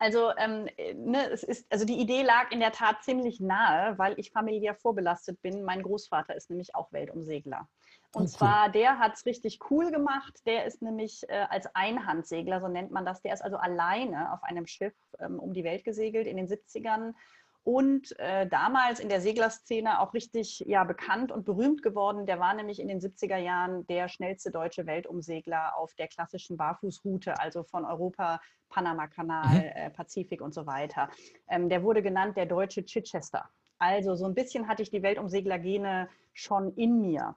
Also, 0.00 0.32
ähm, 0.38 0.66
ne, 0.94 1.28
es 1.30 1.42
ist, 1.42 1.70
also 1.70 1.84
die 1.84 2.00
Idee 2.00 2.22
lag 2.22 2.50
in 2.50 2.60
der 2.60 2.72
Tat 2.72 3.04
ziemlich 3.04 3.38
nahe, 3.38 3.98
weil 3.98 4.18
ich 4.18 4.32
familiär 4.32 4.74
vorbelastet 4.74 5.42
bin. 5.42 5.62
Mein 5.62 5.82
Großvater 5.82 6.34
ist 6.34 6.48
nämlich 6.48 6.74
auch 6.74 6.90
Weltumsegler. 6.90 7.68
Und 8.14 8.22
cool. 8.22 8.28
zwar, 8.28 8.70
der 8.70 8.98
hat 8.98 9.16
es 9.16 9.26
richtig 9.26 9.58
cool 9.70 9.90
gemacht. 9.92 10.40
Der 10.46 10.64
ist 10.64 10.80
nämlich 10.80 11.28
äh, 11.28 11.46
als 11.50 11.66
Einhandsegler, 11.74 12.62
so 12.62 12.68
nennt 12.68 12.90
man 12.90 13.04
das. 13.04 13.20
Der 13.20 13.34
ist 13.34 13.42
also 13.42 13.58
alleine 13.58 14.32
auf 14.32 14.42
einem 14.42 14.66
Schiff 14.66 14.94
ähm, 15.18 15.38
um 15.38 15.52
die 15.52 15.64
Welt 15.64 15.84
gesegelt 15.84 16.26
in 16.26 16.38
den 16.38 16.48
70ern 16.48 17.12
und 17.62 18.18
äh, 18.18 18.46
damals 18.46 19.00
in 19.00 19.08
der 19.08 19.20
Seglerszene 19.20 20.00
auch 20.00 20.14
richtig 20.14 20.60
ja, 20.66 20.84
bekannt 20.84 21.30
und 21.30 21.44
berühmt 21.44 21.82
geworden. 21.82 22.26
Der 22.26 22.40
war 22.40 22.54
nämlich 22.54 22.80
in 22.80 22.88
den 22.88 23.00
70er 23.00 23.36
Jahren 23.36 23.86
der 23.86 24.08
schnellste 24.08 24.50
deutsche 24.50 24.86
Weltumsegler 24.86 25.76
auf 25.76 25.94
der 25.94 26.08
klassischen 26.08 26.56
Barfußroute, 26.56 27.38
also 27.38 27.62
von 27.62 27.84
Europa, 27.84 28.40
Panama-Kanal, 28.70 29.54
mhm. 29.54 29.72
äh, 29.74 29.90
Pazifik 29.90 30.40
und 30.40 30.54
so 30.54 30.66
weiter. 30.66 31.10
Ähm, 31.48 31.68
der 31.68 31.82
wurde 31.82 32.02
genannt 32.02 32.36
der 32.36 32.46
deutsche 32.46 32.84
Chichester. 32.84 33.50
Also 33.78 34.14
so 34.14 34.26
ein 34.26 34.34
bisschen 34.34 34.68
hatte 34.68 34.82
ich 34.82 34.90
die 34.90 35.02
Weltumseglergene 35.02 36.08
schon 36.32 36.74
in 36.74 37.00
mir. 37.00 37.34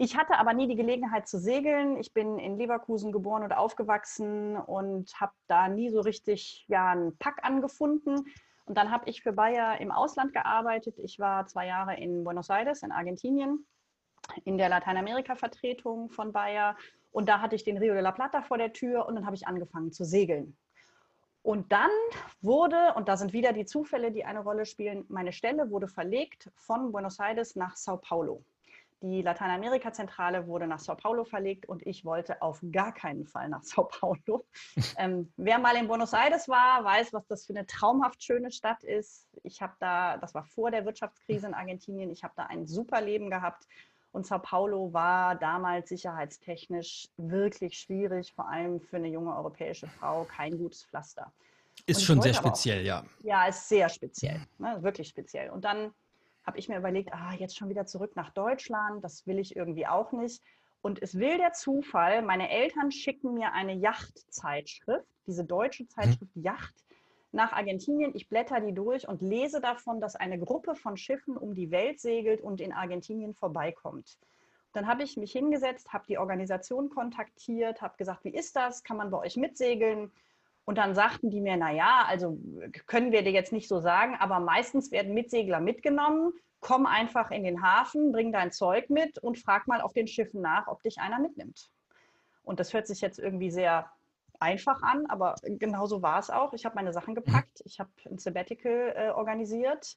Ich 0.00 0.16
hatte 0.16 0.38
aber 0.38 0.54
nie 0.54 0.68
die 0.68 0.76
Gelegenheit 0.76 1.26
zu 1.26 1.40
segeln. 1.40 1.96
Ich 1.96 2.14
bin 2.14 2.38
in 2.38 2.56
Leverkusen 2.56 3.10
geboren 3.10 3.42
und 3.42 3.52
aufgewachsen 3.52 4.56
und 4.56 5.12
habe 5.20 5.32
da 5.48 5.68
nie 5.68 5.90
so 5.90 6.00
richtig 6.00 6.64
ja, 6.68 6.90
einen 6.90 7.16
Pack 7.18 7.40
angefunden. 7.42 8.24
Und 8.68 8.76
dann 8.76 8.90
habe 8.90 9.08
ich 9.08 9.22
für 9.22 9.32
Bayer 9.32 9.80
im 9.80 9.90
Ausland 9.90 10.34
gearbeitet. 10.34 10.98
Ich 10.98 11.18
war 11.18 11.46
zwei 11.46 11.66
Jahre 11.66 11.96
in 11.96 12.22
Buenos 12.22 12.50
Aires 12.50 12.82
in 12.82 12.92
Argentinien 12.92 13.66
in 14.44 14.58
der 14.58 14.68
Lateinamerika-Vertretung 14.68 16.10
von 16.10 16.32
Bayer. 16.32 16.76
Und 17.10 17.30
da 17.30 17.40
hatte 17.40 17.56
ich 17.56 17.64
den 17.64 17.78
Rio 17.78 17.94
de 17.94 18.02
la 18.02 18.12
Plata 18.12 18.42
vor 18.42 18.58
der 18.58 18.74
Tür 18.74 19.06
und 19.06 19.14
dann 19.14 19.24
habe 19.24 19.36
ich 19.36 19.46
angefangen 19.46 19.90
zu 19.90 20.04
segeln. 20.04 20.58
Und 21.42 21.72
dann 21.72 21.90
wurde, 22.42 22.92
und 22.94 23.08
da 23.08 23.16
sind 23.16 23.32
wieder 23.32 23.54
die 23.54 23.64
Zufälle, 23.64 24.12
die 24.12 24.26
eine 24.26 24.40
Rolle 24.40 24.66
spielen, 24.66 25.06
meine 25.08 25.32
Stelle 25.32 25.70
wurde 25.70 25.88
verlegt 25.88 26.50
von 26.54 26.92
Buenos 26.92 27.18
Aires 27.20 27.56
nach 27.56 27.74
Sao 27.76 27.96
Paulo. 27.96 28.44
Die 29.00 29.22
Lateinamerika-Zentrale 29.22 30.48
wurde 30.48 30.66
nach 30.66 30.80
Sao 30.80 30.96
Paulo 30.96 31.24
verlegt 31.24 31.66
und 31.66 31.86
ich 31.86 32.04
wollte 32.04 32.42
auf 32.42 32.60
gar 32.72 32.92
keinen 32.92 33.26
Fall 33.26 33.48
nach 33.48 33.62
Sao 33.62 33.84
Paulo. 33.84 34.44
ähm, 34.98 35.32
wer 35.36 35.58
mal 35.60 35.76
in 35.76 35.86
Buenos 35.86 36.12
Aires 36.12 36.48
war, 36.48 36.82
weiß, 36.82 37.12
was 37.12 37.26
das 37.28 37.46
für 37.46 37.52
eine 37.52 37.66
traumhaft 37.66 38.22
schöne 38.22 38.50
Stadt 38.50 38.82
ist. 38.82 39.28
Ich 39.44 39.62
habe 39.62 39.74
da, 39.78 40.16
das 40.16 40.34
war 40.34 40.44
vor 40.44 40.72
der 40.72 40.84
Wirtschaftskrise 40.84 41.46
in 41.46 41.54
Argentinien, 41.54 42.10
ich 42.10 42.24
habe 42.24 42.34
da 42.36 42.46
ein 42.46 42.66
super 42.66 43.00
Leben 43.00 43.30
gehabt. 43.30 43.66
Und 44.10 44.26
Sao 44.26 44.40
Paulo 44.40 44.92
war 44.92 45.36
damals 45.36 45.90
sicherheitstechnisch 45.90 47.08
wirklich 47.18 47.78
schwierig, 47.78 48.32
vor 48.32 48.48
allem 48.48 48.80
für 48.80 48.96
eine 48.96 49.08
junge 49.08 49.36
europäische 49.36 49.86
Frau, 49.86 50.24
kein 50.24 50.58
gutes 50.58 50.84
Pflaster. 50.84 51.32
Ist 51.86 52.02
schon 52.02 52.20
sehr 52.20 52.34
speziell, 52.34 52.80
auch, 52.80 52.84
ja. 52.84 53.04
Ja, 53.22 53.44
ist 53.46 53.68
sehr 53.68 53.88
speziell, 53.88 54.40
ne, 54.58 54.82
wirklich 54.82 55.08
speziell. 55.08 55.50
Und 55.50 55.64
dann 55.64 55.92
habe 56.48 56.58
ich 56.58 56.70
mir 56.70 56.78
überlegt, 56.78 57.12
ah, 57.12 57.34
jetzt 57.38 57.58
schon 57.58 57.68
wieder 57.68 57.84
zurück 57.84 58.16
nach 58.16 58.30
Deutschland, 58.30 59.04
das 59.04 59.26
will 59.26 59.38
ich 59.38 59.54
irgendwie 59.54 59.86
auch 59.86 60.12
nicht. 60.12 60.42
Und 60.80 61.02
es 61.02 61.14
will 61.14 61.36
der 61.36 61.52
Zufall, 61.52 62.22
meine 62.22 62.48
Eltern 62.48 62.90
schicken 62.90 63.34
mir 63.34 63.52
eine 63.52 63.74
Yachtzeitschrift, 63.74 65.06
diese 65.26 65.44
deutsche 65.44 65.82
mhm. 65.82 65.88
Zeitschrift 65.90 66.34
mhm. 66.34 66.42
Yacht, 66.42 66.74
nach 67.32 67.52
Argentinien. 67.52 68.12
Ich 68.14 68.30
blätter 68.30 68.60
die 68.60 68.72
durch 68.72 69.06
und 69.06 69.20
lese 69.20 69.60
davon, 69.60 70.00
dass 70.00 70.16
eine 70.16 70.38
Gruppe 70.38 70.74
von 70.74 70.96
Schiffen 70.96 71.36
um 71.36 71.54
die 71.54 71.70
Welt 71.70 72.00
segelt 72.00 72.40
und 72.40 72.62
in 72.62 72.72
Argentinien 72.72 73.34
vorbeikommt. 73.34 74.18
Dann 74.72 74.86
habe 74.86 75.02
ich 75.02 75.18
mich 75.18 75.32
hingesetzt, 75.32 75.92
habe 75.92 76.06
die 76.08 76.16
Organisation 76.16 76.88
kontaktiert, 76.88 77.82
habe 77.82 77.98
gesagt, 77.98 78.24
wie 78.24 78.34
ist 78.34 78.56
das? 78.56 78.82
Kann 78.82 78.96
man 78.96 79.10
bei 79.10 79.18
euch 79.18 79.36
mitsegeln? 79.36 80.10
Und 80.68 80.76
dann 80.76 80.94
sagten 80.94 81.30
die 81.30 81.40
mir, 81.40 81.56
naja, 81.56 82.04
also 82.06 82.38
können 82.86 83.10
wir 83.10 83.22
dir 83.22 83.32
jetzt 83.32 83.52
nicht 83.52 83.68
so 83.68 83.80
sagen, 83.80 84.16
aber 84.20 84.38
meistens 84.38 84.90
werden 84.90 85.14
Mitsegler 85.14 85.60
mitgenommen. 85.60 86.34
Komm 86.60 86.84
einfach 86.84 87.30
in 87.30 87.42
den 87.42 87.62
Hafen, 87.62 88.12
bring 88.12 88.32
dein 88.32 88.52
Zeug 88.52 88.90
mit 88.90 89.16
und 89.16 89.38
frag 89.38 89.66
mal 89.66 89.80
auf 89.80 89.94
den 89.94 90.06
Schiffen 90.06 90.42
nach, 90.42 90.66
ob 90.66 90.82
dich 90.82 90.98
einer 90.98 91.20
mitnimmt. 91.20 91.70
Und 92.42 92.60
das 92.60 92.74
hört 92.74 92.86
sich 92.86 93.00
jetzt 93.00 93.18
irgendwie 93.18 93.50
sehr 93.50 93.90
einfach 94.40 94.82
an, 94.82 95.06
aber 95.06 95.36
genauso 95.42 96.02
war 96.02 96.18
es 96.18 96.28
auch. 96.28 96.52
Ich 96.52 96.66
habe 96.66 96.74
meine 96.74 96.92
Sachen 96.92 97.14
gepackt, 97.14 97.62
ich 97.64 97.80
habe 97.80 97.88
ein 98.04 98.18
Sabbatical 98.18 98.92
äh, 98.94 99.08
organisiert, 99.08 99.96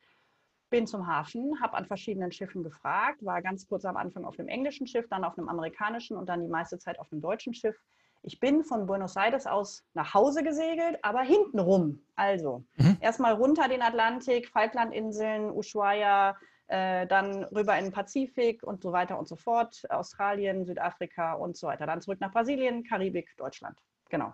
bin 0.70 0.88
zum 0.88 1.06
Hafen, 1.06 1.62
habe 1.62 1.76
an 1.76 1.86
verschiedenen 1.86 2.32
Schiffen 2.32 2.64
gefragt, 2.64 3.26
war 3.26 3.42
ganz 3.42 3.68
kurz 3.68 3.84
am 3.84 3.98
Anfang 3.98 4.24
auf 4.24 4.40
einem 4.40 4.48
englischen 4.48 4.88
Schiff, 4.88 5.10
dann 5.10 5.26
auf 5.26 5.38
einem 5.38 5.50
amerikanischen 5.50 6.16
und 6.16 6.30
dann 6.30 6.40
die 6.40 6.48
meiste 6.48 6.80
Zeit 6.80 6.98
auf 6.98 7.12
einem 7.12 7.20
deutschen 7.20 7.54
Schiff 7.54 7.76
ich 8.24 8.40
bin 8.40 8.64
von 8.64 8.86
Buenos 8.86 9.16
Aires 9.16 9.48
aus 9.48 9.84
nach 9.94 10.14
Hause 10.14 10.44
gesegelt, 10.44 11.00
aber 11.02 11.22
hintenrum. 11.22 12.04
Also 12.16 12.64
mhm. 12.76 12.98
erstmal 13.00 13.34
runter 13.34 13.68
den 13.68 13.82
Atlantik, 13.82 14.48
Falklandinseln, 14.50 15.52
Ushuaia, 15.52 16.38
äh, 16.68 17.08
dann 17.08 17.44
rüber 17.46 17.78
in 17.78 17.86
den 17.86 17.94
Pazifik 17.94 18.64
und 18.64 18.84
so 18.84 18.92
weiter 18.92 19.18
und 19.18 19.28
so 19.28 19.36
fort. 19.36 19.84
Australien, 19.90 20.66
Südafrika 20.66 21.34
und 21.34 21.58
so 21.58 21.68
weiter. 21.68 21.86
Dann 21.86 22.02
zurück 22.02 22.22
nach 22.22 22.32
Brasilien, 22.32 22.84
Karibik, 22.84 23.36
Deutschland. 23.38 23.78
Genau. 24.10 24.34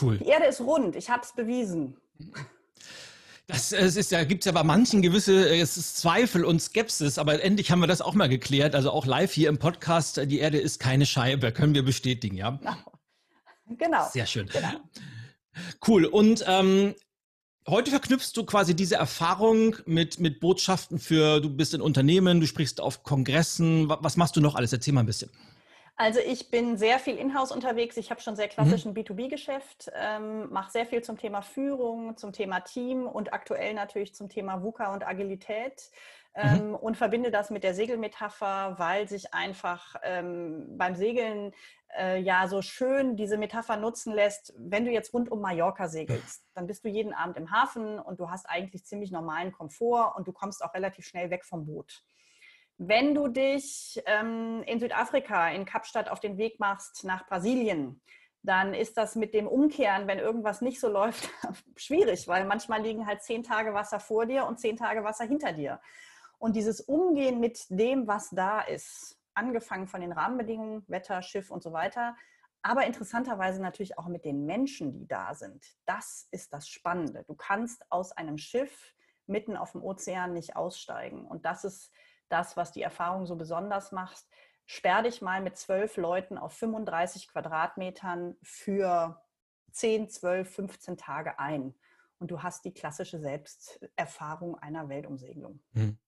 Cool. 0.00 0.18
Die 0.18 0.26
Erde 0.26 0.46
ist 0.46 0.60
rund. 0.60 0.96
Ich 0.96 1.10
habe 1.10 1.22
es 1.22 1.32
bewiesen. 1.32 1.96
Das, 3.48 3.70
es 3.70 3.94
ist 3.94 4.10
ja, 4.10 4.24
gibt 4.24 4.42
es 4.42 4.46
ja 4.46 4.52
bei 4.52 4.64
manchen 4.64 5.02
gewisse 5.02 5.48
äh, 5.48 5.64
Zweifel 5.64 6.44
und 6.44 6.60
Skepsis, 6.60 7.16
aber 7.16 7.40
endlich 7.42 7.70
haben 7.70 7.78
wir 7.78 7.86
das 7.86 8.00
auch 8.00 8.14
mal 8.14 8.28
geklärt. 8.28 8.74
Also 8.74 8.90
auch 8.90 9.06
live 9.06 9.32
hier 9.32 9.48
im 9.48 9.58
Podcast, 9.58 10.20
die 10.24 10.40
Erde 10.40 10.58
ist 10.58 10.80
keine 10.80 11.06
Scheibe, 11.06 11.52
können 11.52 11.72
wir 11.72 11.84
bestätigen, 11.84 12.36
ja? 12.36 12.50
Genau. 12.50 12.76
genau. 13.78 14.08
Sehr 14.12 14.26
schön. 14.26 14.48
Genau. 14.48 14.80
Cool. 15.86 16.06
Und 16.06 16.44
ähm, 16.48 16.96
heute 17.68 17.90
verknüpfst 17.90 18.32
du 18.34 18.44
quasi 18.44 18.74
diese 18.74 18.96
Erfahrung 18.96 19.76
mit, 19.86 20.18
mit 20.18 20.40
Botschaften 20.40 20.98
für, 20.98 21.40
du 21.40 21.48
bist 21.48 21.72
in 21.72 21.80
Unternehmen, 21.80 22.40
du 22.40 22.48
sprichst 22.48 22.80
auf 22.80 23.04
Kongressen. 23.04 23.88
Was 23.88 24.16
machst 24.16 24.34
du 24.34 24.40
noch 24.40 24.56
alles? 24.56 24.72
Erzähl 24.72 24.92
mal 24.92 25.00
ein 25.00 25.06
bisschen. 25.06 25.30
Also 25.98 26.20
ich 26.20 26.50
bin 26.50 26.76
sehr 26.76 26.98
viel 26.98 27.16
in-house 27.16 27.50
unterwegs. 27.50 27.96
Ich 27.96 28.10
habe 28.10 28.20
schon 28.20 28.36
sehr 28.36 28.48
klassischen 28.48 28.92
mhm. 28.92 28.98
B2B-Geschäft, 28.98 29.90
ähm, 29.94 30.50
mache 30.52 30.70
sehr 30.70 30.84
viel 30.84 31.02
zum 31.02 31.16
Thema 31.16 31.40
Führung, 31.40 32.18
zum 32.18 32.32
Thema 32.32 32.60
Team 32.60 33.06
und 33.06 33.32
aktuell 33.32 33.72
natürlich 33.72 34.14
zum 34.14 34.28
Thema 34.28 34.62
VUCA 34.62 34.92
und 34.92 35.06
Agilität. 35.06 35.90
Ähm, 36.34 36.68
mhm. 36.68 36.74
Und 36.74 36.98
verbinde 36.98 37.30
das 37.30 37.48
mit 37.48 37.64
der 37.64 37.74
Segelmetapher, 37.74 38.74
weil 38.76 39.08
sich 39.08 39.32
einfach 39.32 39.96
ähm, 40.02 40.76
beim 40.76 40.94
Segeln 40.94 41.54
äh, 41.96 42.20
ja 42.20 42.46
so 42.46 42.60
schön 42.60 43.16
diese 43.16 43.38
Metapher 43.38 43.78
nutzen 43.78 44.12
lässt. 44.12 44.52
Wenn 44.58 44.84
du 44.84 44.90
jetzt 44.90 45.14
rund 45.14 45.30
um 45.30 45.40
Mallorca 45.40 45.88
segelst, 45.88 46.44
dann 46.52 46.66
bist 46.66 46.84
du 46.84 46.90
jeden 46.90 47.14
Abend 47.14 47.38
im 47.38 47.50
Hafen 47.50 47.98
und 47.98 48.20
du 48.20 48.28
hast 48.30 48.44
eigentlich 48.50 48.84
ziemlich 48.84 49.10
normalen 49.10 49.50
Komfort 49.50 50.14
und 50.14 50.28
du 50.28 50.32
kommst 50.32 50.62
auch 50.62 50.74
relativ 50.74 51.06
schnell 51.06 51.30
weg 51.30 51.42
vom 51.42 51.64
Boot. 51.64 52.04
Wenn 52.78 53.14
du 53.14 53.28
dich 53.28 54.02
ähm, 54.06 54.62
in 54.66 54.80
Südafrika, 54.80 55.48
in 55.50 55.64
Kapstadt 55.64 56.08
auf 56.10 56.20
den 56.20 56.36
Weg 56.36 56.60
machst 56.60 57.04
nach 57.04 57.26
Brasilien, 57.26 58.02
dann 58.42 58.74
ist 58.74 58.96
das 58.96 59.16
mit 59.16 59.34
dem 59.34 59.48
Umkehren, 59.48 60.06
wenn 60.06 60.18
irgendwas 60.18 60.60
nicht 60.60 60.78
so 60.78 60.88
läuft, 60.88 61.28
schwierig, 61.76 62.28
weil 62.28 62.44
manchmal 62.44 62.82
liegen 62.82 63.06
halt 63.06 63.22
zehn 63.22 63.42
Tage 63.42 63.74
Wasser 63.74 63.98
vor 63.98 64.26
dir 64.26 64.46
und 64.46 64.60
zehn 64.60 64.76
Tage 64.76 65.04
Wasser 65.04 65.24
hinter 65.24 65.52
dir. 65.52 65.80
Und 66.38 66.54
dieses 66.54 66.80
Umgehen 66.80 67.40
mit 67.40 67.64
dem, 67.70 68.06
was 68.06 68.30
da 68.30 68.60
ist, 68.60 69.18
angefangen 69.34 69.88
von 69.88 70.00
den 70.00 70.12
Rahmenbedingungen, 70.12 70.84
Wetter, 70.86 71.22
Schiff 71.22 71.50
und 71.50 71.62
so 71.62 71.72
weiter, 71.72 72.14
aber 72.62 72.84
interessanterweise 72.84 73.62
natürlich 73.62 73.98
auch 73.98 74.08
mit 74.08 74.24
den 74.24 74.44
Menschen, 74.44 74.92
die 74.92 75.06
da 75.06 75.34
sind. 75.34 75.64
Das 75.86 76.26
ist 76.30 76.52
das 76.52 76.68
Spannende. 76.68 77.24
Du 77.26 77.34
kannst 77.34 77.84
aus 77.90 78.12
einem 78.12 78.38
Schiff 78.38 78.92
mitten 79.26 79.56
auf 79.56 79.72
dem 79.72 79.82
Ozean 79.82 80.32
nicht 80.32 80.56
aussteigen. 80.56 81.26
Und 81.26 81.44
das 81.44 81.64
ist 81.64 81.90
das, 82.28 82.56
was 82.56 82.72
die 82.72 82.82
Erfahrung 82.82 83.26
so 83.26 83.36
besonders 83.36 83.92
macht. 83.92 84.24
Sperr 84.66 85.02
dich 85.02 85.22
mal 85.22 85.40
mit 85.40 85.56
zwölf 85.56 85.96
Leuten 85.96 86.38
auf 86.38 86.52
35 86.54 87.28
Quadratmetern 87.28 88.36
für 88.42 89.22
10, 89.72 90.08
12, 90.08 90.54
15 90.54 90.96
Tage 90.96 91.38
ein. 91.38 91.74
Und 92.18 92.30
du 92.30 92.42
hast 92.42 92.64
die 92.64 92.72
klassische 92.72 93.20
Selbsterfahrung 93.20 94.58
einer 94.58 94.88
Weltumsegelung. 94.88 95.60
Hm. 95.74 95.98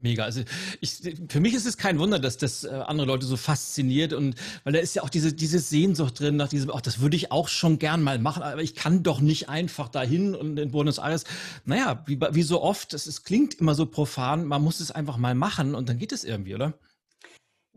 Mega. 0.00 0.22
Also 0.22 0.42
ich, 0.80 1.16
für 1.28 1.40
mich 1.40 1.54
ist 1.54 1.66
es 1.66 1.76
kein 1.76 1.98
Wunder, 1.98 2.20
dass 2.20 2.36
das 2.36 2.62
äh, 2.62 2.68
andere 2.68 3.08
Leute 3.08 3.26
so 3.26 3.36
fasziniert 3.36 4.12
und 4.12 4.36
weil 4.62 4.72
da 4.72 4.78
ist 4.78 4.94
ja 4.94 5.02
auch 5.02 5.08
diese, 5.08 5.32
diese 5.32 5.58
Sehnsucht 5.58 6.20
drin 6.20 6.36
nach 6.36 6.48
diesem, 6.48 6.70
ach, 6.70 6.80
das 6.80 7.00
würde 7.00 7.16
ich 7.16 7.32
auch 7.32 7.48
schon 7.48 7.80
gern 7.80 8.02
mal 8.02 8.20
machen, 8.20 8.44
aber 8.44 8.62
ich 8.62 8.76
kann 8.76 9.02
doch 9.02 9.20
nicht 9.20 9.48
einfach 9.48 9.88
dahin 9.88 10.36
und 10.36 10.56
in 10.56 10.70
Buenos 10.70 10.98
Aires. 10.98 11.24
Naja, 11.64 12.04
wie, 12.06 12.20
wie 12.20 12.42
so 12.42 12.62
oft, 12.62 12.94
es, 12.94 13.08
es 13.08 13.24
klingt 13.24 13.54
immer 13.54 13.74
so 13.74 13.86
profan, 13.86 14.44
man 14.44 14.62
muss 14.62 14.78
es 14.78 14.92
einfach 14.92 15.16
mal 15.16 15.34
machen 15.34 15.74
und 15.74 15.88
dann 15.88 15.98
geht 15.98 16.12
es 16.12 16.22
irgendwie, 16.22 16.54
oder? 16.54 16.74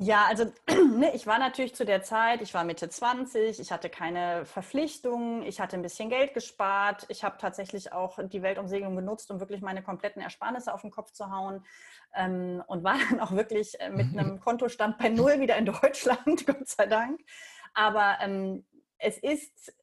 Ja, 0.04 0.26
also 0.28 0.52
ne, 0.98 1.14
ich 1.14 1.28
war 1.28 1.38
natürlich 1.38 1.76
zu 1.76 1.86
der 1.86 2.02
Zeit, 2.02 2.42
ich 2.42 2.56
war 2.56 2.64
Mitte 2.64 2.90
20, 2.90 3.60
ich 3.60 3.72
hatte 3.72 3.88
keine 3.88 4.46
Verpflichtungen, 4.46 5.44
ich 5.44 5.60
hatte 5.60 5.76
ein 5.76 5.84
bisschen 5.84 6.10
Geld 6.10 6.34
gespart, 6.34 7.06
ich 7.10 7.24
habe 7.24 7.38
tatsächlich 7.40 7.94
auch 7.94 8.18
die 8.30 8.42
Weltumsegelung 8.42 8.96
genutzt, 8.96 9.30
um 9.30 9.40
wirklich 9.40 9.62
meine 9.62 9.84
kompletten 9.84 10.20
Ersparnisse 10.20 10.74
auf 10.74 10.82
den 10.82 10.90
Kopf 10.90 11.12
zu 11.12 11.30
hauen 11.30 11.64
ähm, 12.16 12.64
und 12.68 12.84
war 12.84 12.98
dann 13.10 13.20
auch 13.20 13.32
wirklich 13.32 13.80
äh, 13.80 13.90
mit 13.90 14.08
einem 14.18 14.40
Kontostand 14.40 14.98
bei 14.98 15.10
Null 15.10 15.40
wieder 15.40 15.58
in 15.58 15.66
Deutschland, 15.66 16.46
Gott 16.46 16.68
sei 16.68 16.86
Dank. 16.86 17.20
Aber 17.74 18.18
ähm, 18.22 18.66
es 18.98 19.18
ist 19.18 19.74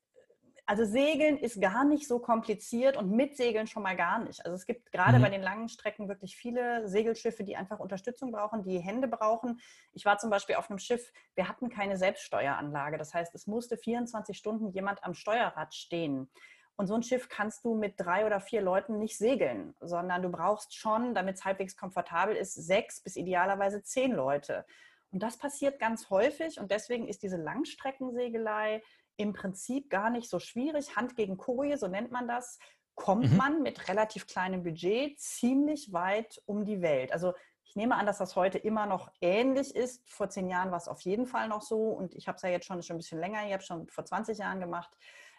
Also 0.67 0.85
Segeln 0.85 1.39
ist 1.39 1.63
gar 1.63 1.85
nicht 1.87 2.07
so 2.07 2.19
kompliziert 2.19 2.99
und 2.99 3.11
mit 3.11 3.39
Segeln 3.39 3.67
schon 3.67 3.83
mal 3.83 3.97
gar 3.97 4.19
nicht. 4.19 4.45
Also 4.45 4.55
es 4.55 4.67
gibt 4.67 4.93
gerade 4.93 5.17
mhm. 5.19 5.23
bei 5.23 5.31
den 5.31 5.43
langen 5.43 5.71
Strecken 5.71 6.11
wirklich 6.11 6.37
viele 6.37 6.87
Segelschiffe, 6.87 7.43
die 7.43 7.57
einfach 7.57 7.79
Unterstützung 7.81 8.33
brauchen, 8.33 8.63
die 8.63 8.79
Hände 8.79 9.09
brauchen. 9.09 9.61
Ich 9.95 10.05
war 10.05 10.19
zum 10.19 10.29
Beispiel 10.29 10.57
auf 10.57 10.69
einem 10.69 10.79
Schiff, 10.79 11.11
wir 11.35 11.49
hatten 11.49 11.71
keine 11.71 11.97
Selbststeueranlage. 11.97 12.99
Das 12.99 13.15
heißt, 13.15 13.35
es 13.35 13.47
musste 13.47 13.79
24 13.79 14.37
Stunden 14.37 14.69
jemand 14.69 15.03
am 15.05 15.15
Steuerrad 15.15 15.75
stehen. 15.75 16.31
Und 16.79 16.87
so 16.87 16.95
ein 16.95 17.03
Schiff 17.03 17.29
kannst 17.29 17.65
du 17.65 17.75
mit 17.75 17.95
drei 17.99 18.25
oder 18.25 18.41
vier 18.41 18.63
Leuten 18.63 18.99
nicht 18.99 19.19
segeln, 19.19 19.75
sondern 19.81 20.23
du 20.23 20.29
brauchst 20.29 20.77
schon, 20.77 21.13
damit 21.13 21.35
es 21.35 21.45
halbwegs 21.45 21.77
komfortabel 21.77 22.37
ist, 22.37 22.55
sechs 22.55 23.03
bis 23.03 23.17
idealerweise 23.17 23.83
zehn 23.83 24.13
Leute. 24.13 24.65
Und 25.11 25.21
das 25.21 25.39
passiert 25.39 25.81
ganz 25.81 26.09
häufig 26.09 26.61
und 26.61 26.71
deswegen 26.71 27.09
ist 27.09 27.25
diese 27.25 27.37
Langstreckensegelei 27.37 28.81
im 29.17 29.33
Prinzip 29.33 29.91
gar 29.91 30.09
nicht 30.09 30.31
so 30.31 30.39
schwierig. 30.39 30.95
Hand 30.95 31.17
gegen 31.17 31.37
Koje, 31.37 31.77
so 31.77 31.89
nennt 31.89 32.13
man 32.13 32.29
das, 32.29 32.61
kommt 32.95 33.33
mhm. 33.33 33.37
man 33.37 33.63
mit 33.63 33.89
relativ 33.89 34.29
kleinem 34.29 34.63
Budget 34.63 35.19
ziemlich 35.19 35.93
weit 35.93 36.41
um 36.47 36.65
die 36.65 36.81
Welt. 36.81 37.13
Also 37.13 37.35
ich 37.65 37.75
nehme 37.75 37.97
an, 37.97 38.07
dass 38.07 38.19
das 38.19 38.37
heute 38.37 38.59
immer 38.59 38.87
noch 38.87 39.11
ähnlich 39.21 39.75
ist. 39.75 40.09
Vor 40.09 40.29
zehn 40.29 40.49
Jahren 40.49 40.71
war 40.71 40.79
es 40.79 40.87
auf 40.87 41.01
jeden 41.01 41.27
Fall 41.27 41.49
noch 41.49 41.63
so 41.63 41.89
und 41.91 42.15
ich 42.15 42.29
habe 42.29 42.37
es 42.37 42.43
ja 42.43 42.51
jetzt 42.51 42.67
schon, 42.67 42.81
schon 42.85 42.95
ein 42.95 42.99
bisschen 42.99 43.19
länger, 43.19 43.45
ich 43.45 43.53
habe 43.53 43.63
es 43.63 43.67
schon 43.67 43.89
vor 43.89 44.05
20 44.05 44.39
Jahren 44.39 44.61
gemacht, 44.61 44.97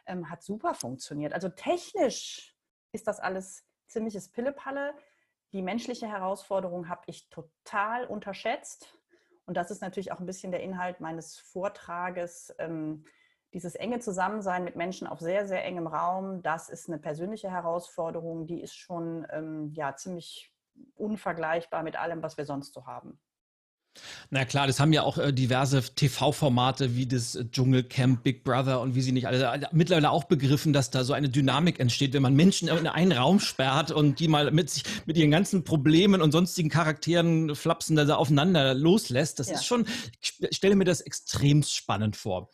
ähm, 0.09 0.29
hat 0.29 0.43
super 0.43 0.73
funktioniert. 0.73 1.33
Also 1.33 1.49
technisch 1.49 2.55
ist 2.91 3.07
das 3.07 3.19
alles 3.19 3.65
ziemliches 3.87 4.29
Pillepalle. 4.29 4.93
Die 5.53 5.61
menschliche 5.61 6.07
Herausforderung 6.07 6.89
habe 6.89 7.01
ich 7.07 7.29
total 7.29 8.05
unterschätzt. 8.05 8.93
Und 9.45 9.55
das 9.55 9.71
ist 9.71 9.81
natürlich 9.81 10.11
auch 10.11 10.19
ein 10.19 10.25
bisschen 10.25 10.51
der 10.51 10.61
Inhalt 10.61 10.99
meines 10.99 11.39
Vortrages. 11.39 12.53
Ähm, 12.59 13.05
dieses 13.53 13.75
enge 13.75 13.99
Zusammensein 13.99 14.63
mit 14.63 14.75
Menschen 14.75 15.07
auf 15.07 15.19
sehr, 15.19 15.47
sehr 15.47 15.63
engem 15.65 15.87
Raum, 15.87 16.43
das 16.43 16.69
ist 16.69 16.87
eine 16.87 16.99
persönliche 16.99 17.49
Herausforderung, 17.49 18.45
die 18.45 18.61
ist 18.61 18.75
schon 18.75 19.25
ähm, 19.31 19.71
ja, 19.73 19.95
ziemlich 19.95 20.53
unvergleichbar 20.95 21.81
mit 21.81 21.95
allem, 21.95 22.21
was 22.21 22.37
wir 22.37 22.45
sonst 22.45 22.73
so 22.73 22.85
haben. 22.85 23.19
Na 24.29 24.45
klar, 24.45 24.67
das 24.67 24.79
haben 24.79 24.93
ja 24.93 25.03
auch 25.03 25.17
äh, 25.17 25.33
diverse 25.33 25.81
TV-Formate 25.81 26.95
wie 26.95 27.07
das 27.07 27.37
Dschungelcamp, 27.51 28.23
Big 28.23 28.43
Brother 28.43 28.81
und 28.81 28.95
wie 28.95 29.01
sie 29.01 29.11
nicht 29.11 29.27
alle 29.27 29.43
äh, 29.43 29.67
mittlerweile 29.71 30.11
auch 30.11 30.25
begriffen, 30.25 30.73
dass 30.73 30.91
da 30.91 31.03
so 31.03 31.13
eine 31.13 31.29
Dynamik 31.29 31.79
entsteht, 31.79 32.13
wenn 32.13 32.21
man 32.21 32.35
Menschen 32.35 32.67
in 32.67 32.87
einen 32.87 33.11
Raum 33.11 33.39
sperrt 33.39 33.91
und 33.91 34.19
die 34.19 34.27
mal 34.27 34.51
mit 34.51 34.69
sich 34.69 34.83
mit 35.05 35.17
ihren 35.17 35.31
ganzen 35.31 35.63
Problemen 35.63 36.21
und 36.21 36.31
sonstigen 36.31 36.69
Charakteren 36.69 37.55
flapsen 37.55 37.95
da 37.95 38.15
aufeinander 38.15 38.73
loslässt. 38.73 39.39
Das 39.39 39.49
ja. 39.49 39.55
ist 39.55 39.65
schon, 39.65 39.85
ich 40.21 40.37
stelle 40.51 40.75
mir 40.75 40.85
das 40.85 41.01
extrem 41.01 41.63
spannend 41.63 42.15
vor. 42.15 42.49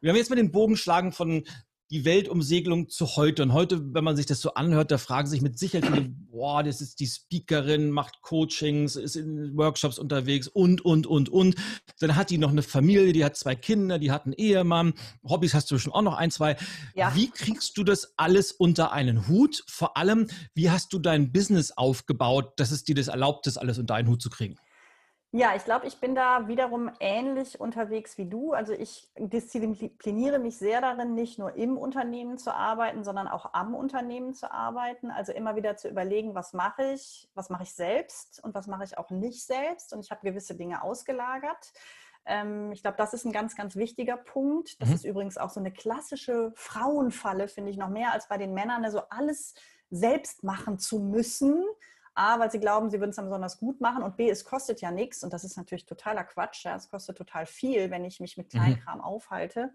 Wir 0.00 0.10
haben 0.10 0.16
jetzt 0.16 0.30
mal 0.30 0.36
den 0.36 0.52
Bogen 0.52 0.76
schlagen 0.76 1.12
von 1.12 1.44
die 1.90 2.04
Weltumsegelung 2.04 2.88
zu 2.88 3.16
heute. 3.16 3.42
Und 3.42 3.52
heute, 3.52 3.94
wenn 3.94 4.04
man 4.04 4.16
sich 4.16 4.26
das 4.26 4.40
so 4.40 4.54
anhört, 4.54 4.90
da 4.90 4.98
fragen 4.98 5.28
sich 5.28 5.42
mit 5.42 5.58
Sicherheit 5.58 5.86
viele, 5.86 6.08
boah, 6.08 6.62
das 6.62 6.80
ist 6.80 7.00
die 7.00 7.06
Speakerin, 7.06 7.90
macht 7.90 8.22
Coachings, 8.22 8.96
ist 8.96 9.16
in 9.16 9.56
Workshops 9.56 9.98
unterwegs 9.98 10.48
und, 10.48 10.84
und, 10.84 11.06
und, 11.06 11.28
und. 11.28 11.56
Dann 12.00 12.16
hat 12.16 12.30
die 12.30 12.38
noch 12.38 12.50
eine 12.50 12.62
Familie, 12.62 13.12
die 13.12 13.24
hat 13.24 13.36
zwei 13.36 13.54
Kinder, 13.54 13.98
die 13.98 14.10
hat 14.10 14.24
einen 14.24 14.34
Ehemann. 14.34 14.94
Hobbys 15.22 15.54
hast 15.54 15.70
du 15.70 15.78
schon 15.78 15.92
auch 15.92 16.02
noch 16.02 16.16
ein, 16.16 16.30
zwei. 16.30 16.56
Ja. 16.94 17.14
Wie 17.14 17.30
kriegst 17.30 17.76
du 17.76 17.84
das 17.84 18.14
alles 18.16 18.52
unter 18.52 18.92
einen 18.92 19.28
Hut? 19.28 19.62
Vor 19.68 19.96
allem, 19.96 20.28
wie 20.54 20.70
hast 20.70 20.92
du 20.92 20.98
dein 20.98 21.32
Business 21.32 21.70
aufgebaut, 21.70 22.54
dass 22.56 22.70
es 22.70 22.84
dir 22.84 22.94
das 22.94 23.08
erlaubt, 23.08 23.46
das 23.46 23.58
alles 23.58 23.78
unter 23.78 23.94
einen 23.94 24.08
Hut 24.08 24.22
zu 24.22 24.30
kriegen? 24.30 24.56
Ja, 25.36 25.56
ich 25.56 25.64
glaube, 25.64 25.88
ich 25.88 25.98
bin 25.98 26.14
da 26.14 26.46
wiederum 26.46 26.92
ähnlich 27.00 27.58
unterwegs 27.58 28.16
wie 28.18 28.26
du. 28.26 28.52
Also 28.52 28.72
ich 28.72 29.10
diszipliniere 29.18 30.38
mich 30.38 30.58
sehr 30.58 30.80
darin, 30.80 31.16
nicht 31.16 31.40
nur 31.40 31.56
im 31.56 31.76
Unternehmen 31.76 32.38
zu 32.38 32.54
arbeiten, 32.54 33.02
sondern 33.02 33.26
auch 33.26 33.52
am 33.52 33.74
Unternehmen 33.74 34.32
zu 34.34 34.52
arbeiten. 34.52 35.10
Also 35.10 35.32
immer 35.32 35.56
wieder 35.56 35.76
zu 35.76 35.88
überlegen, 35.88 36.36
was 36.36 36.52
mache 36.52 36.92
ich, 36.92 37.28
was 37.34 37.50
mache 37.50 37.64
ich 37.64 37.74
selbst 37.74 38.44
und 38.44 38.54
was 38.54 38.68
mache 38.68 38.84
ich 38.84 38.96
auch 38.96 39.10
nicht 39.10 39.44
selbst. 39.44 39.92
Und 39.92 40.04
ich 40.04 40.12
habe 40.12 40.20
gewisse 40.24 40.54
Dinge 40.54 40.84
ausgelagert. 40.84 41.72
Ähm, 42.26 42.70
ich 42.70 42.82
glaube, 42.82 42.96
das 42.96 43.12
ist 43.12 43.24
ein 43.24 43.32
ganz, 43.32 43.56
ganz 43.56 43.74
wichtiger 43.74 44.16
Punkt. 44.16 44.80
Das 44.80 44.90
mhm. 44.90 44.94
ist 44.94 45.04
übrigens 45.04 45.36
auch 45.36 45.50
so 45.50 45.58
eine 45.58 45.72
klassische 45.72 46.52
Frauenfalle, 46.54 47.48
finde 47.48 47.72
ich, 47.72 47.76
noch 47.76 47.88
mehr 47.88 48.12
als 48.12 48.28
bei 48.28 48.38
den 48.38 48.54
Männern, 48.54 48.84
also 48.84 49.00
alles 49.10 49.54
selbst 49.90 50.44
machen 50.44 50.78
zu 50.78 51.00
müssen 51.00 51.64
A, 52.14 52.38
weil 52.38 52.50
sie 52.50 52.60
glauben, 52.60 52.90
sie 52.90 53.00
würden 53.00 53.10
es 53.10 53.16
dann 53.16 53.26
besonders 53.26 53.58
gut 53.58 53.80
machen 53.80 54.02
und 54.02 54.16
B, 54.16 54.30
es 54.30 54.44
kostet 54.44 54.80
ja 54.80 54.90
nichts 54.90 55.22
und 55.22 55.32
das 55.32 55.44
ist 55.44 55.56
natürlich 55.56 55.84
totaler 55.86 56.24
Quatsch. 56.24 56.64
Ja. 56.64 56.76
Es 56.76 56.88
kostet 56.88 57.18
total 57.18 57.46
viel, 57.46 57.90
wenn 57.90 58.04
ich 58.04 58.20
mich 58.20 58.36
mit. 58.36 58.54
Kleinkram 58.54 58.98
mhm. 58.98 59.04
aufhalte. 59.04 59.72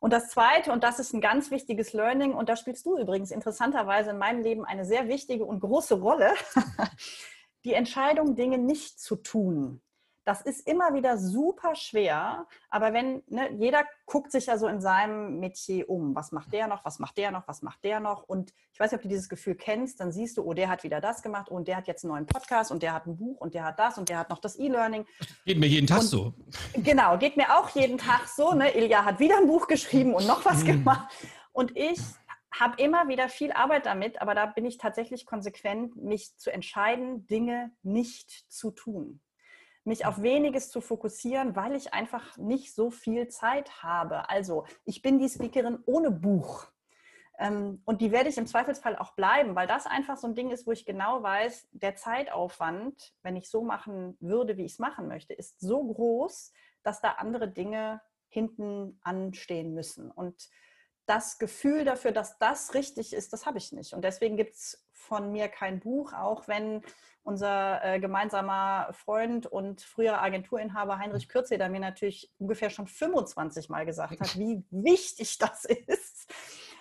Und 0.00 0.12
das 0.12 0.28
Zweite, 0.28 0.72
und 0.72 0.84
das 0.84 0.98
ist 0.98 1.14
ein 1.14 1.20
ganz 1.20 1.50
wichtiges 1.50 1.92
Learning, 1.94 2.34
und 2.34 2.48
da 2.48 2.56
spielst 2.56 2.84
du 2.84 2.98
übrigens 2.98 3.30
interessanterweise 3.30 4.10
in 4.10 4.18
meinem 4.18 4.42
Leben 4.42 4.64
eine 4.64 4.84
sehr 4.84 5.08
wichtige 5.08 5.44
und 5.44 5.60
große 5.60 5.94
Rolle, 5.94 6.34
die 7.64 7.72
Entscheidung, 7.72 8.34
Dinge 8.34 8.58
nicht 8.58 9.00
zu 9.00 9.16
tun. 9.16 9.80
Das 10.24 10.40
ist 10.40 10.66
immer 10.66 10.94
wieder 10.94 11.18
super 11.18 11.74
schwer, 11.74 12.46
aber 12.70 12.94
wenn, 12.94 13.22
ne, 13.26 13.52
jeder 13.58 13.84
guckt 14.06 14.32
sich 14.32 14.46
ja 14.46 14.56
so 14.56 14.66
in 14.68 14.80
seinem 14.80 15.38
Metier 15.38 15.90
um. 15.90 16.14
Was 16.14 16.32
macht 16.32 16.50
der 16.54 16.66
noch, 16.66 16.82
was 16.84 16.98
macht 16.98 17.18
der 17.18 17.30
noch, 17.30 17.46
was 17.46 17.60
macht 17.60 17.84
der 17.84 18.00
noch? 18.00 18.22
Und 18.22 18.54
ich 18.72 18.80
weiß 18.80 18.90
nicht, 18.90 18.98
ob 18.98 19.02
du 19.02 19.08
dieses 19.08 19.28
Gefühl 19.28 19.54
kennst, 19.54 20.00
dann 20.00 20.12
siehst 20.12 20.38
du, 20.38 20.42
oh, 20.42 20.54
der 20.54 20.70
hat 20.70 20.82
wieder 20.82 21.02
das 21.02 21.22
gemacht 21.22 21.50
und 21.50 21.68
der 21.68 21.76
hat 21.76 21.86
jetzt 21.88 22.04
einen 22.04 22.12
neuen 22.12 22.26
Podcast 22.26 22.72
und 22.72 22.82
der 22.82 22.94
hat 22.94 23.06
ein 23.06 23.18
Buch 23.18 23.38
und 23.38 23.52
der 23.52 23.64
hat 23.64 23.78
das 23.78 23.98
und 23.98 24.08
der 24.08 24.18
hat 24.18 24.30
noch 24.30 24.38
das 24.38 24.58
E-Learning. 24.58 25.04
Geht 25.44 25.58
mir 25.58 25.66
jeden 25.66 25.86
Tag 25.86 26.00
und, 26.00 26.06
so. 26.06 26.32
Genau, 26.72 27.18
geht 27.18 27.36
mir 27.36 27.58
auch 27.58 27.68
jeden 27.70 27.98
Tag 27.98 28.26
so. 28.26 28.54
Ne? 28.54 28.74
Ilja 28.74 29.04
hat 29.04 29.20
wieder 29.20 29.36
ein 29.36 29.46
Buch 29.46 29.66
geschrieben 29.66 30.14
und 30.14 30.26
noch 30.26 30.44
was 30.46 30.60
hm. 30.60 30.66
gemacht. 30.66 31.14
Und 31.52 31.76
ich 31.76 32.00
habe 32.50 32.82
immer 32.82 33.08
wieder 33.08 33.28
viel 33.28 33.52
Arbeit 33.52 33.84
damit, 33.84 34.22
aber 34.22 34.34
da 34.34 34.46
bin 34.46 34.64
ich 34.64 34.78
tatsächlich 34.78 35.26
konsequent, 35.26 35.96
mich 35.96 36.34
zu 36.38 36.50
entscheiden, 36.50 37.26
Dinge 37.26 37.72
nicht 37.82 38.50
zu 38.50 38.70
tun 38.70 39.20
mich 39.84 40.06
auf 40.06 40.22
weniges 40.22 40.70
zu 40.70 40.80
fokussieren, 40.80 41.56
weil 41.56 41.74
ich 41.74 41.92
einfach 41.92 42.36
nicht 42.36 42.74
so 42.74 42.90
viel 42.90 43.28
Zeit 43.28 43.82
habe. 43.82 44.30
Also 44.30 44.64
ich 44.84 45.02
bin 45.02 45.18
die 45.18 45.28
Speakerin 45.28 45.78
ohne 45.86 46.10
Buch. 46.10 46.66
Ähm, 47.38 47.82
und 47.84 48.00
die 48.00 48.12
werde 48.12 48.28
ich 48.28 48.38
im 48.38 48.46
Zweifelsfall 48.46 48.96
auch 48.96 49.14
bleiben, 49.14 49.54
weil 49.54 49.66
das 49.66 49.86
einfach 49.86 50.16
so 50.16 50.26
ein 50.26 50.34
Ding 50.34 50.50
ist, 50.50 50.66
wo 50.66 50.72
ich 50.72 50.86
genau 50.86 51.22
weiß, 51.22 51.68
der 51.72 51.96
Zeitaufwand, 51.96 53.14
wenn 53.22 53.36
ich 53.36 53.50
so 53.50 53.62
machen 53.62 54.16
würde, 54.20 54.56
wie 54.56 54.64
ich 54.64 54.72
es 54.72 54.78
machen 54.78 55.08
möchte, 55.08 55.34
ist 55.34 55.60
so 55.60 55.84
groß, 55.84 56.52
dass 56.82 57.00
da 57.00 57.12
andere 57.12 57.48
Dinge 57.48 58.00
hinten 58.28 58.98
anstehen 59.02 59.74
müssen. 59.74 60.10
Und 60.10 60.48
das 61.06 61.38
Gefühl 61.38 61.84
dafür, 61.84 62.12
dass 62.12 62.38
das 62.38 62.74
richtig 62.74 63.12
ist, 63.12 63.32
das 63.32 63.46
habe 63.46 63.58
ich 63.58 63.72
nicht. 63.72 63.92
Und 63.92 64.02
deswegen 64.02 64.36
gibt 64.36 64.54
es 64.54 64.84
von 64.92 65.32
mir 65.32 65.48
kein 65.48 65.80
Buch, 65.80 66.12
auch 66.12 66.48
wenn 66.48 66.82
unser 67.24 67.82
äh, 67.84 68.00
gemeinsamer 68.00 68.88
Freund 68.92 69.46
und 69.46 69.80
früherer 69.80 70.22
Agenturinhaber 70.22 70.98
Heinrich 70.98 71.28
Kürzeder 71.28 71.68
mir 71.68 71.80
natürlich 71.80 72.32
ungefähr 72.38 72.70
schon 72.70 72.86
25 72.86 73.70
Mal 73.70 73.86
gesagt 73.86 74.20
hat, 74.20 74.38
wie 74.38 74.64
wichtig 74.70 75.38
das 75.38 75.64
ist. 75.86 76.32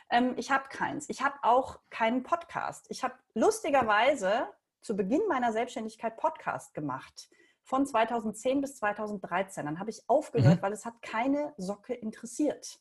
Ähm, 0.10 0.34
ich 0.38 0.52
habe 0.52 0.66
keins. 0.70 1.10
Ich 1.10 1.22
habe 1.22 1.36
auch 1.44 1.80
keinen 1.90 2.24
Podcast. 2.24 2.88
Ich 2.90 3.04
habe 3.04 3.16
lustigerweise 3.34 4.48
zu 4.82 4.96
Beginn 4.98 5.22
meiner 5.30 5.54
Selbstständigkeit 5.54 6.18
Podcast 6.18 6.74
gemacht. 6.74 7.30
Von 7.64 7.86
2010 7.86 8.60
bis 8.60 8.76
2013. 8.76 9.66
Dann 9.66 9.80
habe 9.80 9.90
ich 9.90 10.04
aufgehört, 10.08 10.58
mhm. 10.58 10.62
weil 10.62 10.74
es 10.74 10.86
hat 10.86 11.02
keine 11.02 11.54
Socke 11.58 11.94
interessiert. 11.94 12.80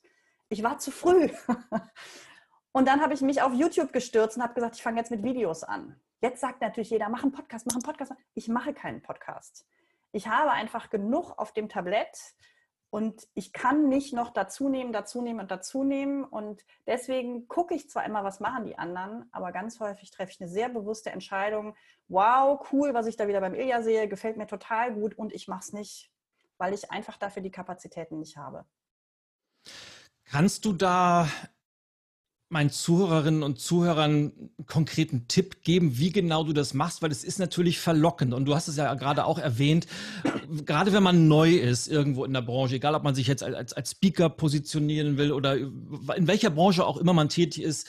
Ich 0.53 0.63
war 0.63 0.77
zu 0.77 0.91
früh. 0.91 1.31
Und 2.73 2.87
dann 2.87 3.01
habe 3.01 3.15
ich 3.15 3.23
mich 3.23 3.41
auf 3.41 3.55
YouTube 3.55 3.91
gestürzt 3.91 4.37
und 4.37 4.43
habe 4.43 4.53
gesagt, 4.53 4.77
ich 4.77 4.83
fange 4.83 4.99
jetzt 4.99 5.11
mit 5.11 5.23
Videos 5.23 5.65
an. 5.65 5.99
Jetzt 6.21 6.43
sagt 6.43 6.61
natürlich 6.61 6.91
jeder, 6.91 7.09
mach 7.09 7.23
einen 7.23 7.33
Podcast, 7.33 7.67
mach 7.67 7.75
einen 7.75 7.83
Podcast. 7.83 8.13
Ich 8.35 8.49
mache 8.49 8.75
keinen 8.75 9.01
Podcast. 9.03 9.67
Ich 10.13 10.29
habe 10.29 10.51
einfach 10.51 10.91
genug 10.91 11.39
auf 11.39 11.53
dem 11.53 11.71
Tablett 11.71 12.19
und 12.91 13.27
ich 13.33 13.55
kann 13.55 13.89
nicht 13.89 14.13
noch 14.13 14.29
dazunehmen, 14.29 14.93
dazunehmen 14.93 15.41
und 15.41 15.51
dazunehmen. 15.51 16.23
Und 16.25 16.67
deswegen 16.87 17.49
gucke 17.49 17.75
ich 17.75 17.89
zwar 17.89 18.05
immer, 18.05 18.23
was 18.23 18.39
machen 18.39 18.67
die 18.67 18.77
anderen, 18.77 19.31
aber 19.33 19.53
ganz 19.53 19.81
häufig 19.81 20.11
treffe 20.11 20.33
ich 20.33 20.41
eine 20.43 20.51
sehr 20.51 20.69
bewusste 20.69 21.11
Entscheidung. 21.11 21.75
Wow, 22.09 22.67
cool, 22.73 22.93
was 22.93 23.07
ich 23.07 23.17
da 23.17 23.27
wieder 23.27 23.41
beim 23.41 23.55
Ilja 23.55 23.83
sehe, 23.83 24.07
gefällt 24.07 24.37
mir 24.37 24.47
total 24.47 24.93
gut 24.93 25.17
und 25.17 25.33
ich 25.33 25.49
mache 25.49 25.61
es 25.61 25.73
nicht, 25.73 26.11
weil 26.59 26.75
ich 26.75 26.91
einfach 26.91 27.17
dafür 27.17 27.43
die 27.43 27.51
Kapazitäten 27.51 28.19
nicht 28.19 28.37
habe. 28.37 28.67
Kannst 30.33 30.65
du 30.65 30.73
da 30.73 31.29
meinen 32.49 32.71
Zuhörerinnen 32.71 33.43
und 33.43 33.61
Zuhörern 33.61 34.11
einen 34.11 34.51
konkreten 34.65 35.29
Tipp 35.29 35.63
geben, 35.63 35.99
wie 35.99 36.11
genau 36.11 36.43
du 36.43 36.55
das 36.55 36.73
machst, 36.73 37.03
weil 37.03 37.11
es 37.11 37.23
ist 37.23 37.39
natürlich 37.39 37.79
verlockend. 37.79 38.33
Und 38.33 38.47
du 38.47 38.55
hast 38.55 38.67
es 38.67 38.77
ja 38.77 38.95
gerade 38.95 39.27
auch 39.27 39.39
erwähnt, 39.39 39.87
gerade 40.65 40.95
wenn 40.95 41.03
man 41.03 41.29
neu 41.29 41.51
ist 41.51 41.87
irgendwo 41.87 42.25
in 42.25 42.33
der 42.33 42.41
Branche, 42.41 42.77
egal 42.77 42.95
ob 42.95 43.03
man 43.03 43.15
sich 43.15 43.27
jetzt 43.27 43.43
als, 43.43 43.75
als 43.75 43.91
Speaker 43.91 44.31
positionieren 44.31 45.19
will 45.19 45.33
oder 45.33 45.55
in 45.55 46.27
welcher 46.27 46.49
Branche 46.49 46.87
auch 46.87 46.97
immer 46.97 47.13
man 47.13 47.29
tätig 47.29 47.63
ist, 47.63 47.87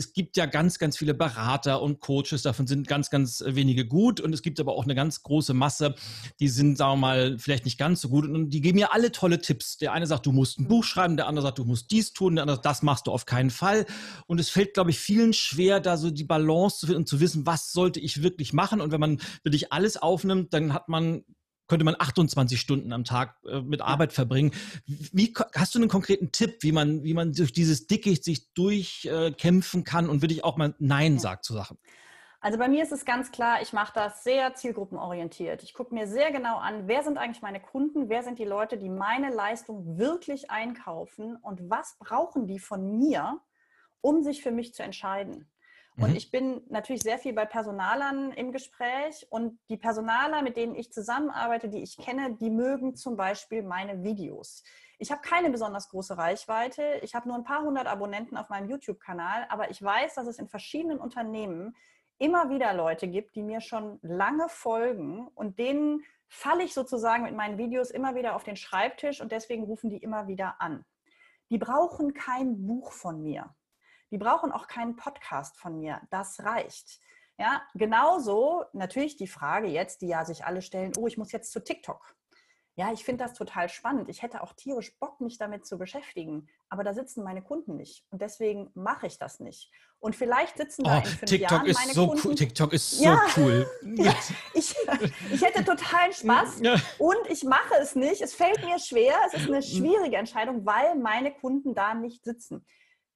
es 0.00 0.14
gibt 0.14 0.38
ja 0.38 0.46
ganz, 0.46 0.78
ganz 0.78 0.96
viele 0.96 1.12
Berater 1.12 1.82
und 1.82 2.00
Coaches, 2.00 2.40
davon 2.40 2.66
sind 2.66 2.88
ganz, 2.88 3.10
ganz 3.10 3.44
wenige 3.46 3.86
gut 3.86 4.18
und 4.18 4.32
es 4.32 4.40
gibt 4.40 4.58
aber 4.58 4.72
auch 4.72 4.84
eine 4.84 4.94
ganz 4.94 5.22
große 5.22 5.52
Masse, 5.52 5.94
die 6.40 6.48
sind, 6.48 6.78
sagen 6.78 6.92
wir 6.92 7.06
mal, 7.06 7.38
vielleicht 7.38 7.66
nicht 7.66 7.78
ganz 7.78 8.00
so 8.00 8.08
gut 8.08 8.24
und 8.24 8.48
die 8.48 8.62
geben 8.62 8.78
mir 8.78 8.94
alle 8.94 9.12
tolle 9.12 9.42
Tipps. 9.42 9.76
Der 9.76 9.92
eine 9.92 10.06
sagt, 10.06 10.24
du 10.24 10.32
musst 10.32 10.58
ein 10.58 10.68
Buch 10.68 10.84
schreiben, 10.84 11.18
der 11.18 11.26
andere 11.26 11.42
sagt, 11.42 11.58
du 11.58 11.66
musst 11.66 11.90
dies 11.90 12.14
tun, 12.14 12.36
der 12.36 12.44
andere 12.44 12.56
sagt, 12.56 12.66
das 12.66 12.82
machst 12.82 13.06
du 13.08 13.12
auf 13.12 13.26
keinen 13.26 13.50
Fall. 13.50 13.84
Und 14.26 14.40
es 14.40 14.48
fällt, 14.48 14.72
glaube 14.72 14.90
ich, 14.90 14.98
vielen 14.98 15.34
schwer, 15.34 15.80
da 15.80 15.98
so 15.98 16.10
die 16.10 16.24
Balance 16.24 16.78
zu 16.78 16.86
finden 16.86 17.02
und 17.02 17.08
zu 17.08 17.20
wissen, 17.20 17.44
was 17.44 17.72
sollte 17.72 18.00
ich 18.00 18.22
wirklich 18.22 18.54
machen. 18.54 18.80
Und 18.80 18.92
wenn 18.92 19.00
man 19.00 19.20
wirklich 19.42 19.70
alles 19.70 19.98
aufnimmt, 19.98 20.54
dann 20.54 20.72
hat 20.72 20.88
man 20.88 21.24
könnte 21.70 21.84
man 21.84 21.94
28 21.98 22.60
Stunden 22.60 22.92
am 22.92 23.04
Tag 23.04 23.36
äh, 23.46 23.60
mit 23.60 23.80
Arbeit 23.80 24.12
verbringen. 24.12 24.50
Wie, 24.86 25.32
hast 25.54 25.74
du 25.74 25.78
einen 25.78 25.88
konkreten 25.88 26.32
Tipp, 26.32 26.58
wie 26.62 26.72
man, 26.72 27.04
wie 27.04 27.14
man 27.14 27.32
durch 27.32 27.52
dieses 27.52 27.86
Dickicht 27.86 28.24
sich 28.24 28.52
durchkämpfen 28.54 29.80
äh, 29.80 29.84
kann 29.84 30.10
und 30.10 30.20
wirklich 30.20 30.42
auch 30.42 30.56
mal 30.56 30.74
Nein 30.80 31.18
sagt 31.20 31.44
zu 31.44 31.54
Sachen? 31.54 31.78
Also 32.40 32.58
bei 32.58 32.68
mir 32.68 32.82
ist 32.82 32.90
es 32.90 33.04
ganz 33.04 33.30
klar, 33.30 33.62
ich 33.62 33.72
mache 33.72 33.92
das 33.94 34.24
sehr 34.24 34.54
zielgruppenorientiert. 34.54 35.62
Ich 35.62 35.74
gucke 35.74 35.94
mir 35.94 36.06
sehr 36.08 36.32
genau 36.32 36.56
an, 36.56 36.88
wer 36.88 37.02
sind 37.04 37.18
eigentlich 37.18 37.42
meine 37.42 37.60
Kunden, 37.60 38.08
wer 38.08 38.22
sind 38.22 38.38
die 38.38 38.44
Leute, 38.44 38.76
die 38.76 38.88
meine 38.88 39.32
Leistung 39.32 39.98
wirklich 39.98 40.50
einkaufen 40.50 41.36
und 41.36 41.70
was 41.70 41.98
brauchen 41.98 42.46
die 42.46 42.58
von 42.58 42.98
mir, 42.98 43.40
um 44.00 44.22
sich 44.22 44.42
für 44.42 44.52
mich 44.52 44.74
zu 44.74 44.82
entscheiden. 44.82 45.49
Und 46.00 46.10
mhm. 46.10 46.16
ich 46.16 46.30
bin 46.30 46.62
natürlich 46.68 47.02
sehr 47.02 47.18
viel 47.18 47.34
bei 47.34 47.44
Personalern 47.44 48.32
im 48.32 48.52
Gespräch 48.52 49.26
und 49.28 49.58
die 49.68 49.76
Personaler, 49.76 50.40
mit 50.42 50.56
denen 50.56 50.74
ich 50.74 50.92
zusammenarbeite, 50.92 51.68
die 51.68 51.82
ich 51.82 51.98
kenne, 51.98 52.36
die 52.36 52.48
mögen 52.48 52.96
zum 52.96 53.16
Beispiel 53.16 53.62
meine 53.62 54.02
Videos. 54.02 54.64
Ich 54.98 55.10
habe 55.10 55.20
keine 55.20 55.50
besonders 55.50 55.90
große 55.90 56.16
Reichweite. 56.16 57.00
Ich 57.02 57.14
habe 57.14 57.28
nur 57.28 57.36
ein 57.36 57.44
paar 57.44 57.62
hundert 57.62 57.86
Abonnenten 57.86 58.36
auf 58.36 58.48
meinem 58.48 58.70
YouTube-Kanal, 58.70 59.46
aber 59.50 59.70
ich 59.70 59.82
weiß, 59.82 60.14
dass 60.14 60.26
es 60.26 60.38
in 60.38 60.48
verschiedenen 60.48 60.98
Unternehmen 60.98 61.76
immer 62.18 62.50
wieder 62.50 62.72
Leute 62.74 63.08
gibt, 63.08 63.34
die 63.34 63.42
mir 63.42 63.60
schon 63.60 63.98
lange 64.02 64.48
folgen 64.48 65.28
und 65.34 65.58
denen 65.58 66.02
falle 66.28 66.62
ich 66.62 66.72
sozusagen 66.72 67.24
mit 67.24 67.34
meinen 67.34 67.58
Videos 67.58 67.90
immer 67.90 68.14
wieder 68.14 68.36
auf 68.36 68.44
den 68.44 68.56
Schreibtisch 68.56 69.20
und 69.20 69.32
deswegen 69.32 69.64
rufen 69.64 69.90
die 69.90 69.98
immer 69.98 70.28
wieder 70.28 70.60
an. 70.60 70.84
Die 71.50 71.58
brauchen 71.58 72.14
kein 72.14 72.66
Buch 72.66 72.92
von 72.92 73.22
mir. 73.22 73.54
Die 74.10 74.18
brauchen 74.18 74.52
auch 74.52 74.66
keinen 74.66 74.96
Podcast 74.96 75.58
von 75.58 75.78
mir. 75.78 76.00
Das 76.10 76.40
reicht. 76.40 77.00
Ja, 77.38 77.62
genauso 77.74 78.64
natürlich 78.72 79.16
die 79.16 79.28
Frage 79.28 79.68
jetzt, 79.68 80.02
die 80.02 80.08
ja 80.08 80.24
sich 80.24 80.44
alle 80.44 80.60
stellen, 80.60 80.92
oh, 80.98 81.06
ich 81.06 81.16
muss 81.16 81.32
jetzt 81.32 81.52
zu 81.52 81.64
TikTok. 81.64 82.14
Ja, 82.76 82.92
ich 82.92 83.04
finde 83.04 83.24
das 83.24 83.34
total 83.34 83.68
spannend. 83.68 84.08
Ich 84.08 84.22
hätte 84.22 84.42
auch 84.42 84.52
tierisch 84.52 84.96
Bock, 84.98 85.20
mich 85.20 85.38
damit 85.38 85.66
zu 85.66 85.76
beschäftigen. 85.76 86.48
Aber 86.68 86.84
da 86.84 86.94
sitzen 86.94 87.22
meine 87.22 87.42
Kunden 87.42 87.76
nicht. 87.76 88.04
Und 88.10 88.22
deswegen 88.22 88.70
mache 88.74 89.06
ich 89.06 89.18
das 89.18 89.40
nicht. 89.40 89.70
Und 89.98 90.16
vielleicht 90.16 90.56
sitzen 90.56 90.84
da 90.84 90.96
oh, 90.96 90.98
in 91.00 91.04
fünf 91.04 91.30
TikTok 91.30 91.50
Jahren 91.50 91.66
ist 91.66 91.78
meine 91.78 91.92
so 91.92 92.06
Kunden. 92.06 92.28
Cool. 92.28 92.34
TikTok 92.36 92.72
ist 92.72 92.90
so 92.92 93.04
ja, 93.04 93.20
cool. 93.36 93.70
Ja, 93.96 94.14
ich, 94.54 94.74
ich 95.30 95.42
hätte 95.42 95.64
totalen 95.64 96.12
Spaß 96.12 96.62
und 96.98 97.18
ich 97.28 97.44
mache 97.44 97.74
es 97.82 97.96
nicht. 97.96 98.22
Es 98.22 98.34
fällt 98.34 98.64
mir 98.64 98.78
schwer. 98.78 99.14
Es 99.26 99.34
ist 99.40 99.48
eine 99.48 99.62
schwierige 99.62 100.16
Entscheidung, 100.16 100.64
weil 100.64 100.94
meine 100.94 101.32
Kunden 101.32 101.74
da 101.74 101.92
nicht 101.92 102.24
sitzen. 102.24 102.64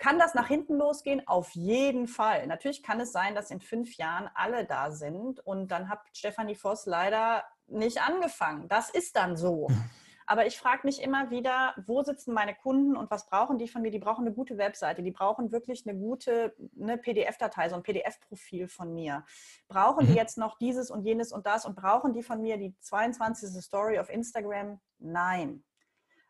Kann 0.05 0.19
das 0.19 0.35
nach 0.35 0.49
hinten 0.49 0.77
losgehen? 0.77 1.27
Auf 1.27 1.53
jeden 1.53 2.09
Fall. 2.09 2.47
Natürlich 2.47 2.83
kann 2.83 3.01
es 3.01 3.11
sein, 3.11 3.35
dass 3.35 3.51
in 3.51 3.63
fünf 3.63 3.97
Jahren 3.97 4.29
alle 4.35 4.67
da 4.67 4.91
sind 4.91 5.41
und 5.47 5.71
dann 5.71 5.89
hat 5.89 6.01
Stefanie 6.13 6.57
Voss 6.57 6.85
leider 6.85 7.43
nicht 7.69 8.03
angefangen. 8.03 8.69
Das 8.69 8.91
ist 8.91 9.17
dann 9.17 9.35
so. 9.35 9.67
Aber 10.27 10.45
ich 10.45 10.59
frage 10.59 10.83
mich 10.85 11.01
immer 11.01 11.31
wieder, 11.31 11.75
wo 11.87 12.03
sitzen 12.03 12.35
meine 12.35 12.55
Kunden 12.55 12.99
und 12.99 13.11
was 13.11 13.25
brauchen 13.25 13.57
die 13.57 13.67
von 13.67 13.81
mir? 13.81 13.91
Die 13.91 13.99
brauchen 13.99 14.27
eine 14.27 14.35
gute 14.35 14.59
Webseite, 14.59 15.03
die 15.03 15.11
brauchen 15.11 15.53
wirklich 15.53 15.87
eine 15.87 15.99
gute 15.99 16.55
eine 16.79 16.99
PDF-Datei, 16.99 17.71
so 17.71 17.77
ein 17.77 17.83
PDF-Profil 17.83 18.69
von 18.69 18.93
mir. 18.93 19.25
Brauchen 19.69 20.05
die 20.05 20.13
mhm. 20.13 20.19
jetzt 20.19 20.37
noch 20.37 20.59
dieses 20.59 20.91
und 20.91 21.07
jenes 21.07 21.33
und 21.33 21.47
das 21.47 21.65
und 21.65 21.77
brauchen 21.77 22.13
die 22.13 22.23
von 22.23 22.43
mir 22.43 22.59
die 22.59 22.77
22. 22.79 23.65
Story 23.65 23.99
auf 23.99 24.11
Instagram? 24.11 24.81
Nein. 24.99 25.65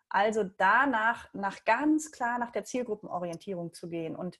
Also 0.09 0.45
danach, 0.45 1.33
nach 1.35 1.64
ganz 1.64 2.12
klar 2.12 2.38
nach 2.38 2.51
der 2.51 2.64
Zielgruppenorientierung 2.64 3.73
zu 3.73 3.88
gehen. 3.88 4.14
Und 4.14 4.38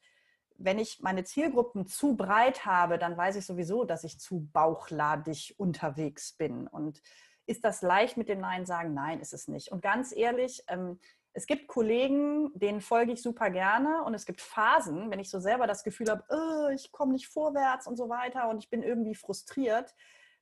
wenn 0.57 0.79
ich 0.79 1.01
meine 1.01 1.25
Zielgruppen 1.25 1.87
zu 1.87 2.17
breit 2.17 2.65
habe, 2.65 2.99
dann 2.99 3.17
weiß 3.17 3.37
ich 3.37 3.47
sowieso, 3.47 3.85
dass 3.85 4.05
ich 4.05 4.21
zu 4.21 4.49
bauchladig 4.53 5.55
unterwegs 5.59 6.33
bin. 6.33 6.69
Und 6.69 7.03
ist 7.47 7.65
das 7.65 7.83
leicht 7.83 8.17
mit 8.17 8.29
dem 8.29 8.41
Nein 8.41 8.67
sagen? 8.67 8.95
Nein, 8.95 9.21
ist 9.21 9.35
es 9.35 9.49
nicht. 9.49 9.73
Und 9.73 9.83
ganz 9.83 10.15
ehrlich, 10.15 10.63
ähm, 10.69 10.99
es 11.37 11.47
gibt 11.47 11.67
Kollegen, 11.67 12.53
denen 12.55 12.81
folge 12.81 13.13
ich 13.13 13.21
super 13.21 13.51
gerne 13.51 14.05
und 14.05 14.15
es 14.15 14.25
gibt 14.25 14.41
Phasen, 14.41 15.11
wenn 15.11 15.19
ich 15.19 15.31
so 15.31 15.41
selber 15.41 15.67
das 15.67 15.83
Gefühl 15.83 16.09
habe, 16.09 16.25
oh, 16.29 16.69
ich 16.73 16.93
komme 16.93 17.13
nicht 17.13 17.27
vorwärts 17.27 17.89
und 17.89 17.97
so 17.97 18.09
weiter 18.09 18.49
und 18.49 18.59
ich 18.59 18.71
bin 18.71 18.85
irgendwie 18.85 19.17
frustriert. 19.17 19.95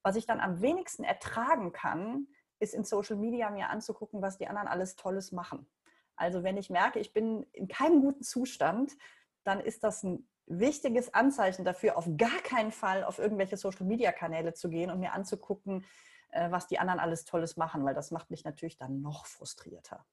Was 0.03 0.17
ich 0.17 0.27
dann 0.27 0.41
am 0.41 0.61
wenigsten 0.61 1.03
ertragen 1.03 1.73
kann, 1.73 2.27
ist 2.63 2.75
in 2.75 2.85
Social 2.85 3.17
Media 3.17 3.51
mir 3.51 3.69
anzugucken, 3.69 4.23
was 4.23 4.39
die 4.39 4.47
anderen 4.47 4.69
alles 4.69 4.97
Tolles 4.97 5.33
machen. 5.33 5.67
Also 6.17 6.45
wenn 6.45 6.57
ich 6.57 6.71
merke, 6.71 7.01
ich 7.01 7.13
bin 7.13 7.45
in 7.53 7.69
keinem 7.69 8.01
guten 8.01 8.23
Zustand, 8.23 8.93
dann 9.45 9.61
ist 9.61 9.83
das 9.83 10.05
ein 10.05 10.29
wichtiges 10.47 11.13
Anzeichen 11.13 11.65
dafür, 11.65 11.99
auf 11.99 12.09
gar 12.17 12.39
keinen 12.43 12.71
Fall 12.71 13.05
auf 13.05 13.19
irgendwelche 13.19 13.57
Social-Media-Kanäle 13.57 14.55
zu 14.55 14.69
gehen 14.69 14.91
und 14.91 15.01
mir 15.01 15.13
anzugucken, 15.13 15.85
äh, 16.31 16.51
was 16.51 16.67
die 16.69 16.79
anderen 16.79 17.01
alles 17.01 17.25
Tolles 17.25 17.57
machen, 17.57 17.85
weil 17.85 17.95
das 17.95 18.11
macht 18.11 18.31
mich 18.31 18.45
natürlich 18.45 18.77
dann 18.77 19.01
noch 19.01 19.27
frustrierter. 19.27 20.05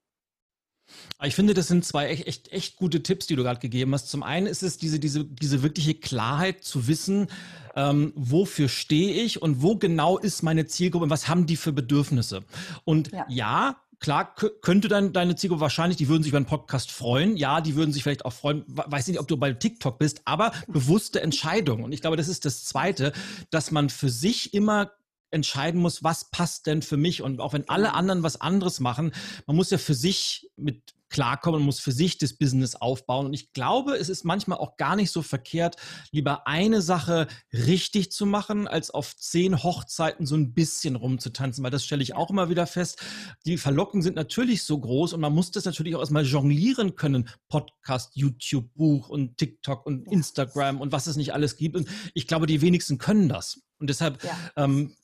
Ich 1.23 1.35
finde, 1.35 1.53
das 1.53 1.67
sind 1.67 1.85
zwei 1.85 2.07
echt, 2.07 2.27
echt, 2.27 2.51
echt 2.51 2.77
gute 2.77 3.03
Tipps, 3.03 3.27
die 3.27 3.35
du 3.35 3.43
gerade 3.43 3.59
gegeben 3.59 3.93
hast. 3.93 4.09
Zum 4.09 4.23
einen 4.23 4.47
ist 4.47 4.63
es 4.63 4.77
diese, 4.77 4.99
diese, 4.99 5.25
diese 5.25 5.63
wirkliche 5.63 5.95
Klarheit 5.95 6.63
zu 6.63 6.87
wissen, 6.87 7.27
ähm, 7.75 8.13
wofür 8.15 8.69
stehe 8.69 9.21
ich 9.21 9.41
und 9.41 9.61
wo 9.61 9.75
genau 9.75 10.17
ist 10.17 10.43
meine 10.43 10.65
Zielgruppe 10.65 11.03
und 11.03 11.09
was 11.09 11.27
haben 11.27 11.45
die 11.45 11.57
für 11.57 11.73
Bedürfnisse. 11.73 12.43
Und 12.85 13.11
ja, 13.11 13.25
ja 13.29 13.75
klar 13.99 14.33
könnte 14.61 14.87
dann 14.87 15.13
deine 15.13 15.35
Zielgruppe 15.35 15.61
wahrscheinlich, 15.61 15.97
die 15.97 16.07
würden 16.07 16.23
sich 16.23 16.31
über 16.31 16.37
einen 16.37 16.45
Podcast 16.45 16.91
freuen. 16.91 17.37
Ja, 17.37 17.61
die 17.61 17.75
würden 17.75 17.91
sich 17.91 18.03
vielleicht 18.03 18.25
auch 18.25 18.33
freuen. 18.33 18.63
Weiß 18.67 19.07
nicht, 19.07 19.19
ob 19.19 19.27
du 19.27 19.37
bei 19.37 19.53
TikTok 19.53 19.99
bist, 19.99 20.21
aber 20.25 20.51
bewusste 20.67 21.21
Entscheidung. 21.21 21.83
Und 21.83 21.91
ich 21.91 22.01
glaube, 22.01 22.17
das 22.17 22.27
ist 22.27 22.45
das 22.45 22.63
Zweite, 22.65 23.11
dass 23.49 23.71
man 23.71 23.89
für 23.89 24.09
sich 24.09 24.53
immer 24.53 24.91
entscheiden 25.31 25.81
muss, 25.81 26.03
was 26.03 26.29
passt 26.31 26.67
denn 26.67 26.81
für 26.81 26.97
mich. 26.97 27.21
Und 27.21 27.39
auch 27.39 27.53
wenn 27.53 27.67
alle 27.69 27.85
genau. 27.85 27.97
anderen 27.97 28.23
was 28.23 28.41
anderes 28.41 28.79
machen, 28.79 29.11
man 29.45 29.55
muss 29.55 29.69
ja 29.69 29.77
für 29.77 29.93
sich 29.93 30.49
mit 30.55 30.93
klarkommen, 31.09 31.61
muss 31.61 31.79
für 31.79 31.91
sich 31.91 32.17
das 32.17 32.33
Business 32.33 32.75
aufbauen. 32.75 33.25
Und 33.25 33.33
ich 33.33 33.51
glaube, 33.51 33.95
es 33.95 34.09
ist 34.09 34.23
manchmal 34.23 34.59
auch 34.59 34.77
gar 34.77 34.95
nicht 34.95 35.11
so 35.11 35.21
verkehrt, 35.21 35.75
lieber 36.11 36.47
eine 36.47 36.81
Sache 36.81 37.27
richtig 37.51 38.11
zu 38.11 38.25
machen, 38.25 38.67
als 38.67 38.91
auf 38.91 39.15
zehn 39.17 39.63
Hochzeiten 39.63 40.25
so 40.25 40.35
ein 40.35 40.53
bisschen 40.53 40.95
rumzutanzen, 40.95 41.63
weil 41.63 41.71
das 41.71 41.83
stelle 41.83 42.03
ich 42.03 42.15
auch 42.15 42.29
immer 42.29 42.49
wieder 42.49 42.67
fest. 42.67 43.01
Die 43.45 43.57
Verlockungen 43.57 44.03
sind 44.03 44.15
natürlich 44.15 44.63
so 44.63 44.79
groß 44.79 45.13
und 45.13 45.21
man 45.21 45.33
muss 45.33 45.51
das 45.51 45.65
natürlich 45.65 45.95
auch 45.95 45.99
erstmal 45.99 46.25
jonglieren 46.25 46.95
können. 46.95 47.27
Podcast, 47.49 48.15
YouTube, 48.15 48.73
Buch 48.75 49.09
und 49.09 49.37
TikTok 49.37 49.85
und 49.85 50.05
Instagram 50.11 50.79
und 50.79 50.91
was 50.91 51.07
es 51.07 51.15
nicht 51.15 51.33
alles 51.33 51.57
gibt. 51.57 51.75
Und 51.75 51.87
ich 52.13 52.27
glaube, 52.27 52.45
die 52.45 52.61
wenigsten 52.61 52.97
können 52.97 53.29
das. 53.29 53.61
Und 53.79 53.89
deshalb 53.89 54.23
ja. 54.23 54.37
ähm, 54.57 54.95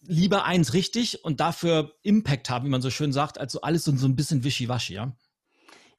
lieber 0.00 0.44
eins 0.44 0.74
richtig 0.74 1.24
und 1.24 1.40
dafür 1.40 1.92
Impact 2.02 2.50
haben, 2.50 2.66
wie 2.66 2.70
man 2.70 2.82
so 2.82 2.90
schön 2.90 3.12
sagt, 3.12 3.38
als 3.38 3.52
so 3.52 3.60
alles 3.62 3.84
so, 3.84 3.94
so 3.96 4.06
ein 4.06 4.16
bisschen 4.16 4.44
wischiwaschi, 4.44 4.94
ja? 4.94 5.12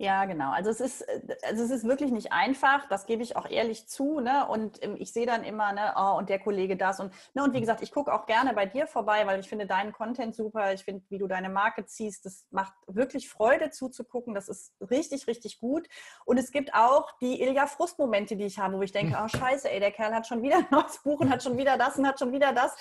Ja, 0.01 0.23
genau. 0.23 0.51
Also 0.53 0.69
es 0.69 0.79
ist, 0.79 1.05
also 1.43 1.61
es 1.61 1.71
ist 1.71 1.83
wirklich 1.83 2.09
nicht 2.11 2.31
einfach, 2.31 2.87
das 2.87 3.05
gebe 3.05 3.21
ich 3.21 3.35
auch 3.35 3.49
ehrlich 3.49 3.89
zu. 3.89 4.21
Ne? 4.21 4.47
Und 4.47 4.81
ähm, 4.81 4.95
ich 4.97 5.11
sehe 5.11 5.25
dann 5.25 5.43
immer, 5.43 5.73
ne, 5.73 5.93
oh, 5.97 6.17
und 6.17 6.29
der 6.29 6.39
Kollege 6.39 6.77
das. 6.77 7.01
Und, 7.01 7.11
ne, 7.33 7.43
und 7.43 7.53
wie 7.53 7.59
gesagt, 7.59 7.81
ich 7.81 7.91
gucke 7.91 8.13
auch 8.13 8.25
gerne 8.25 8.53
bei 8.53 8.65
dir 8.65 8.87
vorbei, 8.87 9.27
weil 9.27 9.41
ich 9.41 9.49
finde 9.49 9.67
deinen 9.67 9.91
Content 9.91 10.33
super. 10.33 10.73
Ich 10.73 10.85
finde, 10.85 11.03
wie 11.09 11.17
du 11.17 11.27
deine 11.27 11.49
Marke 11.49 11.85
ziehst, 11.85 12.25
das 12.25 12.45
macht 12.49 12.71
wirklich 12.87 13.27
Freude 13.27 13.71
zuzugucken. 13.71 14.33
Das 14.33 14.47
ist 14.47 14.71
richtig, 14.89 15.27
richtig 15.27 15.59
gut. 15.59 15.85
Und 16.23 16.37
es 16.37 16.51
gibt 16.51 16.73
auch 16.73 17.11
die 17.19 17.41
Ilja 17.41 17.67
Frustmomente, 17.67 18.37
die 18.37 18.45
ich 18.45 18.57
habe, 18.57 18.77
wo 18.77 18.81
ich 18.83 18.93
denke, 18.93 19.17
oh 19.21 19.27
scheiße, 19.27 19.69
ey, 19.69 19.81
der 19.81 19.91
Kerl 19.91 20.15
hat 20.15 20.27
schon 20.27 20.41
wieder 20.41 20.57
ein 20.59 20.67
neues 20.71 20.99
Buch 20.99 21.19
und 21.19 21.29
hat 21.29 21.43
schon 21.43 21.57
wieder 21.57 21.77
das 21.77 21.97
und 21.97 22.07
hat 22.07 22.19
schon 22.19 22.31
wieder 22.31 22.53
das. 22.53 22.73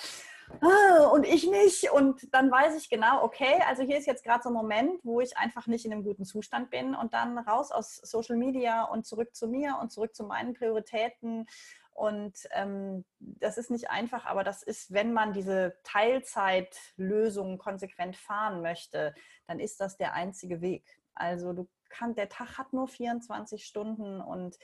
Ah, 0.61 1.07
und 1.13 1.25
ich 1.25 1.47
nicht. 1.49 1.91
Und 1.91 2.33
dann 2.33 2.51
weiß 2.51 2.75
ich 2.75 2.89
genau, 2.89 3.23
okay, 3.23 3.61
also 3.67 3.83
hier 3.83 3.97
ist 3.97 4.07
jetzt 4.07 4.23
gerade 4.23 4.43
so 4.43 4.49
ein 4.49 4.53
Moment, 4.53 4.99
wo 5.03 5.21
ich 5.21 5.37
einfach 5.37 5.67
nicht 5.67 5.85
in 5.85 5.93
einem 5.93 6.03
guten 6.03 6.25
Zustand 6.25 6.69
bin 6.69 6.95
und 6.95 7.13
dann 7.13 7.37
raus 7.37 7.71
aus 7.71 7.95
Social 7.95 8.35
Media 8.35 8.83
und 8.83 9.05
zurück 9.05 9.35
zu 9.35 9.47
mir 9.47 9.77
und 9.81 9.91
zurück 9.91 10.15
zu 10.15 10.23
meinen 10.23 10.53
Prioritäten. 10.53 11.47
Und 11.93 12.47
ähm, 12.51 13.05
das 13.19 13.57
ist 13.57 13.71
nicht 13.71 13.89
einfach, 13.89 14.25
aber 14.25 14.43
das 14.43 14.63
ist, 14.63 14.93
wenn 14.93 15.11
man 15.11 15.33
diese 15.33 15.77
Teilzeitlösung 15.83 17.57
konsequent 17.57 18.15
fahren 18.15 18.61
möchte, 18.61 19.13
dann 19.47 19.59
ist 19.59 19.79
das 19.81 19.97
der 19.97 20.13
einzige 20.13 20.61
Weg. 20.61 20.85
Also 21.13 21.53
du 21.53 21.67
kann, 21.89 22.15
der 22.15 22.29
Tag 22.29 22.57
hat 22.57 22.71
nur 22.71 22.87
24 22.87 23.65
Stunden 23.65 24.21
und 24.21 24.57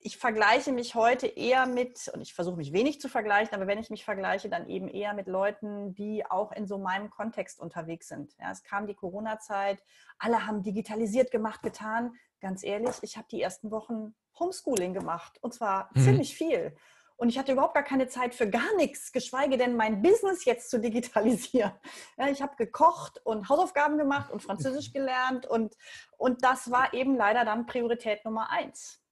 ich 0.00 0.16
vergleiche 0.16 0.72
mich 0.72 0.94
heute 0.94 1.26
eher 1.26 1.66
mit, 1.66 2.08
und 2.14 2.20
ich 2.20 2.32
versuche 2.32 2.56
mich 2.56 2.72
wenig 2.72 3.00
zu 3.00 3.08
vergleichen, 3.08 3.54
aber 3.54 3.66
wenn 3.66 3.78
ich 3.78 3.90
mich 3.90 4.04
vergleiche, 4.04 4.48
dann 4.48 4.68
eben 4.68 4.88
eher 4.88 5.12
mit 5.12 5.26
Leuten, 5.26 5.94
die 5.94 6.24
auch 6.24 6.52
in 6.52 6.66
so 6.66 6.78
meinem 6.78 7.10
Kontext 7.10 7.58
unterwegs 7.58 8.08
sind. 8.08 8.34
Ja, 8.38 8.50
es 8.52 8.62
kam 8.62 8.86
die 8.86 8.94
Corona-Zeit, 8.94 9.82
alle 10.18 10.46
haben 10.46 10.62
digitalisiert 10.62 11.30
gemacht, 11.30 11.62
getan. 11.62 12.14
Ganz 12.40 12.62
ehrlich, 12.62 12.96
ich 13.02 13.16
habe 13.16 13.26
die 13.30 13.42
ersten 13.42 13.72
Wochen 13.72 14.14
Homeschooling 14.38 14.94
gemacht 14.94 15.38
und 15.42 15.52
zwar 15.52 15.90
mhm. 15.94 16.00
ziemlich 16.00 16.34
viel. 16.34 16.76
Und 17.16 17.30
ich 17.30 17.36
hatte 17.36 17.50
überhaupt 17.50 17.74
gar 17.74 17.82
keine 17.82 18.06
Zeit 18.06 18.32
für 18.32 18.48
gar 18.48 18.76
nichts, 18.76 19.10
geschweige 19.10 19.56
denn 19.56 19.74
mein 19.74 20.02
Business 20.02 20.44
jetzt 20.44 20.70
zu 20.70 20.78
digitalisieren. 20.78 21.72
Ja, 22.16 22.28
ich 22.28 22.40
habe 22.40 22.54
gekocht 22.54 23.20
und 23.24 23.48
Hausaufgaben 23.48 23.98
gemacht 23.98 24.30
und 24.30 24.40
Französisch 24.40 24.92
gelernt 24.92 25.44
und, 25.44 25.74
und 26.16 26.44
das 26.44 26.70
war 26.70 26.94
eben 26.94 27.16
leider 27.16 27.44
dann 27.44 27.66
Priorität 27.66 28.24
Nummer 28.24 28.50
eins. 28.50 29.02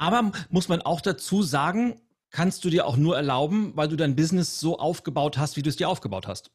Aber 0.00 0.32
muss 0.48 0.68
man 0.70 0.80
auch 0.80 1.02
dazu 1.02 1.42
sagen, 1.42 2.00
kannst 2.30 2.64
du 2.64 2.70
dir 2.70 2.86
auch 2.86 2.96
nur 2.96 3.16
erlauben, 3.16 3.76
weil 3.76 3.88
du 3.88 3.96
dein 3.96 4.16
Business 4.16 4.58
so 4.58 4.78
aufgebaut 4.78 5.36
hast, 5.36 5.56
wie 5.56 5.62
du 5.62 5.68
es 5.68 5.76
dir 5.76 5.90
aufgebaut 5.90 6.26
hast. 6.26 6.50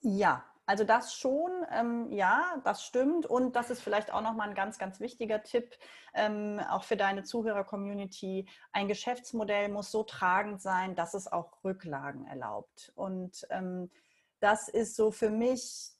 Ja, 0.00 0.44
also 0.64 0.84
das 0.84 1.14
schon, 1.14 1.50
ähm, 1.72 2.08
ja, 2.12 2.60
das 2.62 2.84
stimmt. 2.84 3.26
Und 3.26 3.56
das 3.56 3.70
ist 3.70 3.82
vielleicht 3.82 4.12
auch 4.12 4.20
nochmal 4.20 4.48
ein 4.48 4.54
ganz, 4.54 4.78
ganz 4.78 5.00
wichtiger 5.00 5.42
Tipp, 5.42 5.74
ähm, 6.14 6.60
auch 6.70 6.84
für 6.84 6.96
deine 6.96 7.24
Zuhörer-Community. 7.24 8.48
Ein 8.72 8.86
Geschäftsmodell 8.86 9.70
muss 9.70 9.90
so 9.90 10.04
tragend 10.04 10.62
sein, 10.62 10.94
dass 10.94 11.14
es 11.14 11.26
auch 11.26 11.64
Rücklagen 11.64 12.26
erlaubt. 12.26 12.92
Und 12.94 13.44
ähm, 13.50 13.90
das 14.38 14.68
ist 14.68 14.94
so 14.94 15.10
für 15.10 15.30
mich 15.30 15.93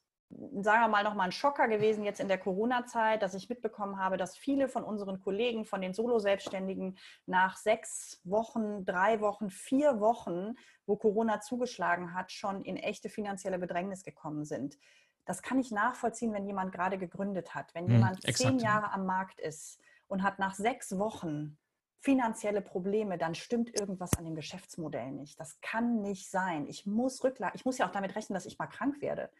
sagen 0.60 0.82
wir 0.82 0.88
mal, 0.88 1.04
nochmal 1.04 1.28
ein 1.28 1.32
Schocker 1.32 1.68
gewesen 1.68 2.04
jetzt 2.04 2.20
in 2.20 2.28
der 2.28 2.38
Corona-Zeit, 2.38 3.22
dass 3.22 3.34
ich 3.34 3.48
mitbekommen 3.48 3.98
habe, 3.98 4.16
dass 4.16 4.36
viele 4.36 4.68
von 4.68 4.84
unseren 4.84 5.20
Kollegen, 5.20 5.64
von 5.64 5.80
den 5.80 5.94
Solo-Selbstständigen 5.94 6.98
nach 7.26 7.56
sechs 7.56 8.20
Wochen, 8.24 8.84
drei 8.84 9.20
Wochen, 9.20 9.50
vier 9.50 10.00
Wochen, 10.00 10.54
wo 10.86 10.96
Corona 10.96 11.40
zugeschlagen 11.40 12.14
hat, 12.14 12.32
schon 12.32 12.62
in 12.62 12.76
echte 12.76 13.08
finanzielle 13.08 13.58
Bedrängnis 13.58 14.04
gekommen 14.04 14.44
sind. 14.44 14.78
Das 15.24 15.42
kann 15.42 15.58
ich 15.58 15.70
nachvollziehen, 15.70 16.32
wenn 16.32 16.46
jemand 16.46 16.72
gerade 16.72 16.98
gegründet 16.98 17.54
hat. 17.54 17.74
Wenn 17.74 17.86
hm, 17.86 17.92
jemand 17.92 18.24
hm, 18.24 18.34
zehn 18.34 18.58
Jahre 18.58 18.92
am 18.92 19.06
Markt 19.06 19.40
ist 19.40 19.80
und 20.06 20.22
hat 20.22 20.38
nach 20.38 20.54
sechs 20.54 20.98
Wochen 20.98 21.56
finanzielle 22.04 22.60
Probleme, 22.60 23.16
dann 23.16 23.34
stimmt 23.34 23.74
irgendwas 23.80 24.12
an 24.18 24.26
dem 24.26 24.34
Geschäftsmodell 24.34 25.10
nicht. 25.10 25.40
Das 25.40 25.58
kann 25.62 26.02
nicht 26.02 26.30
sein. 26.30 26.66
Ich 26.68 26.84
muss 26.84 27.24
Rücklagen, 27.24 27.56
ich 27.56 27.64
muss 27.64 27.78
ja 27.78 27.86
auch 27.86 27.92
damit 27.92 28.14
rechnen, 28.14 28.34
dass 28.34 28.44
ich 28.44 28.58
mal 28.58 28.66
krank 28.66 29.00
werde, 29.00 29.30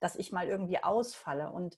dass 0.00 0.16
ich 0.16 0.32
mal 0.32 0.48
irgendwie 0.48 0.82
ausfalle. 0.82 1.50
Und 1.50 1.76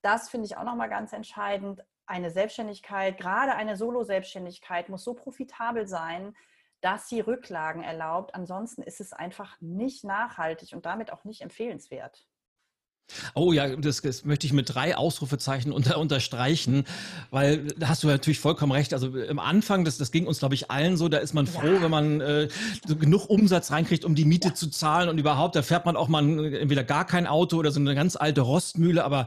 das 0.00 0.30
finde 0.30 0.46
ich 0.46 0.56
auch 0.56 0.62
nochmal 0.62 0.88
ganz 0.88 1.12
entscheidend. 1.12 1.84
Eine 2.06 2.30
Selbstständigkeit, 2.30 3.18
gerade 3.18 3.56
eine 3.56 3.76
Solo-Selbstständigkeit, 3.76 4.88
muss 4.88 5.02
so 5.02 5.14
profitabel 5.14 5.88
sein, 5.88 6.36
dass 6.80 7.08
sie 7.08 7.18
Rücklagen 7.18 7.82
erlaubt. 7.82 8.36
Ansonsten 8.36 8.82
ist 8.82 9.00
es 9.00 9.12
einfach 9.12 9.60
nicht 9.60 10.04
nachhaltig 10.04 10.74
und 10.74 10.86
damit 10.86 11.12
auch 11.12 11.24
nicht 11.24 11.40
empfehlenswert. 11.40 12.24
Oh 13.34 13.52
ja, 13.52 13.74
das, 13.76 14.02
das, 14.02 14.24
möchte 14.24 14.46
ich 14.46 14.52
mit 14.52 14.74
drei 14.74 14.96
Ausrufezeichen 14.96 15.72
unter, 15.72 15.98
unterstreichen, 15.98 16.84
weil 17.30 17.66
da 17.78 17.88
hast 17.88 18.02
du 18.02 18.08
natürlich 18.08 18.40
vollkommen 18.40 18.72
recht. 18.72 18.92
Also 18.92 19.16
im 19.16 19.38
Anfang, 19.38 19.84
das, 19.84 19.98
das 19.98 20.10
ging 20.10 20.26
uns, 20.26 20.40
glaube 20.40 20.54
ich, 20.54 20.70
allen 20.70 20.96
so, 20.96 21.08
da 21.08 21.18
ist 21.18 21.34
man 21.34 21.46
froh, 21.46 21.66
ja. 21.66 21.82
wenn 21.82 21.90
man 21.90 22.20
äh, 22.20 22.48
genug 22.86 23.28
Umsatz 23.30 23.70
reinkriegt, 23.70 24.04
um 24.04 24.14
die 24.14 24.24
Miete 24.24 24.48
ja. 24.48 24.54
zu 24.54 24.68
zahlen 24.68 25.08
und 25.08 25.18
überhaupt, 25.18 25.56
da 25.56 25.62
fährt 25.62 25.86
man 25.86 25.96
auch 25.96 26.08
mal 26.08 26.54
entweder 26.54 26.84
gar 26.84 27.06
kein 27.06 27.26
Auto 27.26 27.56
oder 27.56 27.70
so 27.70 27.80
eine 27.80 27.94
ganz 27.94 28.16
alte 28.16 28.42
Rostmühle, 28.42 29.04
aber 29.04 29.26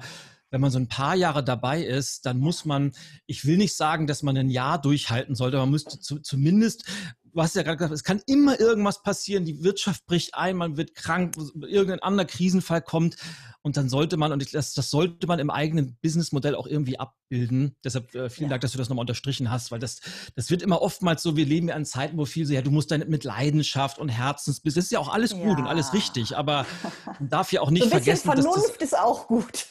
wenn 0.52 0.62
man 0.62 0.70
so 0.70 0.78
ein 0.78 0.88
paar 0.88 1.16
Jahre 1.16 1.44
dabei 1.44 1.82
ist, 1.82 2.26
dann 2.26 2.38
muss 2.38 2.66
man, 2.66 2.92
ich 3.26 3.46
will 3.46 3.58
nicht 3.58 3.74
sagen, 3.74 4.06
dass 4.06 4.22
man 4.22 4.38
ein 4.38 4.50
Jahr 4.50 4.80
durchhalten 4.82 5.34
sollte, 5.34 5.58
man 5.58 5.72
müsste 5.72 6.00
zu, 6.00 6.20
zumindest 6.20 6.86
du 7.34 7.42
hast 7.42 7.56
ja 7.56 7.64
gerade 7.64 7.78
gesagt, 7.78 7.94
es 7.94 8.04
kann 8.04 8.22
immer 8.26 8.60
irgendwas 8.60 9.02
passieren, 9.04 9.46
die 9.46 9.64
Wirtschaft 9.64 10.06
bricht 10.06 10.36
ein, 10.36 10.58
man 10.58 10.78
wird 10.78 10.96
krank, 10.96 11.36
irgendein 11.62 12.00
anderer 12.00 12.26
Krisenfall 12.26 12.82
kommt 12.82 13.16
und 13.62 13.78
dann 13.78 13.90
sollte 13.90 14.18
man, 14.18 14.32
und 14.32 14.54
das, 14.54 14.74
das 14.74 14.90
sollte 14.90 15.28
man 15.28 15.40
im 15.40 15.50
eigenen 15.50 15.98
Businessmodell 16.02 16.56
auch 16.56 16.66
irgendwie 16.66 17.00
abbilden. 17.00 17.76
Deshalb 17.84 18.14
äh, 18.16 18.30
vielen 18.30 18.50
ja. 18.50 18.52
Dank, 18.52 18.62
dass 18.62 18.72
du 18.72 18.78
das 18.78 18.90
nochmal 18.90 19.04
unterstrichen 19.04 19.52
hast, 19.52 19.72
weil 19.72 19.80
das, 19.80 20.02
das 20.36 20.50
wird 20.50 20.62
immer 20.62 20.82
oftmals 20.82 21.22
so, 21.22 21.36
wir 21.36 21.46
leben 21.46 21.68
ja 21.70 21.76
an 21.76 21.86
Zeiten, 21.86 22.18
wo 22.18 22.26
viel 22.26 22.46
so, 22.46 22.54
ja, 22.54 22.62
du 22.62 22.72
musst 22.72 22.92
dann 22.92 23.08
mit 23.08 23.24
Leidenschaft 23.24 24.00
und 24.00 24.10
Herzensbiss, 24.10 24.74
das 24.74 24.86
ist 24.86 24.92
ja 24.92 25.00
auch 25.00 25.14
alles 25.14 25.32
gut 25.34 25.58
ja. 25.58 25.64
und 25.64 25.68
alles 25.68 25.94
richtig, 25.94 26.36
aber 26.36 26.66
man 27.20 27.30
darf 27.30 27.52
ja 27.52 27.62
auch 27.62 27.70
nicht 27.70 27.84
so 27.84 27.90
ein 27.90 27.92
vergessen, 27.92 28.26
Vernunft 28.26 28.58
dass 28.58 28.78
das, 28.78 28.82
ist 28.82 28.98
auch 28.98 29.28
gut. 29.28 29.68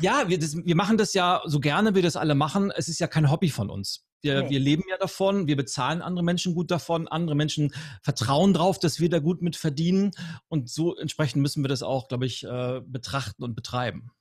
ja, 0.00 0.28
wir, 0.28 0.38
das, 0.38 0.56
wir 0.56 0.76
machen 0.76 0.98
das 0.98 1.14
ja 1.14 1.42
so 1.46 1.60
gerne, 1.60 1.94
wir 1.94 2.02
das 2.02 2.16
alle 2.16 2.34
machen, 2.34 2.70
es 2.70 2.88
ist 2.88 3.00
ja 3.00 3.06
kein 3.06 3.30
Hobby 3.30 3.48
von 3.48 3.70
uns. 3.70 4.04
Wir, 4.22 4.44
nee. 4.44 4.50
wir 4.50 4.60
leben 4.60 4.84
ja 4.88 4.96
davon, 4.96 5.46
wir 5.46 5.56
bezahlen 5.56 6.00
andere 6.00 6.24
Menschen 6.24 6.54
gut 6.54 6.70
davon, 6.70 7.08
andere 7.08 7.34
Menschen 7.34 7.74
vertrauen 8.02 8.54
drauf, 8.54 8.78
dass 8.78 9.00
wir 9.00 9.10
da 9.10 9.18
gut 9.18 9.42
mit 9.42 9.56
verdienen. 9.56 10.12
Und 10.48 10.70
so 10.70 10.96
entsprechend 10.96 11.42
müssen 11.42 11.62
wir 11.62 11.68
das 11.68 11.82
auch, 11.82 12.08
glaube 12.08 12.26
ich, 12.26 12.44
äh, 12.44 12.80
betrachten 12.84 13.42
und 13.42 13.54
betreiben. 13.54 14.12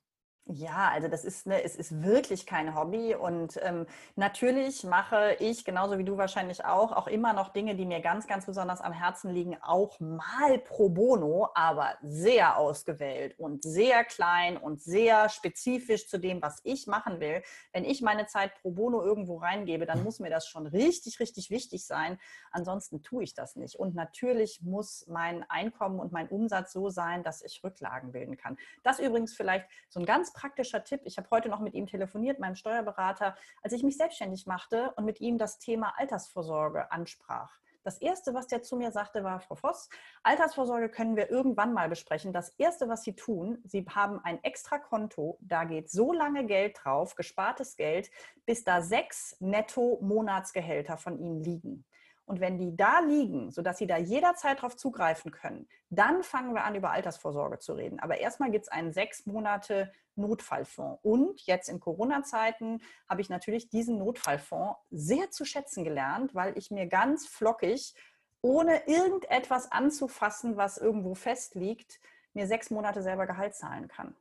Ja, 0.47 0.89
also 0.89 1.07
das 1.07 1.23
ist, 1.23 1.45
ne, 1.45 1.63
es 1.63 1.75
ist 1.75 2.01
wirklich 2.01 2.47
kein 2.47 2.75
Hobby 2.75 3.13
und 3.13 3.59
ähm, 3.61 3.85
natürlich 4.15 4.83
mache 4.83 5.35
ich, 5.39 5.63
genauso 5.63 5.99
wie 5.99 6.03
du 6.03 6.17
wahrscheinlich 6.17 6.65
auch, 6.65 6.91
auch 6.91 7.07
immer 7.07 7.31
noch 7.33 7.49
Dinge, 7.49 7.75
die 7.75 7.85
mir 7.85 8.01
ganz, 8.01 8.27
ganz 8.27 8.47
besonders 8.47 8.81
am 8.81 8.91
Herzen 8.91 9.31
liegen, 9.31 9.55
auch 9.61 9.99
mal 9.99 10.57
pro 10.57 10.89
bono, 10.89 11.49
aber 11.53 11.95
sehr 12.01 12.57
ausgewählt 12.57 13.37
und 13.37 13.61
sehr 13.63 14.03
klein 14.03 14.57
und 14.57 14.81
sehr 14.81 15.29
spezifisch 15.29 16.09
zu 16.09 16.17
dem, 16.17 16.41
was 16.41 16.59
ich 16.63 16.87
machen 16.87 17.19
will. 17.19 17.43
Wenn 17.71 17.85
ich 17.85 18.01
meine 18.01 18.25
Zeit 18.25 18.55
pro 18.61 18.71
bono 18.71 19.03
irgendwo 19.03 19.37
reingebe, 19.37 19.85
dann 19.85 20.03
muss 20.03 20.19
mir 20.19 20.31
das 20.31 20.47
schon 20.47 20.65
richtig, 20.65 21.19
richtig 21.19 21.51
wichtig 21.51 21.85
sein. 21.85 22.19
Ansonsten 22.51 23.03
tue 23.03 23.23
ich 23.23 23.35
das 23.35 23.55
nicht. 23.55 23.75
Und 23.75 23.93
natürlich 23.93 24.61
muss 24.63 25.05
mein 25.07 25.47
Einkommen 25.49 25.99
und 25.99 26.11
mein 26.11 26.27
Umsatz 26.29 26.73
so 26.73 26.89
sein, 26.89 27.23
dass 27.23 27.43
ich 27.43 27.63
Rücklagen 27.63 28.11
bilden 28.11 28.37
kann. 28.37 28.57
Das 28.81 28.99
übrigens 28.99 29.35
vielleicht 29.35 29.67
so 29.87 29.99
ein 29.99 30.05
ganz 30.05 30.30
praktischer 30.33 30.83
Tipp. 30.83 31.01
Ich 31.05 31.17
habe 31.17 31.29
heute 31.31 31.49
noch 31.49 31.59
mit 31.59 31.73
ihm 31.73 31.87
telefoniert, 31.87 32.39
meinem 32.39 32.55
Steuerberater, 32.55 33.35
als 33.61 33.73
ich 33.73 33.83
mich 33.83 33.97
selbstständig 33.97 34.45
machte 34.47 34.93
und 34.95 35.05
mit 35.05 35.21
ihm 35.21 35.37
das 35.37 35.59
Thema 35.59 35.93
Altersvorsorge 35.97 36.91
ansprach. 36.91 37.61
Das 37.83 37.97
Erste, 37.97 38.35
was 38.35 38.45
der 38.45 38.61
zu 38.61 38.75
mir 38.75 38.91
sagte, 38.91 39.23
war, 39.23 39.39
Frau 39.39 39.55
Voss, 39.55 39.89
Altersvorsorge 40.21 40.89
können 40.89 41.15
wir 41.15 41.31
irgendwann 41.31 41.73
mal 41.73 41.89
besprechen. 41.89 42.31
Das 42.31 42.49
Erste, 42.59 42.87
was 42.87 43.03
Sie 43.03 43.15
tun, 43.15 43.57
Sie 43.63 43.83
haben 43.89 44.19
ein 44.23 44.43
extra 44.43 44.77
Konto, 44.77 45.39
da 45.41 45.63
geht 45.63 45.89
so 45.89 46.13
lange 46.13 46.45
Geld 46.45 46.77
drauf, 46.83 47.15
gespartes 47.15 47.75
Geld, 47.77 48.11
bis 48.45 48.63
da 48.63 48.81
sechs 48.81 49.35
Netto-Monatsgehälter 49.39 50.97
von 50.97 51.17
Ihnen 51.17 51.43
liegen. 51.43 51.85
Und 52.31 52.39
wenn 52.39 52.57
die 52.57 52.77
da 52.77 53.01
liegen, 53.01 53.51
sodass 53.51 53.77
Sie 53.77 53.87
da 53.87 53.97
jederzeit 53.97 54.59
darauf 54.59 54.77
zugreifen 54.77 55.31
können, 55.31 55.67
dann 55.89 56.23
fangen 56.23 56.53
wir 56.53 56.63
an, 56.63 56.75
über 56.75 56.91
Altersvorsorge 56.91 57.59
zu 57.59 57.73
reden. 57.73 57.99
Aber 57.99 58.19
erstmal 58.19 58.51
gibt 58.51 58.63
es 58.63 58.71
einen 58.71 58.93
sechs 58.93 59.25
Monate 59.25 59.91
Notfallfonds. 60.15 61.01
Und 61.03 61.41
jetzt 61.41 61.67
in 61.67 61.81
Corona-Zeiten 61.81 62.81
habe 63.09 63.19
ich 63.19 63.27
natürlich 63.27 63.67
diesen 63.67 63.97
Notfallfonds 63.97 64.79
sehr 64.91 65.29
zu 65.31 65.43
schätzen 65.43 65.83
gelernt, 65.83 66.33
weil 66.33 66.57
ich 66.57 66.71
mir 66.71 66.87
ganz 66.87 67.27
flockig, 67.27 67.95
ohne 68.39 68.87
irgendetwas 68.87 69.69
anzufassen, 69.69 70.55
was 70.55 70.77
irgendwo 70.77 71.15
festliegt, 71.15 71.99
mir 72.31 72.47
sechs 72.47 72.69
Monate 72.69 73.03
selber 73.03 73.27
Gehalt 73.27 73.55
zahlen 73.55 73.89
kann. 73.89 74.15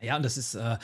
Ja, 0.00 0.16
und 0.16 0.24
das 0.24 0.36
ist. 0.36 0.56
Äh 0.56 0.78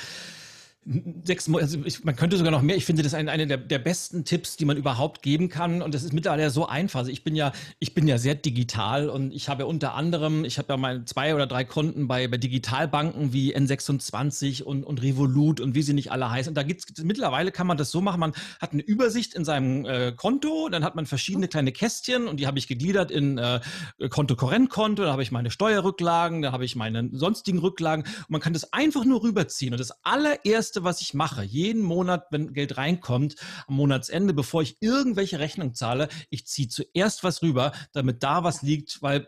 sechs 1.24 1.52
also 1.52 1.78
ich, 1.84 2.04
man 2.04 2.14
könnte 2.14 2.36
sogar 2.36 2.52
noch 2.52 2.62
mehr. 2.62 2.76
Ich 2.76 2.84
finde 2.84 3.02
das 3.02 3.12
ein, 3.14 3.28
eine 3.28 3.46
der, 3.46 3.56
der, 3.56 3.78
besten 3.80 4.24
Tipps, 4.24 4.56
die 4.56 4.64
man 4.64 4.76
überhaupt 4.76 5.20
geben 5.22 5.48
kann. 5.48 5.82
Und 5.82 5.94
das 5.94 6.04
ist 6.04 6.12
mittlerweile 6.12 6.50
so 6.50 6.66
einfach. 6.66 7.00
Also 7.00 7.10
ich 7.10 7.24
bin 7.24 7.34
ja, 7.34 7.52
ich 7.80 7.92
bin 7.92 8.06
ja 8.06 8.18
sehr 8.18 8.36
digital 8.36 9.08
und 9.08 9.32
ich 9.32 9.48
habe 9.48 9.66
unter 9.66 9.94
anderem, 9.94 10.44
ich 10.44 10.58
habe 10.58 10.72
ja 10.72 10.76
mal 10.76 11.04
zwei 11.04 11.34
oder 11.34 11.46
drei 11.48 11.64
Konten 11.64 12.06
bei, 12.06 12.28
bei 12.28 12.36
Digitalbanken 12.36 13.32
wie 13.32 13.56
N26 13.56 14.62
und, 14.62 14.84
und 14.84 15.02
Revolut 15.02 15.60
und 15.60 15.74
wie 15.74 15.82
sie 15.82 15.92
nicht 15.92 16.12
alle 16.12 16.30
heißen. 16.30 16.50
Und 16.50 16.54
da 16.54 16.62
gibt's 16.62 16.86
mittlerweile 17.02 17.50
kann 17.50 17.66
man 17.66 17.76
das 17.76 17.90
so 17.90 18.00
machen. 18.00 18.20
Man 18.20 18.32
hat 18.60 18.72
eine 18.72 18.82
Übersicht 18.82 19.34
in 19.34 19.44
seinem 19.44 19.84
äh, 19.86 20.12
Konto, 20.12 20.68
dann 20.68 20.84
hat 20.84 20.94
man 20.94 21.06
verschiedene 21.06 21.48
kleine 21.48 21.72
Kästchen 21.72 22.28
und 22.28 22.38
die 22.38 22.46
habe 22.46 22.58
ich 22.58 22.68
gegliedert 22.68 23.10
in 23.10 23.38
äh, 23.38 23.60
Konto-Korrentkonto, 24.08 25.02
da 25.02 25.12
habe 25.12 25.22
ich 25.22 25.32
meine 25.32 25.50
Steuerrücklagen, 25.50 26.42
da 26.42 26.52
habe 26.52 26.64
ich 26.64 26.76
meine 26.76 27.08
sonstigen 27.12 27.58
Rücklagen. 27.58 28.04
Und 28.04 28.30
man 28.30 28.40
kann 28.40 28.52
das 28.52 28.72
einfach 28.72 29.04
nur 29.04 29.24
rüberziehen. 29.24 29.72
Und 29.74 29.80
das 29.80 30.04
allererste 30.04 30.75
Erste, 30.76 30.84
was 30.84 31.00
ich 31.00 31.14
mache, 31.14 31.42
jeden 31.42 31.80
Monat, 31.80 32.26
wenn 32.30 32.52
Geld 32.52 32.76
reinkommt, 32.76 33.36
am 33.66 33.76
Monatsende, 33.76 34.34
bevor 34.34 34.60
ich 34.60 34.76
irgendwelche 34.80 35.38
Rechnungen 35.38 35.74
zahle, 35.74 36.08
ich 36.28 36.46
ziehe 36.46 36.68
zuerst 36.68 37.24
was 37.24 37.40
rüber, 37.40 37.72
damit 37.92 38.22
da 38.22 38.44
was 38.44 38.60
liegt, 38.60 39.00
weil 39.00 39.26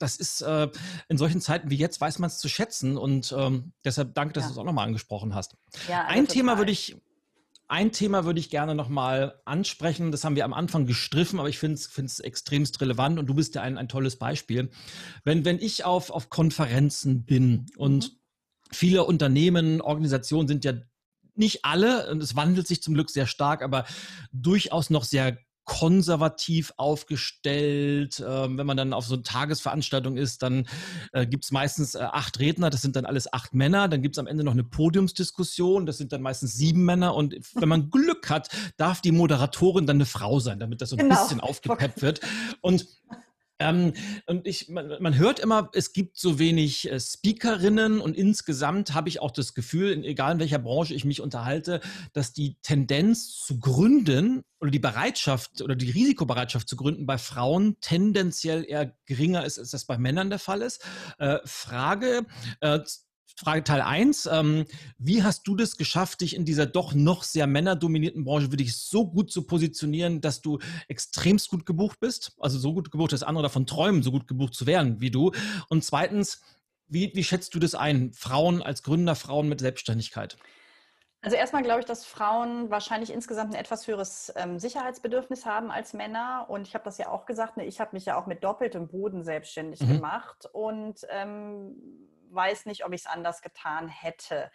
das 0.00 0.16
ist 0.16 0.40
äh, 0.40 0.68
in 1.08 1.16
solchen 1.16 1.40
Zeiten 1.40 1.70
wie 1.70 1.76
jetzt 1.76 2.00
weiß 2.00 2.18
man 2.18 2.26
es 2.26 2.38
zu 2.38 2.48
schätzen 2.48 2.96
und 2.96 3.32
ähm, 3.38 3.72
deshalb 3.84 4.14
danke, 4.14 4.32
dass 4.32 4.44
ja. 4.44 4.48
du 4.48 4.54
es 4.54 4.58
auch 4.58 4.64
nochmal 4.64 4.88
angesprochen 4.88 5.32
hast. 5.32 5.56
Ja, 5.88 6.06
also 6.06 6.18
ein. 6.18 6.26
Thema 6.26 6.58
würde 6.58 6.72
ich 6.72 6.96
ein 7.68 7.92
Thema 7.92 8.24
würde 8.24 8.40
ich 8.40 8.50
gerne 8.50 8.74
nochmal 8.74 9.40
ansprechen. 9.44 10.10
Das 10.10 10.24
haben 10.24 10.34
wir 10.34 10.44
am 10.44 10.54
Anfang 10.54 10.86
gestriffen, 10.86 11.38
aber 11.38 11.48
ich 11.48 11.60
finde 11.60 11.76
es 11.76 12.18
extremst 12.18 12.80
relevant 12.80 13.20
und 13.20 13.26
du 13.26 13.34
bist 13.34 13.54
ja 13.54 13.62
ein, 13.62 13.78
ein 13.78 13.88
tolles 13.88 14.16
Beispiel. 14.16 14.70
Wenn, 15.22 15.44
wenn 15.44 15.60
ich 15.60 15.84
auf, 15.84 16.10
auf 16.10 16.30
Konferenzen 16.30 17.24
bin 17.24 17.66
und 17.76 18.10
mhm 18.10 18.19
viele 18.72 19.04
Unternehmen, 19.04 19.80
Organisationen 19.80 20.48
sind 20.48 20.64
ja 20.64 20.74
nicht 21.34 21.64
alle, 21.64 22.10
und 22.10 22.22
es 22.22 22.36
wandelt 22.36 22.66
sich 22.66 22.82
zum 22.82 22.94
Glück 22.94 23.10
sehr 23.10 23.26
stark, 23.26 23.62
aber 23.62 23.84
durchaus 24.32 24.90
noch 24.90 25.04
sehr 25.04 25.38
konservativ 25.70 26.72
aufgestellt. 26.78 28.20
Ähm, 28.26 28.58
wenn 28.58 28.66
man 28.66 28.76
dann 28.76 28.92
auf 28.92 29.06
so 29.06 29.14
eine 29.14 29.22
Tagesveranstaltung 29.22 30.16
ist, 30.16 30.42
dann 30.42 30.66
äh, 31.12 31.26
gibt 31.26 31.44
es 31.44 31.52
meistens 31.52 31.94
äh, 31.94 32.00
acht 32.00 32.40
Redner, 32.40 32.70
das 32.70 32.82
sind 32.82 32.96
dann 32.96 33.06
alles 33.06 33.32
acht 33.32 33.54
Männer. 33.54 33.86
Dann 33.86 34.02
gibt 34.02 34.16
es 34.16 34.18
am 34.18 34.26
Ende 34.26 34.42
noch 34.42 34.52
eine 34.52 34.64
Podiumsdiskussion, 34.64 35.86
das 35.86 35.96
sind 35.96 36.12
dann 36.12 36.22
meistens 36.22 36.54
sieben 36.54 36.84
Männer. 36.84 37.14
Und 37.14 37.36
wenn 37.54 37.68
man 37.68 37.88
Glück 37.88 38.30
hat, 38.30 38.48
darf 38.78 39.00
die 39.00 39.12
Moderatorin 39.12 39.86
dann 39.86 39.98
eine 39.98 40.06
Frau 40.06 40.40
sein, 40.40 40.58
damit 40.58 40.80
das 40.80 40.90
so 40.90 40.96
ein 40.96 41.04
genau. 41.04 41.22
bisschen 41.22 41.40
aufgepeppt 41.40 42.02
wird. 42.02 42.20
Und 42.62 42.86
ähm, 43.60 43.92
und 44.26 44.46
ich, 44.46 44.68
man, 44.68 44.90
man, 45.00 45.16
hört 45.16 45.38
immer, 45.38 45.70
es 45.74 45.92
gibt 45.92 46.16
so 46.16 46.38
wenig 46.38 46.90
äh, 46.90 46.98
Speakerinnen 46.98 48.00
und 48.00 48.16
insgesamt 48.16 48.94
habe 48.94 49.08
ich 49.08 49.20
auch 49.20 49.30
das 49.30 49.54
Gefühl, 49.54 50.04
egal 50.04 50.32
in 50.32 50.38
welcher 50.40 50.58
Branche 50.58 50.94
ich 50.94 51.04
mich 51.04 51.20
unterhalte, 51.20 51.80
dass 52.12 52.32
die 52.32 52.56
Tendenz 52.62 53.36
zu 53.44 53.60
gründen 53.60 54.42
oder 54.60 54.70
die 54.70 54.78
Bereitschaft 54.78 55.60
oder 55.62 55.76
die 55.76 55.90
Risikobereitschaft 55.90 56.68
zu 56.68 56.76
gründen 56.76 57.06
bei 57.06 57.18
Frauen 57.18 57.76
tendenziell 57.80 58.64
eher 58.66 58.96
geringer 59.04 59.44
ist, 59.44 59.58
als 59.58 59.70
das 59.70 59.84
bei 59.84 59.98
Männern 59.98 60.30
der 60.30 60.38
Fall 60.38 60.62
ist. 60.62 60.82
Äh, 61.18 61.38
Frage, 61.44 62.26
äh, 62.60 62.80
Frage 63.36 63.64
Teil 63.64 63.80
1. 63.80 64.26
Ähm, 64.26 64.64
wie 64.98 65.22
hast 65.22 65.46
du 65.46 65.56
das 65.56 65.76
geschafft, 65.76 66.20
dich 66.20 66.34
in 66.34 66.44
dieser 66.44 66.66
doch 66.66 66.94
noch 66.94 67.22
sehr 67.22 67.46
männerdominierten 67.46 68.24
Branche 68.24 68.52
wirklich 68.52 68.76
so 68.76 69.06
gut 69.06 69.30
zu 69.30 69.46
positionieren, 69.46 70.20
dass 70.20 70.40
du 70.40 70.58
extremst 70.88 71.48
gut 71.48 71.66
gebucht 71.66 72.00
bist? 72.00 72.32
Also 72.38 72.58
so 72.58 72.74
gut 72.74 72.90
gebucht, 72.90 73.12
dass 73.12 73.22
andere 73.22 73.44
davon 73.44 73.66
träumen, 73.66 74.02
so 74.02 74.10
gut 74.10 74.28
gebucht 74.28 74.54
zu 74.54 74.66
werden 74.66 75.00
wie 75.00 75.10
du. 75.10 75.32
Und 75.68 75.84
zweitens, 75.84 76.42
wie, 76.88 77.12
wie 77.14 77.24
schätzt 77.24 77.54
du 77.54 77.58
das 77.58 77.74
ein? 77.74 78.12
Frauen 78.12 78.62
als 78.62 78.82
Gründer, 78.82 79.14
Frauen 79.14 79.48
mit 79.48 79.60
Selbstständigkeit? 79.60 80.36
Also 81.22 81.36
erstmal 81.36 81.62
glaube 81.62 81.80
ich, 81.80 81.86
dass 81.86 82.06
Frauen 82.06 82.70
wahrscheinlich 82.70 83.12
insgesamt 83.12 83.52
ein 83.52 83.60
etwas 83.60 83.86
höheres 83.86 84.32
ähm, 84.36 84.58
Sicherheitsbedürfnis 84.58 85.44
haben 85.44 85.70
als 85.70 85.92
Männer. 85.92 86.46
Und 86.48 86.66
ich 86.66 86.74
habe 86.74 86.84
das 86.84 86.96
ja 86.96 87.08
auch 87.08 87.26
gesagt, 87.26 87.58
ne, 87.58 87.66
ich 87.66 87.78
habe 87.78 87.90
mich 87.92 88.06
ja 88.06 88.18
auch 88.18 88.26
mit 88.26 88.42
doppeltem 88.42 88.88
Boden 88.88 89.22
selbstständig 89.22 89.82
mhm. 89.82 89.96
gemacht. 89.96 90.48
Und 90.52 91.06
ähm, 91.10 91.76
weiß 92.32 92.66
nicht, 92.66 92.84
ob 92.84 92.92
ich 92.92 93.02
es 93.02 93.06
anders 93.06 93.42
getan 93.42 93.88
hätte. 93.88 94.50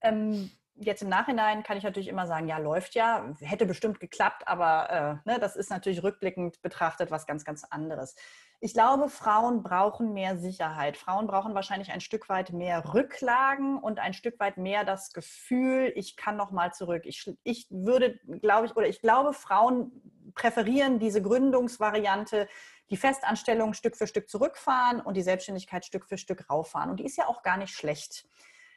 Ähm, 0.00 0.50
jetzt 0.74 1.02
im 1.02 1.08
Nachhinein 1.08 1.62
kann 1.62 1.76
ich 1.76 1.84
natürlich 1.84 2.08
immer 2.08 2.26
sagen, 2.26 2.48
ja, 2.48 2.58
läuft 2.58 2.94
ja, 2.94 3.34
hätte 3.40 3.66
bestimmt 3.66 4.00
geklappt, 4.00 4.46
aber 4.46 5.20
äh, 5.26 5.30
ne, 5.30 5.38
das 5.38 5.56
ist 5.56 5.70
natürlich 5.70 6.02
rückblickend 6.02 6.62
betrachtet 6.62 7.10
was 7.10 7.26
ganz, 7.26 7.44
ganz 7.44 7.64
anderes. 7.64 8.14
Ich 8.60 8.74
glaube, 8.74 9.08
Frauen 9.08 9.64
brauchen 9.64 10.12
mehr 10.12 10.38
Sicherheit. 10.38 10.96
Frauen 10.96 11.26
brauchen 11.26 11.54
wahrscheinlich 11.54 11.90
ein 11.90 12.00
Stück 12.00 12.28
weit 12.28 12.52
mehr 12.52 12.94
Rücklagen 12.94 13.76
und 13.76 13.98
ein 13.98 14.14
Stück 14.14 14.38
weit 14.38 14.56
mehr 14.56 14.84
das 14.84 15.12
Gefühl, 15.12 15.92
ich 15.96 16.16
kann 16.16 16.36
noch 16.36 16.52
mal 16.52 16.72
zurück. 16.72 17.02
Ich, 17.04 17.28
ich 17.42 17.66
würde, 17.70 18.20
glaube 18.40 18.66
ich, 18.66 18.76
oder 18.76 18.86
ich 18.86 19.00
glaube, 19.00 19.32
Frauen 19.32 19.90
präferieren 20.34 21.00
diese 21.00 21.20
Gründungsvariante, 21.20 22.48
die 22.92 22.98
Festanstellung 22.98 23.72
Stück 23.72 23.96
für 23.96 24.06
Stück 24.06 24.28
zurückfahren 24.28 25.00
und 25.00 25.16
die 25.16 25.22
Selbstständigkeit 25.22 25.86
Stück 25.86 26.06
für 26.06 26.18
Stück 26.18 26.50
rauffahren. 26.50 26.90
Und 26.90 27.00
die 27.00 27.06
ist 27.06 27.16
ja 27.16 27.26
auch 27.26 27.42
gar 27.42 27.56
nicht 27.56 27.74
schlecht. 27.74 28.28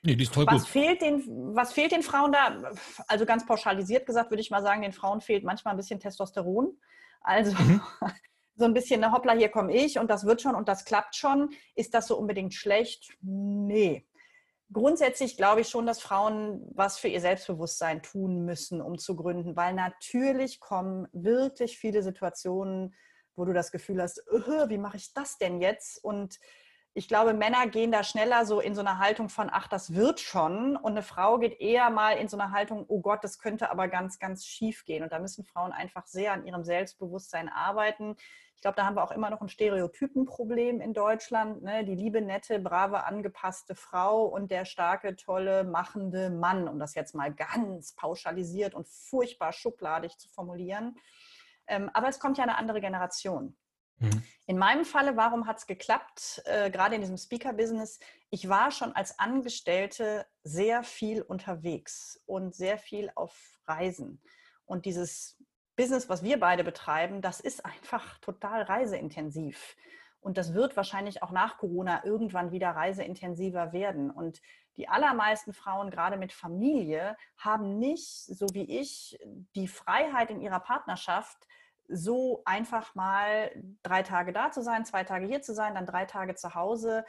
Nee, 0.03 0.15
die 0.15 0.23
ist 0.23 0.33
toll 0.33 0.45
was 0.47 0.61
gut. 0.61 0.69
Fehlt 0.69 1.01
den, 1.01 1.53
was 1.53 1.73
fehlt 1.73 1.91
den 1.91 2.01
Frauen 2.01 2.31
da? 2.31 2.71
Also 3.09 3.25
ganz 3.25 3.45
pauschalisiert 3.45 4.05
gesagt 4.05 4.31
würde 4.31 4.39
ich 4.39 4.51
mal 4.51 4.61
sagen, 4.61 4.83
den 4.83 4.93
Frauen 4.93 5.19
fehlt 5.19 5.43
manchmal 5.43 5.73
ein 5.73 5.77
bisschen 5.77 5.99
Testosteron. 5.99 6.79
Also 7.19 7.51
mhm. 7.61 7.81
so 8.55 8.63
ein 8.63 8.73
bisschen, 8.73 9.01
ne, 9.01 9.11
hoppla, 9.11 9.33
hier 9.33 9.49
komme 9.49 9.75
ich 9.75 9.99
und 9.99 10.09
das 10.09 10.25
wird 10.25 10.41
schon 10.41 10.55
und 10.55 10.69
das 10.69 10.85
klappt 10.85 11.17
schon. 11.17 11.49
Ist 11.75 11.93
das 11.93 12.07
so 12.07 12.17
unbedingt 12.17 12.53
schlecht? 12.53 13.17
Nee. 13.21 14.07
Grundsätzlich 14.71 15.35
glaube 15.35 15.59
ich 15.59 15.67
schon, 15.67 15.85
dass 15.85 16.01
Frauen 16.01 16.61
was 16.73 16.97
für 16.97 17.09
ihr 17.09 17.19
Selbstbewusstsein 17.19 18.01
tun 18.01 18.45
müssen, 18.45 18.81
um 18.81 18.97
zu 18.97 19.17
gründen, 19.17 19.57
weil 19.57 19.73
natürlich 19.73 20.61
kommen 20.61 21.09
wirklich 21.11 21.77
viele 21.77 22.01
Situationen, 22.01 22.95
wo 23.35 23.45
du 23.45 23.53
das 23.53 23.71
Gefühl 23.71 24.01
hast, 24.01 24.23
wie 24.29 24.77
mache 24.77 24.97
ich 24.97 25.13
das 25.13 25.37
denn 25.37 25.61
jetzt? 25.61 26.03
Und 26.03 26.39
ich 26.97 27.09
glaube, 27.09 27.33
Männer 27.33 27.67
gehen 27.67 27.91
da 27.91 28.03
schneller 28.03 28.45
so 28.45 28.61
in 28.61 28.73
so 28.73 28.79
eine 28.79 28.99
Haltung 28.99 29.27
von, 29.27 29.49
ach, 29.51 29.67
das 29.67 29.93
wird 29.93 30.21
schon. 30.21 30.77
Und 30.77 30.93
eine 30.93 31.03
Frau 31.03 31.37
geht 31.39 31.59
eher 31.59 31.89
mal 31.89 32.13
in 32.13 32.29
so 32.29 32.37
eine 32.37 32.51
Haltung, 32.51 32.85
oh 32.87 33.01
Gott, 33.01 33.21
das 33.21 33.37
könnte 33.37 33.69
aber 33.69 33.89
ganz, 33.89 34.17
ganz 34.17 34.45
schief 34.45 34.85
gehen. 34.85 35.03
Und 35.03 35.11
da 35.11 35.19
müssen 35.19 35.43
Frauen 35.43 35.73
einfach 35.73 36.07
sehr 36.07 36.31
an 36.31 36.45
ihrem 36.45 36.63
Selbstbewusstsein 36.63 37.49
arbeiten. 37.49 38.15
Ich 38.55 38.61
glaube, 38.61 38.77
da 38.77 38.85
haben 38.85 38.95
wir 38.95 39.03
auch 39.03 39.11
immer 39.11 39.29
noch 39.29 39.41
ein 39.41 39.49
Stereotypenproblem 39.49 40.79
in 40.79 40.93
Deutschland. 40.93 41.61
Ne? 41.63 41.83
Die 41.83 41.95
liebe, 41.95 42.21
nette, 42.21 42.59
brave, 42.59 43.03
angepasste 43.03 43.75
Frau 43.75 44.23
und 44.23 44.49
der 44.49 44.63
starke, 44.63 45.17
tolle, 45.17 45.65
machende 45.65 46.29
Mann, 46.29 46.69
um 46.69 46.79
das 46.79 46.95
jetzt 46.95 47.13
mal 47.13 47.33
ganz 47.33 47.91
pauschalisiert 47.91 48.73
und 48.73 48.87
furchtbar 48.87 49.51
schubladig 49.51 50.17
zu 50.17 50.29
formulieren. 50.29 50.95
Ähm, 51.67 51.89
aber 51.93 52.07
es 52.07 52.19
kommt 52.19 52.37
ja 52.37 52.43
eine 52.43 52.57
andere 52.57 52.81
Generation. 52.81 53.57
Mhm. 53.97 54.23
In 54.47 54.57
meinem 54.57 54.85
Falle, 54.85 55.17
warum 55.17 55.47
hat 55.47 55.57
es 55.57 55.67
geklappt, 55.67 56.41
äh, 56.45 56.69
gerade 56.69 56.95
in 56.95 57.01
diesem 57.01 57.17
Speaker-Business? 57.17 57.99
Ich 58.29 58.49
war 58.49 58.71
schon 58.71 58.93
als 58.93 59.17
Angestellte 59.19 60.25
sehr 60.43 60.83
viel 60.83 61.21
unterwegs 61.21 62.21
und 62.25 62.55
sehr 62.55 62.77
viel 62.77 63.11
auf 63.15 63.59
Reisen. 63.65 64.21
Und 64.65 64.85
dieses 64.85 65.37
Business, 65.75 66.09
was 66.09 66.23
wir 66.23 66.39
beide 66.39 66.63
betreiben, 66.63 67.21
das 67.21 67.39
ist 67.39 67.65
einfach 67.65 68.17
total 68.19 68.63
reiseintensiv. 68.63 69.75
Und 70.19 70.37
das 70.37 70.53
wird 70.53 70.75
wahrscheinlich 70.75 71.21
auch 71.21 71.31
nach 71.31 71.57
Corona 71.57 72.03
irgendwann 72.03 72.51
wieder 72.51 72.71
reiseintensiver 72.71 73.73
werden. 73.73 74.09
Und 74.09 74.41
die 74.77 74.89
allermeisten 74.89 75.53
Frauen, 75.53 75.89
gerade 75.89 76.17
mit 76.17 76.33
Familie, 76.33 77.15
haben 77.37 77.77
nicht, 77.77 78.25
so 78.25 78.47
wie 78.53 78.79
ich, 78.79 79.17
die 79.55 79.67
Freiheit 79.67 80.29
in 80.29 80.41
ihrer 80.41 80.59
Partnerschaft, 80.59 81.47
so 81.87 82.41
einfach 82.45 82.95
mal 82.95 83.51
drei 83.83 84.03
Tage 84.03 84.33
da 84.33 84.51
zu 84.51 84.61
sein, 84.61 84.85
zwei 84.85 85.03
Tage 85.03 85.27
hier 85.27 85.41
zu 85.41 85.53
sein, 85.53 85.75
dann 85.75 85.85
drei 85.85 86.05
Tage 86.05 86.35
zu 86.35 86.55
Hause. 86.55 87.05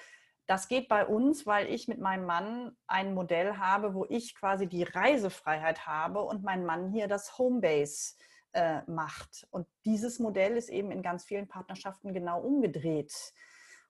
Das 0.46 0.68
geht 0.68 0.88
bei 0.88 1.06
uns, 1.06 1.46
weil 1.46 1.68
ich 1.68 1.88
mit 1.88 1.98
meinem 1.98 2.24
Mann 2.24 2.76
ein 2.86 3.14
Modell 3.14 3.56
habe, 3.56 3.94
wo 3.94 4.06
ich 4.08 4.34
quasi 4.34 4.68
die 4.68 4.84
Reisefreiheit 4.84 5.86
habe 5.86 6.22
und 6.22 6.44
mein 6.44 6.64
Mann 6.64 6.90
hier 6.90 7.08
das 7.08 7.36
Homebase 7.38 8.14
äh, 8.52 8.82
macht. 8.86 9.46
Und 9.50 9.66
dieses 9.84 10.18
Modell 10.18 10.56
ist 10.56 10.68
eben 10.68 10.90
in 10.92 11.02
ganz 11.02 11.24
vielen 11.24 11.48
Partnerschaften 11.48 12.14
genau 12.14 12.40
umgedreht. 12.40 13.12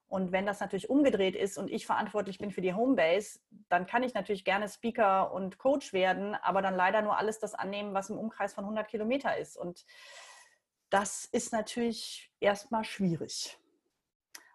Und 0.08 0.30
wenn 0.30 0.46
das 0.46 0.60
natürlich 0.60 0.88
umgedreht 0.88 1.34
ist 1.34 1.58
und 1.58 1.70
ich 1.70 1.84
verantwortlich 1.84 2.38
bin 2.38 2.52
für 2.52 2.60
die 2.60 2.74
Homebase, 2.74 3.40
dann 3.68 3.86
kann 3.86 4.04
ich 4.04 4.14
natürlich 4.14 4.44
gerne 4.44 4.68
Speaker 4.68 5.32
und 5.32 5.58
Coach 5.58 5.92
werden, 5.92 6.34
aber 6.36 6.62
dann 6.62 6.76
leider 6.76 7.02
nur 7.02 7.18
alles 7.18 7.40
das 7.40 7.54
annehmen, 7.54 7.92
was 7.92 8.10
im 8.10 8.18
Umkreis 8.18 8.54
von 8.54 8.64
100 8.64 8.86
Kilometer 8.88 9.36
ist. 9.36 9.56
Und 9.56 9.84
das 10.90 11.24
ist 11.24 11.52
natürlich 11.52 12.32
erstmal 12.38 12.84
schwierig. 12.84 13.58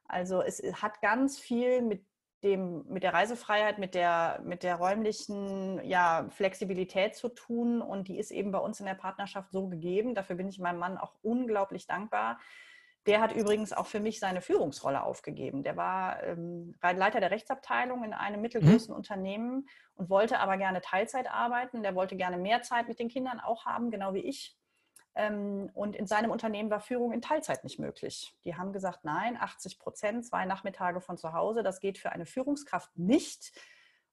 Also 0.06 0.42
es 0.42 0.62
hat 0.82 1.02
ganz 1.02 1.38
viel 1.40 1.82
mit 1.82 2.06
dem, 2.44 2.86
mit 2.88 3.04
der 3.04 3.14
Reisefreiheit, 3.14 3.78
mit 3.78 3.94
der, 3.94 4.42
mit 4.44 4.64
der 4.64 4.76
räumlichen 4.76 5.84
ja, 5.84 6.28
Flexibilität 6.30 7.16
zu 7.16 7.30
tun. 7.30 7.82
Und 7.82 8.08
die 8.08 8.18
ist 8.18 8.32
eben 8.32 8.52
bei 8.52 8.60
uns 8.60 8.80
in 8.80 8.86
der 8.86 8.96
Partnerschaft 8.96 9.52
so 9.52 9.68
gegeben. 9.68 10.16
Dafür 10.16 10.36
bin 10.36 10.48
ich 10.48 10.60
meinem 10.60 10.80
Mann 10.80 10.98
auch 10.98 11.14
unglaublich 11.22 11.88
dankbar. 11.88 12.40
Der 13.08 13.20
hat 13.20 13.32
übrigens 13.34 13.74
auch 13.74 13.88
für 13.88 14.00
mich 14.00 14.20
seine 14.20 14.42
Führungsrolle 14.42 15.04
aufgegeben. 15.04 15.64
Der 15.64 15.76
war 15.76 16.22
ähm, 16.22 16.76
Leiter 16.82 17.20
der 17.20 17.32
Rechtsabteilung 17.32 18.04
in 18.04 18.14
einem 18.14 18.42
mittelgroßen 18.42 18.92
mhm. 18.92 18.98
Unternehmen 18.98 19.68
und 19.96 20.10
wollte 20.10 20.40
aber 20.40 20.58
gerne 20.58 20.82
Teilzeit 20.82 21.30
arbeiten. 21.30 21.82
Der 21.82 21.96
wollte 21.96 22.16
gerne 22.16 22.38
mehr 22.38 22.62
Zeit 22.62 22.88
mit 22.88 23.00
den 23.00 23.10
Kindern 23.10 23.40
auch 23.40 23.66
haben, 23.66 23.90
genau 23.90 24.14
wie 24.14 24.20
ich. 24.20 24.56
Ähm, 25.16 25.72
und 25.74 25.96
in 25.96 26.06
seinem 26.06 26.30
Unternehmen 26.30 26.70
war 26.70 26.80
Führung 26.80 27.12
in 27.12 27.24
Teilzeit 27.24 27.64
nicht 27.64 27.80
möglich. 27.80 28.36
Die 28.46 28.56
haben 28.56 28.72
gesagt, 28.72 29.04
nein, 29.04 29.36
80 29.36 29.80
Prozent, 29.80 30.26
zwei 30.26 30.46
Nachmittage 30.46 31.02
von 31.02 31.18
zu 31.18 31.34
Hause, 31.34 31.64
das 31.64 31.80
geht 31.80 31.98
für 31.98 32.12
eine 32.12 32.28
Führungskraft 32.28 32.96
nicht. 32.98 33.52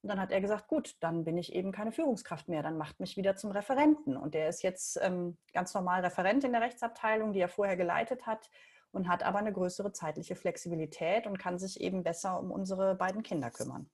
Und 0.01 0.09
dann 0.09 0.21
hat 0.21 0.31
er 0.31 0.41
gesagt, 0.41 0.69
gut, 0.69 0.97
dann 1.01 1.25
bin 1.25 1.37
ich 1.37 1.53
eben 1.53 1.73
keine 1.73 1.93
Führungskraft 1.93 2.49
mehr, 2.49 2.63
dann 2.63 2.79
macht 2.79 3.01
mich 3.01 3.17
wieder 3.17 3.37
zum 3.37 3.51
Referenten. 3.51 4.17
Und 4.17 4.35
der 4.35 4.49
ist 4.49 4.63
jetzt 4.63 4.99
ähm, 5.03 5.37
ganz 5.53 5.75
normal 5.75 6.01
Referent 6.01 6.45
in 6.45 6.53
der 6.53 6.63
Rechtsabteilung, 6.63 7.33
die 7.33 7.41
er 7.41 7.49
vorher 7.49 7.77
geleitet 7.77 8.27
hat 8.27 8.49
und 8.93 9.09
hat 9.09 9.23
aber 9.23 9.39
eine 9.39 9.53
größere 9.53 9.93
zeitliche 9.93 10.37
Flexibilität 10.37 11.27
und 11.27 11.39
kann 11.39 11.59
sich 11.59 11.81
eben 11.81 12.03
besser 12.03 12.39
um 12.41 12.51
unsere 12.51 12.95
beiden 12.95 13.23
Kinder 13.23 13.51
kümmern 13.51 13.91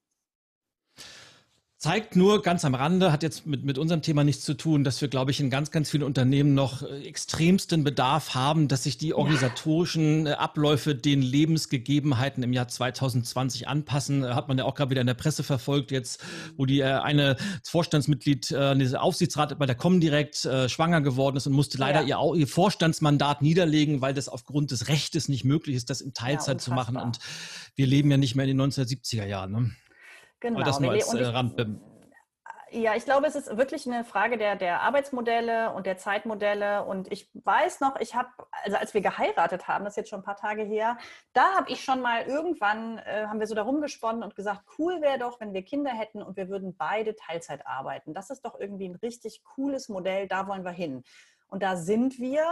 zeigt 1.85 2.15
nur 2.15 2.41
ganz 2.41 2.65
am 2.65 2.73
Rande, 2.73 3.11
hat 3.11 3.21
jetzt 3.21 3.45
mit, 3.45 3.63
mit 3.63 3.77
unserem 3.77 4.01
Thema 4.01 4.23
nichts 4.23 4.43
zu 4.43 4.55
tun, 4.55 4.83
dass 4.83 5.01
wir, 5.01 5.07
glaube 5.07 5.29
ich, 5.29 5.39
in 5.39 5.51
ganz, 5.51 5.69
ganz 5.69 5.91
vielen 5.91 6.01
Unternehmen 6.01 6.55
noch 6.55 6.81
äh, 6.81 7.03
extremsten 7.03 7.83
Bedarf 7.83 8.33
haben, 8.33 8.67
dass 8.67 8.85
sich 8.85 8.97
die 8.97 9.13
organisatorischen 9.13 10.25
ja. 10.25 10.39
Abläufe 10.39 10.95
den 10.95 11.21
Lebensgegebenheiten 11.21 12.41
im 12.41 12.53
Jahr 12.53 12.67
2020 12.67 13.67
anpassen. 13.67 14.23
Äh, 14.23 14.29
hat 14.29 14.47
man 14.47 14.57
ja 14.57 14.63
auch 14.63 14.73
gerade 14.73 14.89
wieder 14.89 15.01
in 15.01 15.05
der 15.05 15.13
Presse 15.13 15.43
verfolgt, 15.43 15.91
jetzt, 15.91 16.25
wo 16.57 16.65
die 16.65 16.79
äh, 16.79 16.85
eine 16.85 17.37
Vorstandsmitglied, 17.63 18.49
äh, 18.49 18.95
Aufsichtsrat 18.97 19.59
bei 19.59 19.67
der 19.67 19.75
Comdirect 19.75 20.43
äh, 20.45 20.67
schwanger 20.67 21.01
geworden 21.01 21.37
ist 21.37 21.45
und 21.45 21.53
musste 21.53 21.77
leider 21.77 22.01
ja. 22.01 22.19
ihr, 22.19 22.39
ihr 22.39 22.47
Vorstandsmandat 22.47 23.43
niederlegen, 23.43 24.01
weil 24.01 24.15
das 24.15 24.27
aufgrund 24.27 24.71
des 24.71 24.87
Rechtes 24.87 25.29
nicht 25.29 25.43
möglich 25.43 25.75
ist, 25.75 25.91
das 25.91 26.01
in 26.01 26.15
Teilzeit 26.15 26.55
ja, 26.55 26.57
zu 26.57 26.71
machen. 26.71 26.97
Und 26.97 27.19
wir 27.75 27.85
leben 27.85 28.09
ja 28.09 28.17
nicht 28.17 28.33
mehr 28.33 28.47
in 28.47 28.57
den 28.57 28.71
1970er 28.71 29.27
Jahren. 29.27 29.51
Ne? 29.51 29.71
Genau. 30.45 30.57
Aber 30.57 30.65
das 30.65 30.79
nur 30.79 30.91
als 30.91 31.11
äh, 31.11 31.25
Rand. 31.25 31.55
Ja, 32.69 32.95
ich 32.95 33.05
glaube, 33.05 33.25
es 33.25 33.35
ist 33.35 33.57
wirklich 33.57 33.87
eine 33.87 34.03
Frage 34.03 34.37
der, 34.37 34.55
der 34.55 34.81
Arbeitsmodelle 34.81 35.71
und 35.71 35.87
der 35.87 35.97
Zeitmodelle. 35.97 36.83
Und 36.85 37.11
ich 37.11 37.31
weiß 37.33 37.79
noch, 37.79 37.99
ich 37.99 38.13
habe, 38.13 38.29
also 38.63 38.77
als 38.77 38.93
wir 38.93 39.01
geheiratet 39.01 39.67
haben, 39.67 39.85
das 39.85 39.93
ist 39.93 39.97
jetzt 39.97 40.09
schon 40.11 40.19
ein 40.19 40.25
paar 40.25 40.35
Tage 40.35 40.61
her, 40.61 40.99
da 41.33 41.55
habe 41.55 41.71
ich 41.71 41.83
schon 41.83 41.99
mal 41.99 42.27
irgendwann, 42.27 42.99
äh, 42.99 43.25
haben 43.25 43.39
wir 43.39 43.47
so 43.47 43.55
darum 43.55 43.81
gesponnen 43.81 44.21
und 44.21 44.35
gesagt, 44.35 44.61
cool 44.77 45.01
wäre 45.01 45.17
doch, 45.17 45.39
wenn 45.39 45.53
wir 45.53 45.63
Kinder 45.63 45.91
hätten 45.91 46.21
und 46.21 46.37
wir 46.37 46.47
würden 46.47 46.75
beide 46.77 47.15
Teilzeit 47.15 47.65
arbeiten. 47.65 48.13
Das 48.13 48.29
ist 48.29 48.45
doch 48.45 48.59
irgendwie 48.59 48.87
ein 48.87 48.95
richtig 48.95 49.43
cooles 49.43 49.89
Modell, 49.89 50.27
da 50.27 50.47
wollen 50.47 50.63
wir 50.63 50.71
hin. 50.71 51.03
Und 51.47 51.63
da 51.63 51.75
sind 51.75 52.19
wir. 52.19 52.45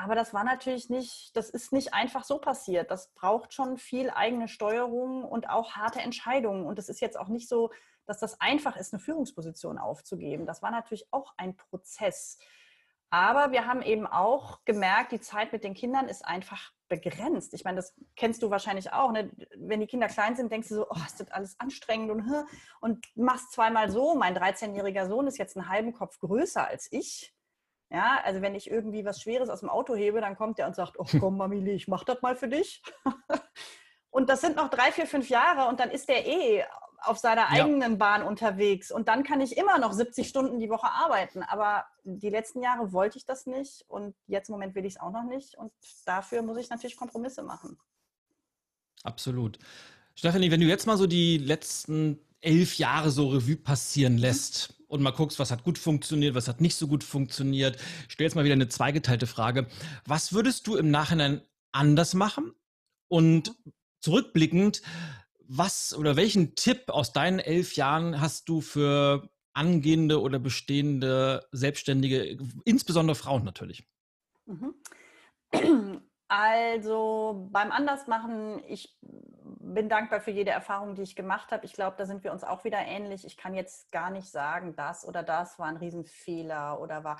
Aber 0.00 0.14
das 0.14 0.32
war 0.32 0.44
natürlich 0.44 0.88
nicht, 0.90 1.36
das 1.36 1.50
ist 1.50 1.72
nicht 1.72 1.92
einfach 1.92 2.22
so 2.22 2.38
passiert. 2.38 2.90
Das 2.92 3.12
braucht 3.14 3.52
schon 3.52 3.78
viel 3.78 4.10
eigene 4.10 4.46
Steuerung 4.46 5.24
und 5.24 5.50
auch 5.50 5.72
harte 5.72 5.98
Entscheidungen. 5.98 6.66
Und 6.66 6.78
es 6.78 6.88
ist 6.88 7.00
jetzt 7.00 7.18
auch 7.18 7.26
nicht 7.26 7.48
so, 7.48 7.72
dass 8.06 8.20
das 8.20 8.40
einfach 8.40 8.76
ist, 8.76 8.94
eine 8.94 9.00
Führungsposition 9.00 9.76
aufzugeben. 9.76 10.46
Das 10.46 10.62
war 10.62 10.70
natürlich 10.70 11.12
auch 11.12 11.34
ein 11.36 11.56
Prozess. 11.56 12.38
Aber 13.10 13.50
wir 13.50 13.66
haben 13.66 13.82
eben 13.82 14.06
auch 14.06 14.64
gemerkt, 14.64 15.10
die 15.10 15.20
Zeit 15.20 15.52
mit 15.52 15.64
den 15.64 15.74
Kindern 15.74 16.08
ist 16.08 16.24
einfach 16.24 16.72
begrenzt. 16.88 17.52
Ich 17.54 17.64
meine, 17.64 17.76
das 17.76 17.92
kennst 18.14 18.42
du 18.42 18.50
wahrscheinlich 18.50 18.92
auch. 18.92 19.10
Ne? 19.10 19.32
Wenn 19.56 19.80
die 19.80 19.88
Kinder 19.88 20.06
klein 20.06 20.36
sind, 20.36 20.52
denkst 20.52 20.68
du 20.68 20.76
so, 20.76 20.86
oh, 20.88 21.04
ist 21.06 21.18
das 21.18 21.30
alles 21.32 21.58
anstrengend 21.58 22.12
und, 22.12 22.46
und 22.80 23.04
machst 23.16 23.50
zweimal 23.50 23.90
so. 23.90 24.14
Mein 24.14 24.36
13-jähriger 24.36 25.08
Sohn 25.08 25.26
ist 25.26 25.38
jetzt 25.38 25.56
einen 25.56 25.68
halben 25.68 25.92
Kopf 25.92 26.20
größer 26.20 26.68
als 26.68 26.86
ich. 26.92 27.34
Ja, 27.90 28.20
also 28.22 28.42
wenn 28.42 28.54
ich 28.54 28.70
irgendwie 28.70 29.04
was 29.04 29.20
Schweres 29.20 29.48
aus 29.48 29.60
dem 29.60 29.70
Auto 29.70 29.94
hebe, 29.94 30.20
dann 30.20 30.36
kommt 30.36 30.58
er 30.58 30.66
und 30.66 30.76
sagt, 30.76 30.98
oh 30.98 31.06
komm, 31.18 31.38
Mami, 31.38 31.66
ich 31.70 31.88
mach 31.88 32.04
das 32.04 32.20
mal 32.20 32.36
für 32.36 32.48
dich. 32.48 32.82
und 34.10 34.28
das 34.28 34.42
sind 34.42 34.56
noch 34.56 34.68
drei, 34.68 34.92
vier, 34.92 35.06
fünf 35.06 35.30
Jahre 35.30 35.68
und 35.68 35.80
dann 35.80 35.90
ist 35.90 36.08
der 36.08 36.26
eh 36.26 36.64
auf 37.00 37.18
seiner 37.18 37.48
eigenen 37.48 37.92
ja. 37.92 37.96
Bahn 37.96 38.22
unterwegs 38.22 38.90
und 38.90 39.08
dann 39.08 39.22
kann 39.22 39.40
ich 39.40 39.56
immer 39.56 39.78
noch 39.78 39.92
70 39.92 40.28
Stunden 40.28 40.58
die 40.58 40.68
Woche 40.68 40.88
arbeiten. 40.88 41.42
Aber 41.42 41.86
die 42.04 42.28
letzten 42.28 42.62
Jahre 42.62 42.92
wollte 42.92 43.18
ich 43.18 43.24
das 43.24 43.46
nicht 43.46 43.84
und 43.88 44.14
jetzt 44.26 44.48
im 44.48 44.54
Moment 44.54 44.74
will 44.74 44.84
ich 44.84 44.94
es 44.94 45.00
auch 45.00 45.12
noch 45.12 45.24
nicht 45.24 45.56
und 45.56 45.72
dafür 46.04 46.42
muss 46.42 46.58
ich 46.58 46.68
natürlich 46.70 46.96
Kompromisse 46.96 47.42
machen. 47.42 47.78
Absolut. 49.04 49.58
Stephanie, 50.14 50.50
wenn 50.50 50.60
du 50.60 50.66
jetzt 50.66 50.86
mal 50.86 50.96
so 50.96 51.06
die 51.06 51.38
letzten 51.38 52.18
elf 52.40 52.78
Jahre 52.78 53.10
so 53.10 53.28
Revue 53.28 53.56
passieren 53.56 54.18
lässt 54.18 54.74
und 54.86 55.02
mal 55.02 55.10
guckst, 55.10 55.38
was 55.38 55.50
hat 55.50 55.64
gut 55.64 55.78
funktioniert, 55.78 56.34
was 56.34 56.48
hat 56.48 56.60
nicht 56.60 56.76
so 56.76 56.88
gut 56.88 57.04
funktioniert, 57.04 57.78
stell 58.08 58.24
jetzt 58.24 58.34
mal 58.34 58.44
wieder 58.44 58.54
eine 58.54 58.68
zweigeteilte 58.68 59.26
Frage. 59.26 59.66
Was 60.06 60.32
würdest 60.32 60.66
du 60.66 60.76
im 60.76 60.90
Nachhinein 60.90 61.42
anders 61.72 62.14
machen? 62.14 62.52
Und 63.08 63.54
zurückblickend, 64.00 64.82
was 65.40 65.94
oder 65.94 66.16
welchen 66.16 66.54
Tipp 66.54 66.88
aus 66.88 67.12
deinen 67.12 67.38
elf 67.38 67.74
Jahren 67.74 68.20
hast 68.20 68.48
du 68.48 68.60
für 68.60 69.30
angehende 69.54 70.20
oder 70.20 70.38
bestehende 70.38 71.46
Selbstständige, 71.52 72.38
insbesondere 72.64 73.14
Frauen 73.14 73.44
natürlich? 73.44 73.84
Mhm. 74.46 74.74
Also 76.28 77.48
beim 77.50 77.72
Andersmachen, 77.72 78.62
ich 78.66 78.96
bin 79.00 79.88
dankbar 79.88 80.20
für 80.20 80.30
jede 80.30 80.50
Erfahrung, 80.50 80.94
die 80.94 81.02
ich 81.02 81.16
gemacht 81.16 81.52
habe. 81.52 81.64
Ich 81.64 81.72
glaube, 81.72 81.96
da 81.96 82.06
sind 82.06 82.22
wir 82.22 82.32
uns 82.32 82.44
auch 82.44 82.64
wieder 82.64 82.78
ähnlich. 82.78 83.24
Ich 83.24 83.36
kann 83.36 83.54
jetzt 83.54 83.90
gar 83.92 84.10
nicht 84.10 84.30
sagen, 84.30 84.76
das 84.76 85.06
oder 85.06 85.22
das 85.22 85.58
war 85.58 85.66
ein 85.66 85.76
Riesenfehler 85.76 86.80
oder 86.80 87.04
war 87.04 87.18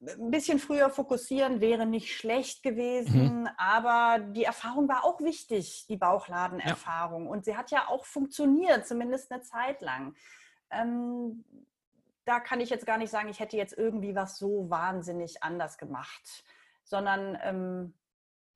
ein 0.00 0.30
bisschen 0.30 0.58
früher 0.58 0.88
fokussieren 0.88 1.60
wäre 1.60 1.84
nicht 1.84 2.14
schlecht 2.16 2.62
gewesen, 2.62 3.42
mhm. 3.42 3.48
aber 3.58 4.18
die 4.18 4.44
Erfahrung 4.44 4.88
war 4.88 5.04
auch 5.04 5.20
wichtig, 5.20 5.86
die 5.88 5.96
Bauchladenerfahrung. 5.96 7.24
Ja. 7.24 7.30
Und 7.30 7.44
sie 7.44 7.56
hat 7.56 7.70
ja 7.70 7.88
auch 7.88 8.06
funktioniert, 8.06 8.86
zumindest 8.86 9.30
eine 9.30 9.42
Zeit 9.42 9.82
lang. 9.82 10.14
Ähm, 10.70 11.44
da 12.24 12.40
kann 12.40 12.60
ich 12.60 12.70
jetzt 12.70 12.86
gar 12.86 12.96
nicht 12.96 13.10
sagen, 13.10 13.28
ich 13.28 13.40
hätte 13.40 13.56
jetzt 13.56 13.76
irgendwie 13.76 14.14
was 14.14 14.38
so 14.38 14.70
wahnsinnig 14.70 15.42
anders 15.42 15.76
gemacht, 15.76 16.44
sondern 16.82 17.38
ähm, 17.42 17.94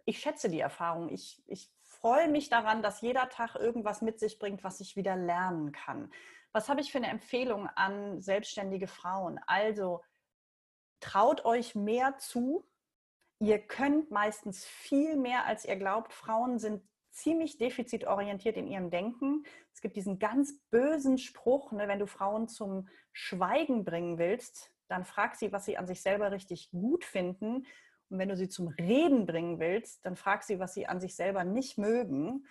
ich 0.04 0.20
schätze 0.20 0.48
die 0.48 0.60
Erfahrung. 0.60 1.08
Ich, 1.08 1.42
ich 1.46 1.70
freue 1.82 2.28
mich 2.28 2.48
daran, 2.48 2.82
dass 2.82 3.00
jeder 3.00 3.28
Tag 3.28 3.54
irgendwas 3.54 4.02
mit 4.02 4.20
sich 4.20 4.38
bringt, 4.38 4.64
was 4.64 4.80
ich 4.80 4.96
wieder 4.96 5.16
lernen 5.16 5.72
kann. 5.72 6.12
Was 6.52 6.68
habe 6.68 6.80
ich 6.80 6.92
für 6.92 6.98
eine 6.98 7.08
Empfehlung 7.08 7.66
an 7.68 8.20
selbstständige 8.20 8.86
Frauen? 8.86 9.40
Also, 9.46 10.02
traut 11.00 11.44
euch 11.44 11.74
mehr 11.74 12.16
zu. 12.18 12.66
Ihr 13.40 13.58
könnt 13.58 14.10
meistens 14.10 14.64
viel 14.64 15.16
mehr, 15.16 15.44
als 15.46 15.64
ihr 15.64 15.76
glaubt. 15.76 16.12
Frauen 16.12 16.58
sind 16.58 16.82
ziemlich 17.10 17.58
defizitorientiert 17.58 18.56
in 18.56 18.66
ihrem 18.66 18.90
Denken. 18.90 19.44
Es 19.72 19.80
gibt 19.80 19.96
diesen 19.96 20.18
ganz 20.18 20.60
bösen 20.70 21.18
Spruch, 21.18 21.72
ne, 21.72 21.88
wenn 21.88 21.98
du 21.98 22.06
Frauen 22.06 22.48
zum 22.48 22.88
Schweigen 23.12 23.84
bringen 23.84 24.18
willst, 24.18 24.72
dann 24.88 25.04
frag 25.04 25.36
sie, 25.36 25.52
was 25.52 25.64
sie 25.64 25.76
an 25.76 25.86
sich 25.86 26.02
selber 26.02 26.32
richtig 26.32 26.70
gut 26.70 27.04
finden. 27.04 27.66
Und 28.14 28.20
wenn 28.20 28.28
du 28.28 28.36
sie 28.36 28.48
zum 28.48 28.68
Reden 28.68 29.26
bringen 29.26 29.58
willst, 29.58 30.06
dann 30.06 30.16
frag 30.16 30.42
sie, 30.42 30.58
was 30.58 30.72
sie 30.72 30.86
an 30.86 31.00
sich 31.00 31.14
selber 31.16 31.44
nicht 31.44 31.78
mögen 31.78 32.46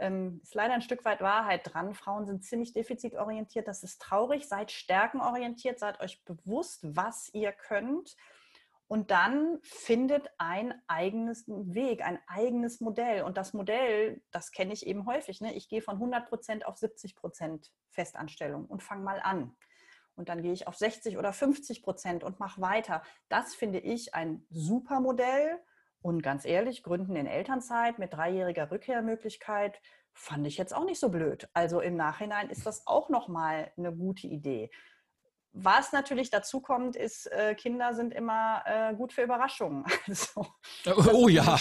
ähm, 0.00 0.40
ist 0.42 0.54
leider 0.54 0.74
ein 0.74 0.82
Stück 0.82 1.04
weit 1.04 1.20
Wahrheit 1.20 1.72
dran. 1.72 1.94
Frauen 1.94 2.26
sind 2.26 2.42
ziemlich 2.42 2.72
defizitorientiert. 2.72 3.68
Das 3.68 3.82
ist 3.82 4.00
traurig. 4.00 4.48
Seid 4.48 4.72
stärkenorientiert. 4.72 5.78
Seid 5.78 6.00
euch 6.00 6.24
bewusst, 6.24 6.80
was 6.82 7.28
ihr 7.34 7.52
könnt. 7.52 8.16
Und 8.88 9.12
dann 9.12 9.60
findet 9.62 10.28
ein 10.38 10.74
eigenes 10.88 11.44
Weg, 11.46 12.02
ein 12.02 12.18
eigenes 12.26 12.80
Modell. 12.80 13.22
Und 13.22 13.36
das 13.36 13.52
Modell, 13.52 14.20
das 14.32 14.50
kenne 14.50 14.72
ich 14.72 14.86
eben 14.86 15.06
häufig. 15.06 15.40
Ne? 15.40 15.54
Ich 15.54 15.68
gehe 15.68 15.82
von 15.82 15.96
100 15.96 16.28
Prozent 16.28 16.66
auf 16.66 16.76
70 16.76 17.14
Prozent 17.14 17.70
Festanstellung 17.90 18.66
und 18.66 18.82
fange 18.82 19.04
mal 19.04 19.20
an. 19.20 19.54
Und 20.20 20.28
dann 20.28 20.42
gehe 20.42 20.52
ich 20.52 20.68
auf 20.68 20.76
60 20.76 21.16
oder 21.16 21.32
50 21.32 21.82
Prozent 21.82 22.24
und 22.24 22.38
mache 22.40 22.60
weiter. 22.60 23.02
Das 23.30 23.54
finde 23.54 23.78
ich 23.78 24.14
ein 24.14 24.44
super 24.50 25.00
Modell 25.00 25.58
und 26.02 26.22
ganz 26.22 26.44
ehrlich, 26.44 26.82
Gründen 26.82 27.16
in 27.16 27.26
Elternzeit 27.26 27.98
mit 27.98 28.12
dreijähriger 28.12 28.70
Rückkehrmöglichkeit 28.70 29.80
fand 30.12 30.46
ich 30.46 30.58
jetzt 30.58 30.76
auch 30.76 30.84
nicht 30.84 31.00
so 31.00 31.08
blöd. 31.08 31.48
Also 31.54 31.80
im 31.80 31.96
Nachhinein 31.96 32.50
ist 32.50 32.66
das 32.66 32.86
auch 32.86 33.08
nochmal 33.08 33.72
eine 33.78 33.94
gute 33.94 34.26
Idee. 34.26 34.70
Was 35.54 35.92
natürlich 35.92 36.28
dazu 36.28 36.60
kommt, 36.60 36.96
ist, 36.96 37.32
äh, 37.32 37.54
Kinder 37.54 37.94
sind 37.94 38.12
immer 38.12 38.62
äh, 38.66 38.94
gut 38.94 39.14
für 39.14 39.22
Überraschungen. 39.22 39.86
Also, 40.06 40.46
oh, 40.86 41.04
oh 41.14 41.28
ja. 41.28 41.44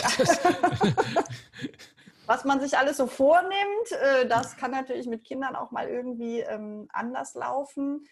was 2.26 2.44
man 2.44 2.60
sich 2.60 2.78
alles 2.78 2.98
so 2.98 3.08
vornimmt, 3.08 3.92
äh, 3.92 4.28
das 4.28 4.58
kann 4.58 4.72
natürlich 4.72 5.08
mit 5.08 5.24
Kindern 5.24 5.56
auch 5.56 5.72
mal 5.72 5.88
irgendwie 5.88 6.42
ähm, 6.42 6.90
anders 6.92 7.36
laufen. 7.36 8.06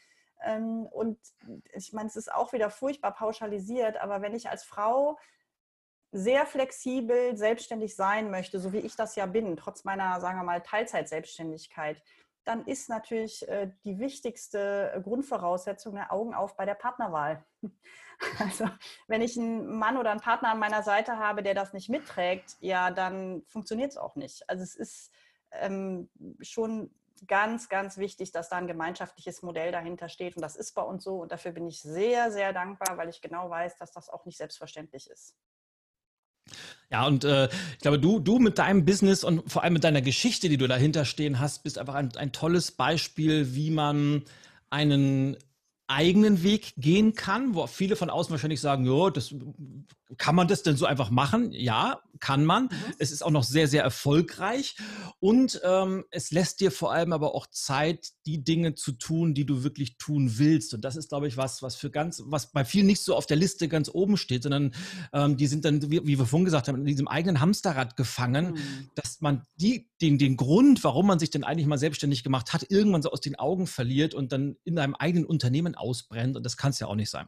Ähm, 0.44 0.86
und 0.86 1.18
ich 1.74 1.94
meine, 1.94 2.08
es 2.08 2.16
ist 2.16 2.32
auch 2.32 2.54
wieder 2.54 2.70
furchtbar 2.70 3.14
pauschalisiert, 3.14 3.98
aber 3.98 4.22
wenn 4.22 4.36
ich 4.36 4.50
als 4.50 4.64
Frau 4.64 5.18
sehr 6.12 6.46
flexibel 6.46 7.36
selbstständig 7.36 7.96
sein 7.96 8.32
möchte, 8.32 8.60
so 8.60 8.72
wie 8.74 8.80
ich 8.80 8.96
das 8.96 9.16
ja 9.16 9.26
bin, 9.26 9.58
trotz 9.58 9.84
meiner, 9.84 10.20
sagen 10.22 10.40
wir 10.40 10.44
mal, 10.44 10.62
Teilzeitselbstständigkeit, 10.62 12.02
dann 12.48 12.66
ist 12.66 12.88
natürlich 12.88 13.48
äh, 13.50 13.72
die 13.84 14.00
wichtigste 14.00 15.02
Grundvoraussetzung 15.04 15.98
eine 15.98 16.12
Augen 16.12 16.34
auf 16.34 16.56
bei 16.56 16.66
der 16.66 16.76
Partnerwahl. 16.76 17.46
Also 18.40 18.68
wenn 19.06 19.22
ich 19.22 19.38
einen 19.38 19.78
Mann 19.78 19.96
oder 19.96 20.10
einen 20.10 20.22
Partner 20.22 20.50
an 20.50 20.58
meiner 20.58 20.82
Seite 20.82 21.20
habe, 21.20 21.44
der 21.44 21.54
das 21.54 21.74
nicht 21.74 21.88
mitträgt, 21.88 22.58
ja, 22.62 22.90
dann 22.90 23.44
funktioniert 23.46 23.92
es 23.92 23.98
auch 23.98 24.16
nicht. 24.16 24.50
Also 24.50 24.64
es 24.64 24.74
ist 24.74 25.12
ähm, 25.52 26.10
schon 26.42 26.90
ganz, 27.26 27.70
ganz 27.70 27.98
wichtig, 27.98 28.32
dass 28.32 28.50
da 28.50 28.58
ein 28.58 28.68
gemeinschaftliches 28.68 29.42
Modell 29.42 29.72
dahinter 29.72 30.10
steht. 30.10 30.36
Und 30.36 30.42
das 30.42 30.56
ist 30.56 30.74
bei 30.74 30.82
uns 30.82 31.04
so. 31.04 31.22
Und 31.22 31.32
dafür 31.32 31.52
bin 31.52 31.66
ich 31.66 31.82
sehr, 31.82 32.32
sehr 32.32 32.54
dankbar, 32.54 32.98
weil 32.98 33.10
ich 33.10 33.22
genau 33.22 33.50
weiß, 33.50 33.78
dass 33.78 33.92
das 33.92 34.10
auch 34.10 34.26
nicht 34.26 34.38
selbstverständlich 34.38 35.10
ist. 35.10 35.36
Ja, 36.90 37.06
und 37.06 37.24
äh, 37.24 37.50
ich 37.74 37.80
glaube, 37.80 38.00
du, 38.00 38.20
du 38.20 38.40
mit 38.40 38.58
deinem 38.58 38.86
Business 38.86 39.24
und 39.24 39.52
vor 39.52 39.64
allem 39.64 39.74
mit 39.74 39.84
deiner 39.84 40.02
Geschichte, 40.02 40.48
die 40.48 40.58
du 40.58 40.68
dahinter 40.68 41.04
stehen 41.04 41.40
hast, 41.40 41.64
bist 41.64 41.78
einfach 41.78 41.96
ein, 41.96 42.16
ein 42.16 42.32
tolles 42.32 42.72
Beispiel, 42.72 43.56
wie 43.56 43.72
man 43.72 44.24
einen 44.70 45.38
eigenen 45.88 46.44
Weg 46.44 46.74
gehen 46.78 47.14
kann, 47.14 47.56
wo 47.56 47.66
viele 47.68 47.96
von 47.96 48.10
außen 48.10 48.32
wahrscheinlich 48.32 48.62
sagen, 48.62 48.86
ja, 48.86 49.10
das 49.10 49.34
kann 50.18 50.36
man 50.36 50.48
das 50.48 50.64
denn 50.64 50.78
so 50.78 50.86
einfach 50.86 51.10
machen? 51.10 51.52
Ja, 51.52 52.02
kann 52.20 52.46
man. 52.46 52.64
Mhm. 52.66 52.70
Es 52.98 53.12
ist 53.12 53.24
auch 53.24 53.32
noch 53.32 53.44
sehr, 53.44 53.68
sehr 53.68 53.84
erfolgreich 53.84 54.76
und 55.20 55.60
ähm, 55.64 56.06
es 56.12 56.32
lässt 56.32 56.62
dir 56.62 56.72
vor 56.72 56.94
allem 56.94 57.12
aber 57.12 57.36
auch 57.36 57.48
Zeit, 57.48 58.08
die 58.26 58.44
Dinge 58.44 58.76
zu 58.76 58.94
tun, 58.94 59.34
die 59.34 59.46
du 59.46 59.64
wirklich 59.64 59.98
tun 59.98 60.38
willst. 60.38 60.74
Und 60.74 60.82
das 60.82 60.96
ist, 60.96 61.10
glaube 61.10 61.28
ich, 61.28 61.38
was, 61.38 61.62
was 61.62 61.76
für 61.76 61.92
ganz, 61.92 62.24
was 62.26 62.52
bei 62.52 62.64
vielen 62.64 62.88
nicht 62.88 63.02
so 63.02 63.16
auf 63.16 63.26
der 63.26 63.38
Liste 63.38 63.68
ganz 63.68 63.90
oben 63.94 64.18
steht, 64.18 64.44
sondern 64.44 64.74
ähm, 65.14 65.38
die 65.38 65.48
sind 65.48 65.66
dann, 65.66 65.82
wie, 65.92 66.06
wie, 66.06 66.18
wir 66.18 66.26
vorhin 66.26 66.46
gesagt 66.46 66.68
haben, 66.68 66.80
in 66.80 66.86
diesem 66.86 67.08
eigenen 67.08 67.42
Hamsterrad 67.42 67.98
gefangen, 67.98 68.54
mhm. 68.54 68.90
dass 68.96 69.22
man 69.22 69.44
die, 69.56 69.90
den, 70.02 70.18
den 70.18 70.38
Grund, 70.38 70.84
warum 70.84 71.08
man 71.08 71.20
sich 71.20 71.30
denn 71.30 71.44
eigentlich 71.44 71.68
mal 71.68 71.78
selbstständig 71.78 72.24
gemacht 72.24 72.54
hat, 72.54 72.66
irgendwann 72.70 73.02
so 73.02 73.12
aus 73.12 73.22
den 73.22 73.38
Augen 73.38 73.68
verliert 73.68 74.14
und 74.14 74.32
dann 74.32 74.56
in 74.64 74.80
einem 74.80 74.96
eigenen 74.96 75.26
Unternehmen 75.26 75.76
ausbrennt. 75.76 76.38
Und 76.38 76.44
das 76.44 76.58
kann 76.58 76.72
es 76.72 76.80
ja 76.80 76.88
auch 76.88 76.96
nicht 76.96 77.10
sein. 77.10 77.28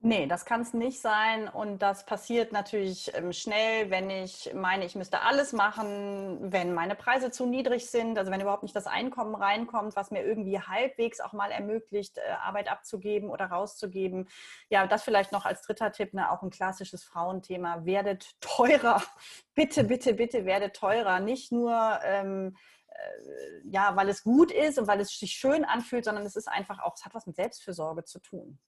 Nee, 0.00 0.26
das 0.26 0.44
kann 0.44 0.60
es 0.60 0.74
nicht 0.74 1.00
sein. 1.00 1.48
Und 1.48 1.80
das 1.80 2.04
passiert 2.04 2.52
natürlich 2.52 3.12
ähm, 3.14 3.32
schnell, 3.32 3.90
wenn 3.90 4.10
ich 4.10 4.52
meine, 4.54 4.84
ich 4.84 4.94
müsste 4.94 5.22
alles 5.22 5.52
machen, 5.52 6.52
wenn 6.52 6.74
meine 6.74 6.94
Preise 6.94 7.30
zu 7.30 7.46
niedrig 7.46 7.90
sind, 7.90 8.18
also 8.18 8.30
wenn 8.30 8.40
überhaupt 8.40 8.62
nicht 8.62 8.76
das 8.76 8.86
Einkommen 8.86 9.34
reinkommt, 9.34 9.96
was 9.96 10.10
mir 10.10 10.22
irgendwie 10.22 10.60
halbwegs 10.60 11.20
auch 11.20 11.32
mal 11.32 11.50
ermöglicht, 11.50 12.18
äh, 12.18 12.20
Arbeit 12.42 12.70
abzugeben 12.70 13.30
oder 13.30 13.46
rauszugeben. 13.46 14.28
Ja, 14.68 14.86
das 14.86 15.02
vielleicht 15.02 15.32
noch 15.32 15.46
als 15.46 15.62
dritter 15.62 15.90
Tipp, 15.92 16.12
ne, 16.12 16.30
auch 16.30 16.42
ein 16.42 16.50
klassisches 16.50 17.02
Frauenthema. 17.02 17.84
Werdet 17.86 18.40
teurer. 18.40 19.02
Bitte, 19.54 19.84
bitte, 19.84 20.12
bitte 20.12 20.44
werdet 20.44 20.76
teurer. 20.76 21.18
Nicht 21.20 21.50
nur. 21.50 21.98
Ähm, 22.04 22.54
äh, 22.90 23.68
ja, 23.70 23.96
weil 23.96 24.08
es 24.10 24.22
gut 24.22 24.52
ist 24.52 24.78
und 24.78 24.86
weil 24.86 25.00
es 25.00 25.18
sich 25.18 25.32
schön 25.32 25.64
anfühlt, 25.64 26.04
sondern 26.04 26.26
es 26.26 26.36
ist 26.36 26.48
einfach 26.48 26.78
auch, 26.80 26.94
es 26.96 27.04
hat 27.06 27.14
was 27.14 27.26
mit 27.26 27.36
Selbstfürsorge 27.36 28.04
zu 28.04 28.20
tun. 28.20 28.58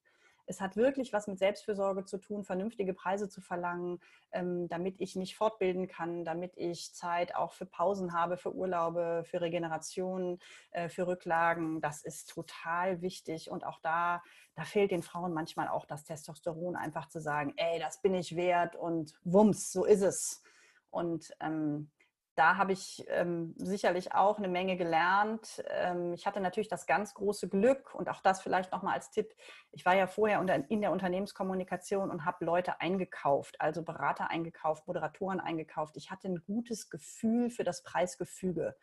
Es 0.48 0.60
hat 0.60 0.76
wirklich 0.76 1.12
was 1.12 1.26
mit 1.26 1.38
Selbstfürsorge 1.38 2.04
zu 2.04 2.18
tun, 2.18 2.42
vernünftige 2.42 2.94
Preise 2.94 3.28
zu 3.28 3.40
verlangen, 3.42 4.00
ähm, 4.32 4.66
damit 4.68 4.96
ich 4.98 5.14
mich 5.14 5.36
fortbilden 5.36 5.88
kann, 5.88 6.24
damit 6.24 6.56
ich 6.56 6.94
Zeit 6.94 7.34
auch 7.34 7.52
für 7.52 7.66
Pausen 7.66 8.14
habe, 8.14 8.38
für 8.38 8.54
Urlaube, 8.54 9.24
für 9.26 9.42
Regeneration, 9.42 10.38
äh, 10.70 10.88
für 10.88 11.06
Rücklagen. 11.06 11.82
Das 11.82 12.02
ist 12.02 12.30
total 12.30 13.02
wichtig. 13.02 13.50
Und 13.50 13.64
auch 13.64 13.78
da, 13.80 14.22
da 14.54 14.64
fehlt 14.64 14.90
den 14.90 15.02
Frauen 15.02 15.34
manchmal 15.34 15.68
auch 15.68 15.84
das 15.84 16.04
Testosteron, 16.04 16.76
einfach 16.76 17.08
zu 17.08 17.20
sagen, 17.20 17.52
ey, 17.56 17.78
das 17.78 18.00
bin 18.00 18.14
ich 18.14 18.34
wert 18.34 18.74
und 18.74 19.12
wumms, 19.24 19.70
so 19.70 19.84
ist 19.84 20.02
es. 20.02 20.42
Und 20.90 21.34
ähm, 21.40 21.90
da 22.38 22.56
habe 22.56 22.72
ich 22.72 23.04
ähm, 23.08 23.52
sicherlich 23.56 24.14
auch 24.14 24.38
eine 24.38 24.46
Menge 24.46 24.76
gelernt. 24.76 25.60
Ähm, 25.70 26.12
ich 26.12 26.24
hatte 26.24 26.40
natürlich 26.40 26.68
das 26.68 26.86
ganz 26.86 27.12
große 27.14 27.48
Glück 27.48 27.96
und 27.96 28.08
auch 28.08 28.20
das 28.20 28.40
vielleicht 28.40 28.70
nochmal 28.70 28.94
als 28.94 29.10
Tipp. 29.10 29.34
Ich 29.72 29.84
war 29.84 29.96
ja 29.96 30.06
vorher 30.06 30.40
in 30.68 30.80
der 30.80 30.92
Unternehmenskommunikation 30.92 32.12
und 32.12 32.24
habe 32.24 32.44
Leute 32.44 32.80
eingekauft, 32.80 33.60
also 33.60 33.82
Berater 33.82 34.30
eingekauft, 34.30 34.86
Moderatoren 34.86 35.40
eingekauft. 35.40 35.96
Ich 35.96 36.12
hatte 36.12 36.28
ein 36.28 36.44
gutes 36.46 36.90
Gefühl 36.90 37.50
für 37.50 37.64
das 37.64 37.82
Preisgefüge 37.82 38.76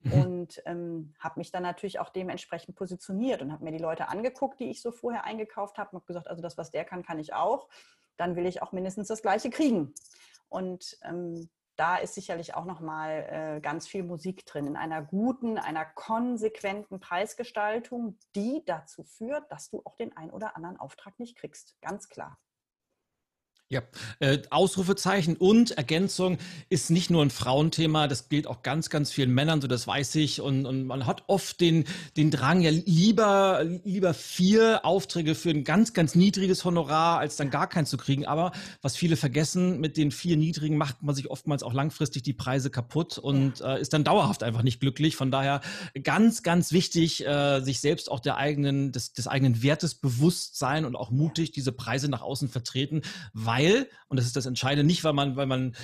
mhm. 0.00 0.12
und 0.12 0.62
ähm, 0.66 1.14
habe 1.20 1.38
mich 1.38 1.52
dann 1.52 1.62
natürlich 1.62 2.00
auch 2.00 2.08
dementsprechend 2.08 2.74
positioniert 2.74 3.42
und 3.42 3.52
habe 3.52 3.62
mir 3.62 3.72
die 3.72 3.78
Leute 3.78 4.08
angeguckt, 4.08 4.58
die 4.58 4.70
ich 4.70 4.82
so 4.82 4.90
vorher 4.90 5.22
eingekauft 5.22 5.78
habe 5.78 5.90
und 5.90 5.98
habe 5.98 6.06
gesagt, 6.06 6.26
also 6.26 6.42
das, 6.42 6.58
was 6.58 6.72
der 6.72 6.84
kann, 6.84 7.04
kann 7.04 7.20
ich 7.20 7.32
auch. 7.32 7.68
Dann 8.16 8.34
will 8.34 8.46
ich 8.46 8.60
auch 8.60 8.72
mindestens 8.72 9.06
das 9.06 9.22
Gleiche 9.22 9.50
kriegen. 9.50 9.94
Und 10.48 10.98
ähm, 11.04 11.48
da 11.78 11.96
ist 11.96 12.14
sicherlich 12.14 12.54
auch 12.54 12.64
nochmal 12.64 13.56
äh, 13.56 13.60
ganz 13.60 13.86
viel 13.86 14.02
Musik 14.02 14.44
drin, 14.46 14.66
in 14.66 14.76
einer 14.76 15.00
guten, 15.00 15.58
einer 15.58 15.84
konsequenten 15.84 16.98
Preisgestaltung, 16.98 18.18
die 18.34 18.64
dazu 18.66 19.04
führt, 19.04 19.50
dass 19.52 19.70
du 19.70 19.82
auch 19.84 19.96
den 19.96 20.16
ein 20.16 20.30
oder 20.30 20.56
anderen 20.56 20.76
Auftrag 20.78 21.18
nicht 21.18 21.36
kriegst. 21.36 21.80
Ganz 21.80 22.08
klar. 22.08 22.38
Ja, 23.70 23.82
äh, 24.20 24.38
Ausrufezeichen 24.48 25.36
und 25.36 25.72
Ergänzung 25.72 26.38
ist 26.70 26.90
nicht 26.90 27.10
nur 27.10 27.22
ein 27.22 27.28
Frauenthema, 27.28 28.08
das 28.08 28.30
gilt 28.30 28.46
auch 28.46 28.62
ganz, 28.62 28.88
ganz 28.88 29.12
vielen 29.12 29.34
Männern, 29.34 29.60
so 29.60 29.68
das 29.68 29.86
weiß 29.86 30.14
ich. 30.14 30.40
Und, 30.40 30.64
und 30.64 30.86
man 30.86 31.04
hat 31.04 31.24
oft 31.26 31.60
den, 31.60 31.84
den 32.16 32.30
Drang, 32.30 32.62
ja 32.62 32.70
lieber, 32.70 33.62
lieber 33.84 34.14
vier 34.14 34.86
Aufträge 34.86 35.34
für 35.34 35.50
ein 35.50 35.64
ganz, 35.64 35.92
ganz 35.92 36.14
niedriges 36.14 36.64
Honorar, 36.64 37.18
als 37.18 37.36
dann 37.36 37.50
gar 37.50 37.68
keins 37.68 37.90
zu 37.90 37.98
kriegen. 37.98 38.24
Aber 38.24 38.52
was 38.80 38.96
viele 38.96 39.16
vergessen, 39.16 39.80
mit 39.80 39.98
den 39.98 40.12
vier 40.12 40.38
niedrigen 40.38 40.78
macht 40.78 41.02
man 41.02 41.14
sich 41.14 41.30
oftmals 41.30 41.62
auch 41.62 41.74
langfristig 41.74 42.22
die 42.22 42.32
Preise 42.32 42.70
kaputt 42.70 43.18
und 43.18 43.60
äh, 43.60 43.78
ist 43.82 43.92
dann 43.92 44.02
dauerhaft 44.02 44.44
einfach 44.44 44.62
nicht 44.62 44.80
glücklich. 44.80 45.14
Von 45.14 45.30
daher 45.30 45.60
ganz, 46.04 46.42
ganz 46.42 46.72
wichtig, 46.72 47.26
äh, 47.26 47.60
sich 47.60 47.80
selbst 47.80 48.10
auch 48.10 48.20
der 48.20 48.38
eigenen, 48.38 48.92
des, 48.92 49.12
des 49.12 49.26
eigenen 49.26 49.62
Wertes 49.62 49.94
bewusst 49.94 50.56
sein 50.56 50.86
und 50.86 50.96
auch 50.96 51.10
mutig 51.10 51.52
diese 51.52 51.72
Preise 51.72 52.08
nach 52.08 52.22
außen 52.22 52.48
vertreten, 52.48 53.02
weil 53.34 53.57
weil, 53.58 53.88
und 54.08 54.16
das 54.16 54.26
ist 54.26 54.36
das 54.36 54.46
Entscheidende, 54.46 54.86
nicht 54.86 55.04
weil 55.04 55.12
man, 55.12 55.36
weil 55.36 55.46
man 55.46 55.74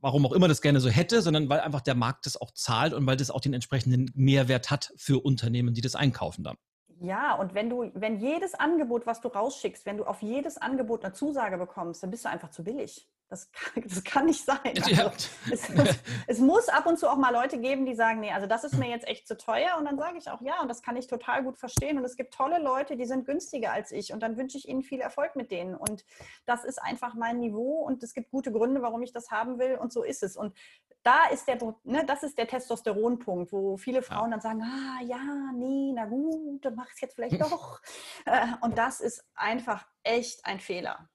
warum 0.00 0.26
auch 0.26 0.32
immer 0.32 0.48
das 0.48 0.62
gerne 0.62 0.80
so 0.80 0.88
hätte, 0.88 1.22
sondern 1.22 1.48
weil 1.48 1.60
einfach 1.60 1.80
der 1.80 1.94
Markt 1.94 2.26
das 2.26 2.40
auch 2.40 2.50
zahlt 2.52 2.92
und 2.92 3.06
weil 3.06 3.16
das 3.16 3.30
auch 3.30 3.40
den 3.40 3.54
entsprechenden 3.54 4.10
Mehrwert 4.14 4.70
hat 4.70 4.92
für 4.96 5.24
Unternehmen, 5.24 5.74
die 5.74 5.80
das 5.80 5.94
einkaufen 5.94 6.42
dann. 6.42 6.56
Ja, 7.00 7.34
und 7.34 7.54
wenn 7.54 7.68
du, 7.68 7.90
wenn 7.94 8.20
jedes 8.20 8.54
Angebot, 8.54 9.06
was 9.06 9.20
du 9.20 9.28
rausschickst, 9.28 9.86
wenn 9.86 9.96
du 9.96 10.04
auf 10.04 10.22
jedes 10.22 10.58
Angebot 10.58 11.04
eine 11.04 11.12
Zusage 11.14 11.58
bekommst, 11.58 12.02
dann 12.02 12.10
bist 12.10 12.24
du 12.24 12.28
einfach 12.28 12.50
zu 12.50 12.62
billig. 12.62 13.08
Das 13.32 13.50
kann, 13.50 13.82
das 13.88 14.04
kann 14.04 14.26
nicht 14.26 14.44
sein. 14.44 14.58
Also, 14.64 15.10
es, 15.50 15.70
es, 15.70 15.98
es, 16.26 16.38
muss 16.38 16.68
ab 16.68 16.84
und 16.84 16.98
zu 16.98 17.08
auch 17.08 17.16
mal 17.16 17.32
Leute 17.32 17.58
geben, 17.58 17.86
die 17.86 17.94
sagen, 17.94 18.20
nee, 18.20 18.30
also 18.30 18.46
das 18.46 18.62
ist 18.62 18.76
mir 18.76 18.90
jetzt 18.90 19.08
echt 19.08 19.26
zu 19.26 19.38
teuer. 19.38 19.76
Und 19.78 19.86
dann 19.86 19.96
sage 19.96 20.18
ich 20.18 20.28
auch, 20.30 20.42
ja, 20.42 20.60
und 20.60 20.68
das 20.68 20.82
kann 20.82 20.96
ich 20.96 21.06
total 21.06 21.42
gut 21.42 21.56
verstehen. 21.56 21.96
Und 21.96 22.04
es 22.04 22.16
gibt 22.16 22.34
tolle 22.34 22.58
Leute, 22.58 22.96
die 22.96 23.06
sind 23.06 23.24
günstiger 23.24 23.72
als 23.72 23.90
ich. 23.90 24.12
Und 24.12 24.20
dann 24.20 24.36
wünsche 24.36 24.58
ich 24.58 24.68
ihnen 24.68 24.82
viel 24.82 25.00
Erfolg 25.00 25.34
mit 25.34 25.50
denen. 25.50 25.74
Und 25.74 26.04
das 26.44 26.64
ist 26.64 26.80
einfach 26.80 27.14
mein 27.14 27.38
Niveau. 27.38 27.80
Und 27.80 28.02
es 28.02 28.12
gibt 28.12 28.30
gute 28.30 28.52
Gründe, 28.52 28.82
warum 28.82 29.02
ich 29.02 29.12
das 29.12 29.30
haben 29.30 29.58
will. 29.58 29.76
Und 29.76 29.94
so 29.94 30.02
ist 30.02 30.22
es. 30.22 30.36
Und 30.36 30.54
da 31.02 31.26
ist 31.32 31.48
der, 31.48 31.58
ne, 31.84 32.04
das 32.06 32.22
ist 32.22 32.36
der 32.36 32.46
Testosteronpunkt, 32.46 33.50
wo 33.50 33.78
viele 33.78 34.02
Frauen 34.02 34.30
ja. 34.30 34.36
dann 34.36 34.40
sagen, 34.40 34.62
ah 34.62 35.02
ja, 35.02 35.52
nee, 35.54 35.92
na 35.94 36.04
gut, 36.04 36.64
dann 36.64 36.74
mach 36.74 36.86
ich 36.88 36.94
es 36.94 37.00
jetzt 37.00 37.14
vielleicht 37.14 37.40
doch. 37.40 37.80
Äh, 38.26 38.46
und 38.60 38.76
das 38.76 39.00
ist 39.00 39.24
einfach 39.34 39.86
echt 40.02 40.44
ein 40.44 40.60
Fehler. 40.60 41.08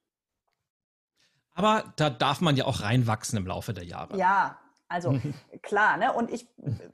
Aber 1.58 1.92
da 1.96 2.12
darf 2.12 2.40
man 2.40 2.56
ja 2.56 2.66
auch 2.66 2.84
reinwachsen 2.84 3.36
im 3.36 3.48
Laufe 3.48 3.74
der 3.74 3.84
Jahre. 3.84 4.16
Ja, 4.16 4.60
also 4.88 5.20
klar, 5.64 5.98
ne? 5.98 6.14
Und 6.14 6.32
ich 6.32 6.48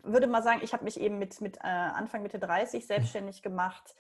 würde 0.03 0.26
mal 0.26 0.41
sagen, 0.41 0.61
ich 0.64 0.72
habe 0.72 0.86
mich 0.86 0.97
eben 1.01 1.20
mit, 1.20 1.41
mit 1.41 1.57
äh, 1.57 1.68
Anfang 1.68 2.24
Mitte 2.24 2.39
30 2.39 2.88
selbstständig 2.88 3.41
gemacht. 3.41 3.93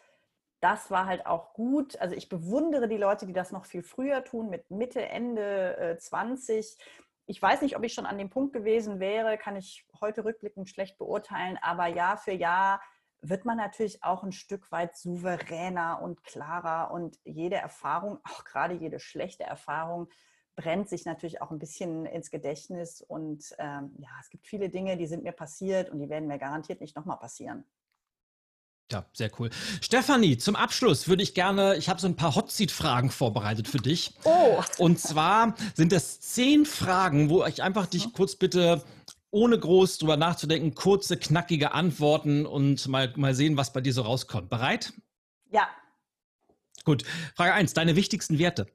Das 0.61 0.89
war 0.89 1.05
halt 1.05 1.25
auch 1.25 1.53
gut. 1.53 1.99
Also 1.99 2.15
ich 2.15 2.29
bewundere 2.29 2.87
die 2.87 2.95
Leute, 2.95 3.25
die 3.25 3.33
das 3.33 3.51
noch 3.51 3.65
viel 3.65 3.83
früher 3.83 4.23
tun, 4.23 4.49
mit 4.49 4.71
Mitte, 4.71 5.05
Ende 5.05 5.75
äh, 5.77 5.97
20. 5.97 6.77
Ich 7.25 7.41
weiß 7.41 7.61
nicht, 7.61 7.75
ob 7.75 7.83
ich 7.83 7.93
schon 7.93 8.05
an 8.05 8.17
dem 8.17 8.29
Punkt 8.29 8.53
gewesen 8.53 9.01
wäre, 9.01 9.37
kann 9.37 9.57
ich 9.57 9.85
heute 9.99 10.23
rückblickend 10.23 10.69
schlecht 10.69 10.97
beurteilen, 10.97 11.59
aber 11.61 11.87
Jahr 11.87 12.15
für 12.15 12.31
Jahr 12.31 12.81
wird 13.19 13.43
man 13.43 13.57
natürlich 13.57 14.01
auch 14.01 14.23
ein 14.23 14.31
Stück 14.31 14.71
weit 14.71 14.95
souveräner 14.95 16.01
und 16.01 16.23
klarer 16.23 16.91
und 16.91 17.17
jede 17.25 17.57
Erfahrung, 17.57 18.19
auch 18.23 18.45
gerade 18.45 18.75
jede 18.75 19.01
schlechte 19.01 19.43
Erfahrung, 19.43 20.07
brennt 20.55 20.89
sich 20.89 21.05
natürlich 21.05 21.41
auch 21.41 21.51
ein 21.51 21.59
bisschen 21.59 22.05
ins 22.05 22.31
Gedächtnis. 22.31 23.01
Und 23.01 23.55
ähm, 23.57 23.91
ja, 23.97 24.09
es 24.21 24.29
gibt 24.29 24.47
viele 24.47 24.69
Dinge, 24.69 24.97
die 24.97 25.07
sind 25.07 25.23
mir 25.23 25.31
passiert 25.31 25.89
und 25.89 25.99
die 25.99 26.09
werden 26.09 26.27
mir 26.27 26.37
garantiert 26.37 26.81
nicht 26.81 26.95
nochmal 26.95 27.17
passieren. 27.17 27.65
Ja, 28.91 29.05
sehr 29.13 29.31
cool. 29.39 29.49
Stefanie, 29.81 30.37
zum 30.37 30.55
Abschluss 30.55 31.07
würde 31.07 31.23
ich 31.23 31.33
gerne, 31.33 31.77
ich 31.77 31.89
habe 31.89 31.99
so 31.99 32.07
ein 32.07 32.15
paar 32.15 32.35
Hotseat-Fragen 32.35 33.09
vorbereitet 33.09 33.67
für 33.67 33.79
dich. 33.79 34.13
Oh. 34.23 34.61
Und 34.77 34.99
zwar 34.99 35.55
sind 35.73 35.91
das 35.91 36.19
zehn 36.19 36.65
Fragen, 36.65 37.29
wo 37.29 37.43
ich 37.45 37.63
einfach 37.63 37.87
dich 37.87 38.07
mhm. 38.07 38.13
kurz 38.13 38.35
bitte, 38.35 38.83
ohne 39.31 39.57
groß 39.57 39.97
drüber 39.97 40.17
nachzudenken, 40.17 40.75
kurze, 40.75 41.17
knackige 41.17 41.71
Antworten 41.71 42.45
und 42.45 42.87
mal, 42.87 43.11
mal 43.15 43.33
sehen, 43.33 43.57
was 43.57 43.73
bei 43.73 43.81
dir 43.81 43.93
so 43.93 44.03
rauskommt. 44.03 44.49
Bereit? 44.49 44.93
Ja. 45.49 45.67
Gut. 46.83 47.03
Frage 47.35 47.53
1, 47.53 47.73
deine 47.73 47.95
wichtigsten 47.95 48.37
Werte. 48.37 48.67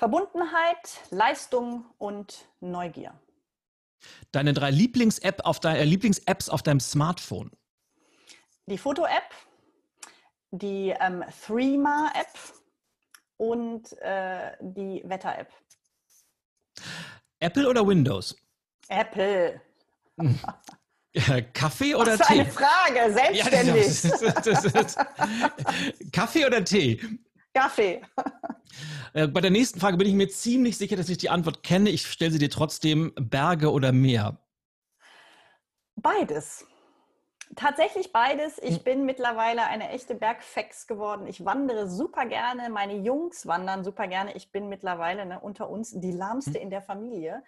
Verbundenheit, 0.00 1.02
Leistung 1.10 1.84
und 1.98 2.48
Neugier. 2.60 3.12
Deine 4.32 4.54
drei 4.54 4.70
Lieblings-App 4.70 5.42
auf 5.44 5.60
de, 5.60 5.72
äh, 5.76 5.84
Lieblings-Apps 5.84 6.48
auf 6.48 6.62
deinem 6.62 6.80
Smartphone. 6.80 7.50
Die 8.64 8.78
Foto-App, 8.78 9.34
die 10.52 10.94
ähm, 10.98 11.22
Threema-App 11.46 12.28
und 13.36 13.92
äh, 14.00 14.52
die 14.62 15.02
Wetter-App. 15.04 15.52
Apple 17.40 17.68
oder 17.68 17.86
Windows? 17.86 18.34
Apple. 18.88 19.60
Kaffee 21.52 21.94
oder 21.94 22.18
Was 22.18 22.26
für 22.26 22.32
Tee? 22.32 22.40
eine 22.40 22.50
Frage, 22.50 23.12
selbstständig. 23.12 24.02
Ja, 24.02 24.32
das, 24.32 24.62
das, 24.62 24.72
das, 24.72 24.96
Kaffee 26.10 26.46
oder 26.46 26.64
Tee? 26.64 26.98
Kaffee. 27.54 28.02
Äh, 29.12 29.26
bei 29.26 29.40
der 29.40 29.50
nächsten 29.50 29.80
Frage 29.80 29.96
bin 29.96 30.06
ich 30.06 30.14
mir 30.14 30.28
ziemlich 30.28 30.78
sicher, 30.78 30.94
dass 30.94 31.08
ich 31.08 31.18
die 31.18 31.30
Antwort 31.30 31.64
kenne. 31.64 31.90
Ich 31.90 32.06
stelle 32.06 32.30
sie 32.30 32.38
dir 32.38 32.50
trotzdem: 32.50 33.12
Berge 33.16 33.72
oder 33.72 33.90
Meer? 33.90 34.38
Beides. 35.96 36.64
Tatsächlich 37.56 38.12
beides. 38.12 38.58
Ich 38.62 38.76
hm. 38.76 38.84
bin 38.84 39.04
mittlerweile 39.06 39.66
eine 39.66 39.88
echte 39.90 40.14
Bergfex 40.14 40.86
geworden. 40.86 41.26
Ich 41.26 41.44
wandere 41.44 41.88
super 41.88 42.26
gerne. 42.26 42.70
Meine 42.70 42.94
Jungs 42.94 43.46
wandern 43.46 43.82
super 43.82 44.06
gerne. 44.06 44.36
Ich 44.36 44.52
bin 44.52 44.68
mittlerweile 44.68 45.26
ne, 45.26 45.40
unter 45.40 45.68
uns 45.68 45.90
die 45.98 46.12
lahmste 46.12 46.54
hm. 46.54 46.62
in 46.62 46.70
der 46.70 46.82
Familie. 46.82 47.42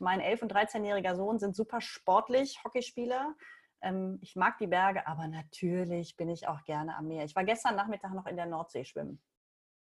Mein 0.00 0.20
11- 0.20 0.42
und 0.42 0.52
13-jähriger 0.52 1.14
Sohn 1.14 1.38
sind 1.38 1.54
super 1.54 1.80
sportlich, 1.80 2.58
Hockeyspieler. 2.64 3.36
Ähm, 3.80 4.18
ich 4.22 4.34
mag 4.34 4.58
die 4.58 4.66
Berge, 4.66 5.06
aber 5.06 5.28
natürlich 5.28 6.16
bin 6.16 6.28
ich 6.28 6.48
auch 6.48 6.64
gerne 6.64 6.96
am 6.96 7.06
Meer. 7.06 7.24
Ich 7.24 7.36
war 7.36 7.44
gestern 7.44 7.76
Nachmittag 7.76 8.12
noch 8.12 8.26
in 8.26 8.36
der 8.36 8.46
Nordsee 8.46 8.84
schwimmen. 8.84 9.22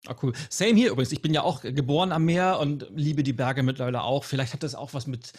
Ah, 0.07 0.15
cool. 0.21 0.33
Same 0.49 0.73
hier 0.73 0.91
übrigens. 0.91 1.11
Ich 1.11 1.21
bin 1.21 1.33
ja 1.33 1.41
auch 1.41 1.61
geboren 1.61 2.11
am 2.11 2.25
Meer 2.25 2.59
und 2.59 2.87
liebe 2.93 3.23
die 3.23 3.33
Berge 3.33 3.63
mittlerweile 3.63 4.03
auch. 4.03 4.23
Vielleicht 4.23 4.53
hat 4.53 4.63
das 4.63 4.75
auch 4.75 4.93
was 4.93 5.07
mit, 5.07 5.33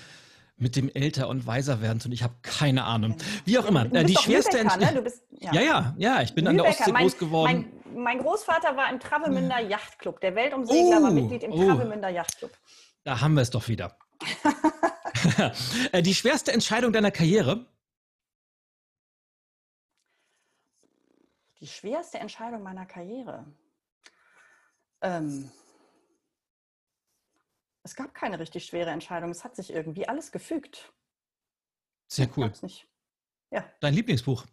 mit 0.57 0.77
dem 0.77 0.89
älter 0.89 1.29
und 1.29 1.47
weiser 1.47 1.81
werden 1.81 2.01
und 2.05 2.12
ich 2.12 2.23
habe 2.23 2.35
keine 2.43 2.85
Ahnung. 2.85 3.17
Wie 3.45 3.59
auch 3.59 3.67
immer. 3.67 3.85
Du 3.85 3.91
bist 3.91 4.09
die 4.09 4.17
schwerste 4.17 4.59
Lübecker, 4.59 4.79
ne? 4.79 4.95
du 4.95 5.03
bist, 5.03 5.23
ja. 5.31 5.53
ja. 5.53 5.61
ja, 5.61 5.95
ja, 5.99 6.23
ich 6.23 6.35
bin 6.35 6.45
Lübecker. 6.45 6.69
an 6.69 6.75
der 6.75 6.81
Ostsee 6.81 6.93
groß 6.93 7.19
geworden. 7.19 7.73
Mein, 7.85 8.03
mein, 8.03 8.19
Großvater 8.19 8.77
war 8.77 8.91
im 8.91 8.99
Travemünder 8.99 9.61
Yachtclub. 9.61 10.21
Der 10.21 10.35
Weltumsegler 10.35 10.99
oh, 10.99 11.03
war 11.03 11.11
Mitglied 11.11 11.43
im 11.43 11.53
oh. 11.53 11.64
Travemünder 11.64 12.09
Yachtclub. 12.09 12.51
Da 13.05 13.21
haben 13.21 13.35
wir 13.35 13.43
es 13.43 13.51
doch 13.51 13.69
wieder. 13.69 13.97
Äh, 15.93 16.03
die 16.03 16.14
schwerste 16.14 16.53
Entscheidung 16.53 16.93
deiner 16.93 17.11
Karriere? 17.11 17.67
Die 21.61 21.67
schwerste 21.67 22.19
Entscheidung 22.19 22.62
meiner 22.62 22.87
Karriere. 22.87 23.45
Ähm, 25.03 25.51
es 27.82 27.94
gab 27.94 28.14
keine 28.14 28.38
richtig 28.38 28.66
schwere 28.66 28.90
Entscheidung. 28.90 29.30
Es 29.30 29.44
hat 29.44 29.55
sich 29.57 29.72
irgendwie 29.72 30.09
alles 30.09 30.32
gefügt. 30.32 30.92
Sehr 32.09 32.28
cool. 32.36 32.53
Ja. 33.51 33.64
Dein 33.80 33.94
Lieblingsbuch? 33.94 34.44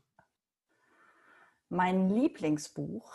Mein 1.69 2.09
Lieblingsbuch. 2.09 3.11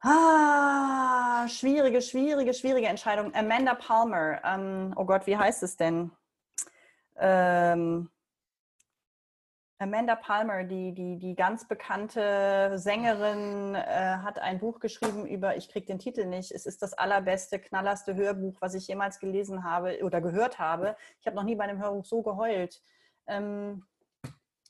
Ah, 0.00 1.46
schwierige, 1.48 2.00
schwierige, 2.00 2.54
schwierige 2.54 2.86
Entscheidung. 2.86 3.34
Amanda 3.34 3.74
Palmer. 3.74 4.42
Ähm, 4.44 4.94
oh 4.96 5.04
Gott, 5.04 5.26
wie 5.26 5.36
heißt 5.36 5.62
es 5.62 5.76
denn? 5.76 6.10
Ähm, 7.16 8.10
Amanda 9.80 10.16
Palmer, 10.16 10.64
die, 10.64 10.92
die, 10.92 11.18
die 11.18 11.36
ganz 11.36 11.68
bekannte 11.68 12.72
Sängerin, 12.74 13.76
äh, 13.76 14.18
hat 14.24 14.40
ein 14.40 14.58
Buch 14.58 14.80
geschrieben 14.80 15.24
über, 15.24 15.56
ich 15.56 15.68
kriege 15.68 15.86
den 15.86 16.00
Titel 16.00 16.24
nicht, 16.24 16.50
es 16.50 16.66
ist 16.66 16.82
das 16.82 16.94
allerbeste, 16.94 17.60
knallerste 17.60 18.16
Hörbuch, 18.16 18.56
was 18.60 18.74
ich 18.74 18.88
jemals 18.88 19.20
gelesen 19.20 19.62
habe 19.62 20.02
oder 20.02 20.20
gehört 20.20 20.58
habe. 20.58 20.96
Ich 21.20 21.26
habe 21.26 21.36
noch 21.36 21.44
nie 21.44 21.54
bei 21.54 21.64
einem 21.64 21.80
Hörbuch 21.80 22.04
so 22.04 22.22
geheult. 22.22 22.82
Ähm, 23.28 23.84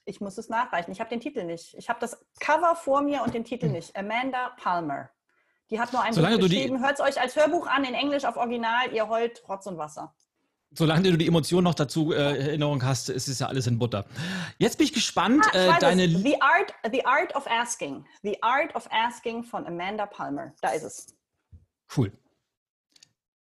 ich 0.04 0.20
muss 0.20 0.36
es 0.36 0.50
nachreichen. 0.50 0.92
Ich 0.92 1.00
habe 1.00 1.10
den 1.10 1.20
Titel 1.20 1.44
nicht. 1.44 1.74
Ich 1.74 1.88
habe 1.88 2.00
das 2.00 2.26
Cover 2.40 2.74
vor 2.76 3.00
mir 3.00 3.22
und 3.22 3.32
den 3.32 3.44
Titel 3.44 3.68
nicht. 3.68 3.96
Amanda 3.96 4.50
Palmer. 4.58 5.10
Die 5.70 5.80
hat 5.80 5.92
nur 5.92 6.02
ein 6.02 6.12
Solange 6.12 6.36
Buch 6.36 6.44
geschrieben. 6.44 6.82
Hört 6.82 6.94
es 6.94 7.00
euch 7.00 7.20
als 7.20 7.36
Hörbuch 7.36 7.66
an, 7.66 7.84
in 7.84 7.94
Englisch 7.94 8.24
auf 8.24 8.36
Original. 8.36 8.92
Ihr 8.92 9.08
heult 9.08 9.46
Rotz 9.48 9.66
und 9.66 9.78
Wasser. 9.78 10.14
Solange 10.70 11.10
du 11.10 11.16
die 11.16 11.26
Emotionen 11.26 11.64
noch 11.64 11.74
dazu 11.74 12.12
äh, 12.12 12.16
Erinnerung 12.16 12.84
hast, 12.84 13.08
ist 13.08 13.26
es 13.28 13.38
ja 13.38 13.46
alles 13.46 13.66
in 13.66 13.78
Butter. 13.78 14.04
Jetzt 14.58 14.76
bin 14.76 14.86
ich 14.86 14.92
gespannt. 14.92 15.46
Ah, 15.52 15.76
äh, 15.76 15.80
deine 15.80 16.06
The 16.08 16.38
Art, 16.40 16.74
The 16.92 17.06
Art 17.06 17.34
of 17.34 17.46
Asking. 17.46 18.04
The 18.22 18.42
Art 18.42 18.74
of 18.74 18.86
Asking 18.90 19.44
von 19.44 19.66
Amanda 19.66 20.04
Palmer. 20.06 20.52
Da 20.60 20.70
ist 20.70 20.82
es. 20.82 21.06
Cool. 21.96 22.12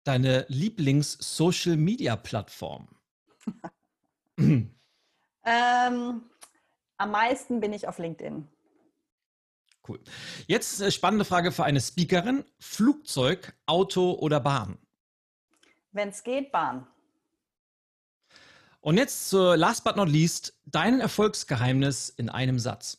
Deine 0.03 0.45
Lieblings-Social-Media-Plattform? 0.49 2.89
ähm, 4.37 4.71
am 5.45 7.11
meisten 7.11 7.61
bin 7.61 7.71
ich 7.71 7.87
auf 7.87 7.99
LinkedIn. 7.99 8.49
Cool. 9.87 10.01
Jetzt 10.47 10.81
äh, 10.81 10.91
spannende 10.91 11.23
Frage 11.25 11.53
für 11.53 11.63
eine 11.63 11.79
Speakerin. 11.79 12.43
Flugzeug, 12.59 13.55
Auto 13.65 14.11
oder 14.13 14.41
Bahn? 14.41 14.77
Wenn 15.91 16.09
es 16.09 16.23
geht, 16.23 16.51
Bahn. 16.51 16.87
Und 18.83 18.97
jetzt 18.97 19.29
zur 19.29 19.55
last 19.55 19.85
but 19.85 19.95
not 19.95 20.09
least, 20.09 20.59
dein 20.65 20.99
Erfolgsgeheimnis 20.99 22.09
in 22.09 22.29
einem 22.29 22.59
Satz. 22.59 22.97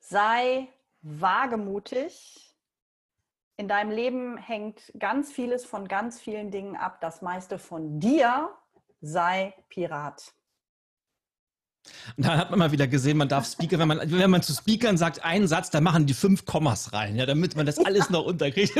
Sei 0.00 0.66
wagemutig. 1.00 2.52
In 3.56 3.68
deinem 3.68 3.92
Leben 3.92 4.36
hängt 4.36 4.92
ganz 4.98 5.30
vieles 5.30 5.64
von 5.64 5.86
ganz 5.86 6.20
vielen 6.20 6.50
Dingen 6.50 6.74
ab. 6.74 7.00
Das 7.00 7.22
meiste 7.22 7.60
von 7.60 8.00
dir. 8.00 8.50
Sei 9.00 9.54
Pirat. 9.68 10.34
Und 12.16 12.26
dann 12.26 12.38
hat 12.38 12.50
man 12.50 12.58
mal 12.58 12.72
wieder 12.72 12.86
gesehen, 12.86 13.16
man 13.16 13.28
darf 13.28 13.46
Speaker, 13.46 13.78
wenn 13.78 13.88
man, 13.88 14.00
wenn 14.10 14.30
man 14.30 14.42
zu 14.42 14.52
Speakern 14.52 14.96
sagt, 14.96 15.24
einen 15.24 15.48
Satz, 15.48 15.70
dann 15.70 15.84
machen 15.84 16.06
die 16.06 16.14
fünf 16.14 16.44
Kommas 16.44 16.92
rein, 16.92 17.16
ja, 17.16 17.26
damit 17.26 17.56
man 17.56 17.66
das 17.66 17.78
alles 17.78 18.10
noch 18.10 18.24
unterkriegt. 18.24 18.72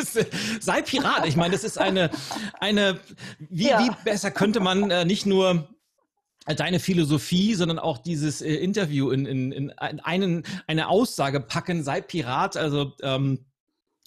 sei 0.61 0.83
Pirat. 0.83 1.27
Ich 1.27 1.37
meine, 1.37 1.53
das 1.53 1.65
ist 1.65 1.79
eine, 1.79 2.11
eine, 2.61 3.01
wie, 3.39 3.69
ja. 3.69 3.85
wie 3.85 3.91
besser 4.05 4.31
könnte 4.31 4.61
man 4.61 4.91
äh, 4.91 5.05
nicht 5.05 5.27
nur 5.27 5.69
deine 6.55 6.79
Philosophie, 6.79 7.55
sondern 7.55 7.79
auch 7.79 7.99
dieses 7.99 8.41
äh, 8.41 8.55
Interview 8.55 9.11
in, 9.11 9.27
in, 9.27 9.53
in 9.53 9.71
einen, 9.79 10.45
eine 10.67 10.89
Aussage 10.89 11.41
packen, 11.41 11.83
sei 11.83 12.01
Pirat. 12.01 12.57
Also 12.57 12.93
ähm, 13.03 13.47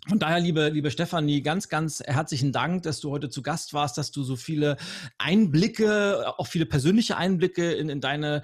von 0.07 0.17
daher, 0.17 0.39
liebe, 0.39 0.69
liebe 0.69 0.91
Stefanie, 0.91 1.41
ganz, 1.41 1.69
ganz 1.69 1.99
herzlichen 1.99 2.51
Dank, 2.51 2.83
dass 2.83 2.99
du 2.99 3.11
heute 3.11 3.29
zu 3.29 3.41
Gast 3.41 3.73
warst, 3.73 3.97
dass 3.97 4.11
du 4.11 4.23
so 4.23 4.35
viele 4.35 4.77
Einblicke, 5.17 6.33
auch 6.37 6.47
viele 6.47 6.65
persönliche 6.65 7.17
Einblicke 7.17 7.73
in, 7.73 7.89
in 7.89 8.01
deine 8.01 8.41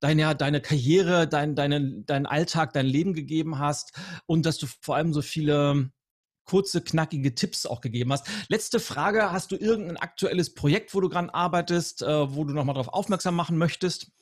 deine, 0.00 0.34
deine 0.36 0.60
Karriere, 0.60 1.26
dein, 1.26 1.54
deine, 1.54 2.02
deinen 2.02 2.26
Alltag, 2.26 2.72
dein 2.72 2.86
Leben 2.86 3.14
gegeben 3.14 3.58
hast 3.58 3.92
und 4.26 4.46
dass 4.46 4.58
du 4.58 4.66
vor 4.80 4.96
allem 4.96 5.12
so 5.12 5.22
viele 5.22 5.90
kurze, 6.44 6.80
knackige 6.80 7.34
Tipps 7.34 7.66
auch 7.66 7.80
gegeben 7.80 8.12
hast. 8.12 8.26
Letzte 8.48 8.78
Frage, 8.78 9.32
hast 9.32 9.50
du 9.50 9.56
irgendein 9.56 9.96
aktuelles 9.96 10.54
Projekt, 10.54 10.94
wo 10.94 11.00
du 11.00 11.08
dran 11.08 11.28
arbeitest, 11.28 12.02
äh, 12.02 12.34
wo 12.34 12.44
du 12.44 12.54
nochmal 12.54 12.74
darauf 12.74 12.92
aufmerksam 12.92 13.34
machen 13.34 13.58
möchtest? 13.58 14.12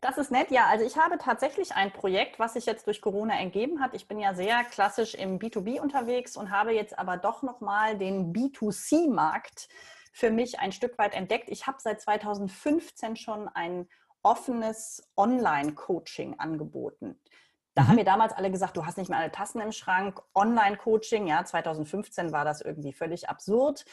Das 0.00 0.16
ist 0.16 0.30
nett, 0.30 0.50
ja. 0.50 0.66
Also 0.66 0.84
ich 0.84 0.96
habe 0.96 1.18
tatsächlich 1.18 1.74
ein 1.74 1.92
Projekt, 1.92 2.38
was 2.38 2.52
sich 2.54 2.66
jetzt 2.66 2.86
durch 2.86 3.00
Corona 3.00 3.38
ergeben 3.38 3.80
hat. 3.80 3.94
Ich 3.94 4.06
bin 4.06 4.20
ja 4.20 4.34
sehr 4.34 4.62
klassisch 4.64 5.14
im 5.14 5.38
B2B 5.38 5.80
unterwegs 5.80 6.36
und 6.36 6.50
habe 6.50 6.72
jetzt 6.72 6.98
aber 6.98 7.16
doch 7.16 7.42
nochmal 7.42 7.98
den 7.98 8.32
B2C-Markt 8.32 9.68
für 10.12 10.30
mich 10.30 10.60
ein 10.60 10.72
Stück 10.72 10.98
weit 10.98 11.14
entdeckt. 11.14 11.48
Ich 11.48 11.66
habe 11.66 11.78
seit 11.80 12.00
2015 12.00 13.16
schon 13.16 13.48
ein 13.48 13.88
offenes 14.22 15.02
Online-Coaching 15.16 16.38
angeboten. 16.38 17.20
Da 17.74 17.82
mhm. 17.82 17.88
haben 17.88 17.94
mir 17.96 18.04
damals 18.04 18.32
alle 18.32 18.50
gesagt, 18.50 18.76
du 18.76 18.84
hast 18.84 18.98
nicht 18.98 19.08
mehr 19.08 19.18
alle 19.18 19.32
Tassen 19.32 19.60
im 19.60 19.72
Schrank. 19.72 20.20
Online-Coaching, 20.34 21.26
ja, 21.26 21.44
2015 21.44 22.32
war 22.32 22.44
das 22.44 22.60
irgendwie 22.60 22.92
völlig 22.92 23.28
absurd. 23.28 23.84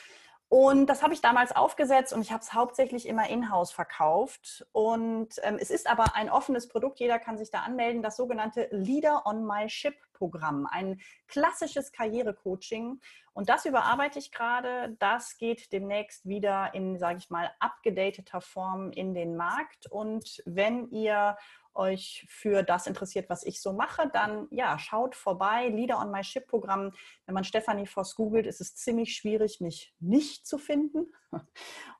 Und 0.47 0.85
das 0.87 1.01
habe 1.01 1.13
ich 1.13 1.21
damals 1.21 1.55
aufgesetzt 1.55 2.13
und 2.13 2.21
ich 2.21 2.31
habe 2.31 2.41
es 2.41 2.53
hauptsächlich 2.53 3.07
immer 3.07 3.27
in-house 3.29 3.71
verkauft. 3.71 4.65
Und 4.71 5.29
ähm, 5.41 5.57
es 5.59 5.71
ist 5.71 5.89
aber 5.89 6.15
ein 6.15 6.29
offenes 6.29 6.67
Produkt, 6.67 6.99
jeder 6.99 7.17
kann 7.17 7.37
sich 7.37 7.49
da 7.49 7.61
anmelden, 7.61 8.03
das 8.03 8.15
sogenannte 8.15 8.67
Leader 8.71 9.25
on 9.25 9.45
My 9.45 9.67
Ship 9.69 9.95
Programm, 10.13 10.67
ein 10.69 11.01
klassisches 11.27 11.91
Karrierecoaching. 11.91 13.01
Und 13.33 13.49
das 13.49 13.65
überarbeite 13.65 14.19
ich 14.19 14.31
gerade. 14.31 14.95
Das 14.99 15.37
geht 15.37 15.73
demnächst 15.73 16.25
wieder 16.25 16.73
in, 16.73 16.97
sage 16.97 17.17
ich 17.17 17.29
mal, 17.29 17.51
abgedateter 17.59 18.39
Form 18.39 18.91
in 18.91 19.13
den 19.13 19.35
Markt. 19.35 19.91
Und 19.91 20.41
wenn 20.45 20.89
ihr 20.89 21.37
euch 21.75 22.25
für 22.29 22.63
das 22.63 22.87
interessiert, 22.87 23.29
was 23.29 23.43
ich 23.43 23.61
so 23.61 23.73
mache, 23.73 24.09
dann 24.13 24.47
ja, 24.51 24.79
schaut 24.79 25.15
vorbei. 25.15 25.67
Leader 25.67 25.99
on 25.99 26.11
My 26.11 26.23
Ship 26.23 26.45
Programm. 26.45 26.91
Wenn 27.25 27.35
man 27.35 27.43
Stephanie 27.43 27.87
Voss 27.87 28.15
googelt, 28.15 28.47
ist 28.47 28.61
es 28.61 28.75
ziemlich 28.75 29.15
schwierig, 29.15 29.61
mich 29.61 29.93
nicht 29.99 30.47
zu 30.47 30.57
finden. 30.57 31.11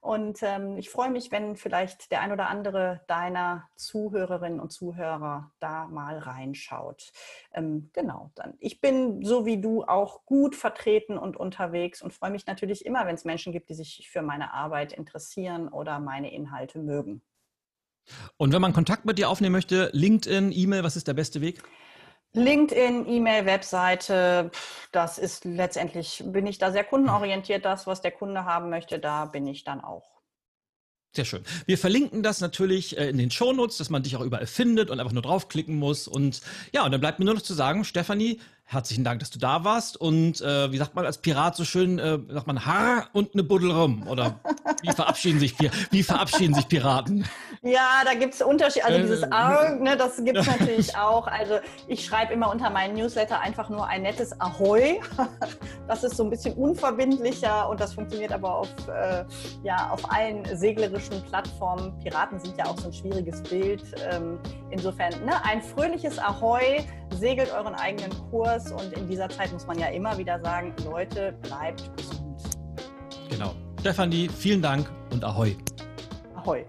Und 0.02 0.44
ähm, 0.44 0.78
ich 0.78 0.90
freue 0.90 1.10
mich, 1.10 1.32
wenn 1.32 1.56
vielleicht 1.56 2.12
der 2.12 2.22
ein 2.22 2.32
oder 2.32 2.48
andere 2.48 3.02
deiner 3.08 3.68
Zuhörerinnen 3.76 4.60
und 4.60 4.72
Zuhörer 4.72 5.52
da 5.60 5.88
mal 5.88 6.20
reinschaut. 6.20 7.12
Ähm, 7.54 7.90
genau, 7.94 8.32
dann. 8.36 8.54
Ich 8.60 8.82
bin 8.82 9.24
so 9.24 9.46
wie 9.46 9.60
du 9.60 9.84
auch 9.84 10.26
gut 10.26 10.56
vertreten 10.56 11.18
und 11.18 11.38
unterwegs 11.38 12.02
und 12.02 12.14
freue 12.14 12.32
mich 12.32 12.46
natürlich 12.46 12.86
immer, 12.86 13.06
wenn 13.08 13.16
es 13.16 13.26
Menschen 13.26 13.52
gibt, 13.52 13.70
die 13.70 13.74
sich 13.74 14.08
für 14.12 14.22
meine 14.22 14.54
Arbeit 14.54 14.94
interessieren 14.94 15.68
oder 15.68 16.00
meine 16.00 16.32
Inhalte 16.32 16.80
mögen. 16.80 17.22
Und 18.38 18.54
wenn 18.54 18.62
man 18.62 18.74
Kontakt 18.74 19.06
mit 19.06 19.18
dir 19.18 19.30
aufnehmen 19.30 19.54
möchte, 19.54 19.90
LinkedIn, 19.94 20.52
E-Mail, 20.52 20.84
was 20.84 20.96
ist 20.96 21.08
der 21.08 21.14
beste 21.14 21.42
Weg? 21.42 21.64
LinkedIn, 22.34 23.08
E-Mail, 23.08 23.46
Webseite, 23.46 24.52
das 24.92 25.18
ist 25.18 25.46
letztendlich, 25.46 26.22
bin 26.26 26.46
ich 26.48 26.58
da 26.58 26.72
sehr 26.72 26.84
kundenorientiert. 26.84 27.64
Das, 27.64 27.88
was 27.88 28.02
der 28.02 28.12
Kunde 28.12 28.46
haben 28.46 28.70
möchte, 28.70 29.00
da 29.00 29.26
bin 29.26 29.48
ich 29.48 29.64
dann 29.64 29.82
auch. 29.82 30.16
Sehr 31.16 31.24
schön. 31.24 31.44
Wir 31.66 31.78
verlinken 31.78 32.24
das 32.24 32.42
natürlich 32.42 32.98
äh, 32.98 33.10
in 33.10 33.18
den 33.18 33.32
Shownotes, 33.32 33.78
dass 33.78 33.90
man 33.90 34.04
dich 34.04 34.18
auch 34.18 34.22
überall 34.22 34.48
findet 34.48 34.90
und 34.90 35.00
einfach 35.00 35.14
nur 35.14 35.22
draufklicken 35.22 35.78
muss. 35.78 36.10
Und 36.10 36.42
ja, 36.74 36.84
und 36.84 36.92
dann 36.92 37.00
bleibt 37.00 37.20
mir 37.20 37.26
nur 37.26 37.36
noch 37.36 37.42
zu 37.42 37.54
sagen, 37.54 37.86
Stefanie, 37.86 38.42
herzlichen 38.68 39.04
Dank, 39.04 39.20
dass 39.20 39.30
du 39.30 39.40
da 39.40 39.64
warst. 39.64 39.96
Und 39.96 40.42
äh, 40.42 40.72
wie 40.72 40.78
sagt 40.78 40.96
man 40.96 41.06
als 41.06 41.20
Pirat 41.20 41.56
so 41.56 41.64
schön, 41.64 42.00
äh, 42.00 42.20
sagt 42.30 42.48
man 42.48 42.66
Haar 42.66 43.10
und 43.14 43.34
eine 43.34 43.44
Buddel 43.44 43.72
rum. 43.72 44.08
Oder 44.08 44.40
wie 44.82 44.92
verabschieden 44.92 45.40
sich, 45.40 45.56
wie 45.92 46.04
verabschieden 46.04 46.56
sich 46.56 46.68
Piraten? 46.68 47.26
Ja, 47.62 48.02
da 48.04 48.16
gibt 48.16 48.34
es 48.34 48.42
Unterschiede. 48.42 48.86
Also 48.86 49.00
dieses 49.02 49.32
Arg, 49.32 49.82
ne, 49.82 49.96
das 49.96 50.18
gibt 50.24 50.38
es 50.38 50.48
natürlich 50.60 50.98
auch. 50.98 51.28
Also 51.28 51.60
ich 51.88 52.04
schreibe 52.04 52.34
immer 52.34 52.52
unter 52.52 52.70
meinen 52.72 52.96
Newsletter 52.96 53.40
einfach 53.40 53.70
nur 53.70 53.88
ein 53.88 54.02
nettes 54.02 54.40
Ahoi. 54.40 55.00
Das 55.88 56.04
ist 56.04 56.18
so 56.18 56.24
ein 56.24 56.32
bisschen 56.32 56.56
unverbindlicher 56.56 57.70
und 57.70 57.80
das 57.80 57.94
funktioniert 57.94 58.32
aber 58.32 58.56
auf, 58.56 58.70
äh, 58.88 59.24
ja, 59.64 59.92
auf 59.92 60.12
allen 60.12 60.44
seglerischen 60.58 61.22
Plattformen. 61.30 61.94
Piraten 62.00 62.40
sind 62.40 62.58
ja 62.58 62.66
auch 62.66 62.78
so 62.80 62.88
ein 62.88 62.94
schwieriges 62.94 63.44
Bild. 63.44 63.84
Ähm, 64.10 64.40
insofern 64.72 65.12
ne, 65.26 65.46
ein 65.46 65.62
fröhliches 65.62 66.18
Ahoi, 66.18 66.84
segelt 67.12 67.52
euren 67.54 67.76
eigenen 67.76 68.12
Kurs 68.30 68.55
Kurs 68.56 68.72
und 68.72 68.94
in 68.94 69.08
dieser 69.08 69.30
Zeit 69.30 69.52
muss 69.52 69.66
man 69.68 69.78
ja 69.80 69.88
immer 69.88 70.18
wieder 70.18 70.40
sagen, 70.40 70.74
Leute, 70.86 71.34
bleibt 71.42 71.96
gesund. 71.98 72.42
Genau. 73.30 73.54
Stefanie, 73.80 74.30
vielen 74.30 74.62
Dank 74.62 74.90
und 75.12 75.24
Ahoi. 75.24 75.56
Ahoi. 76.36 76.66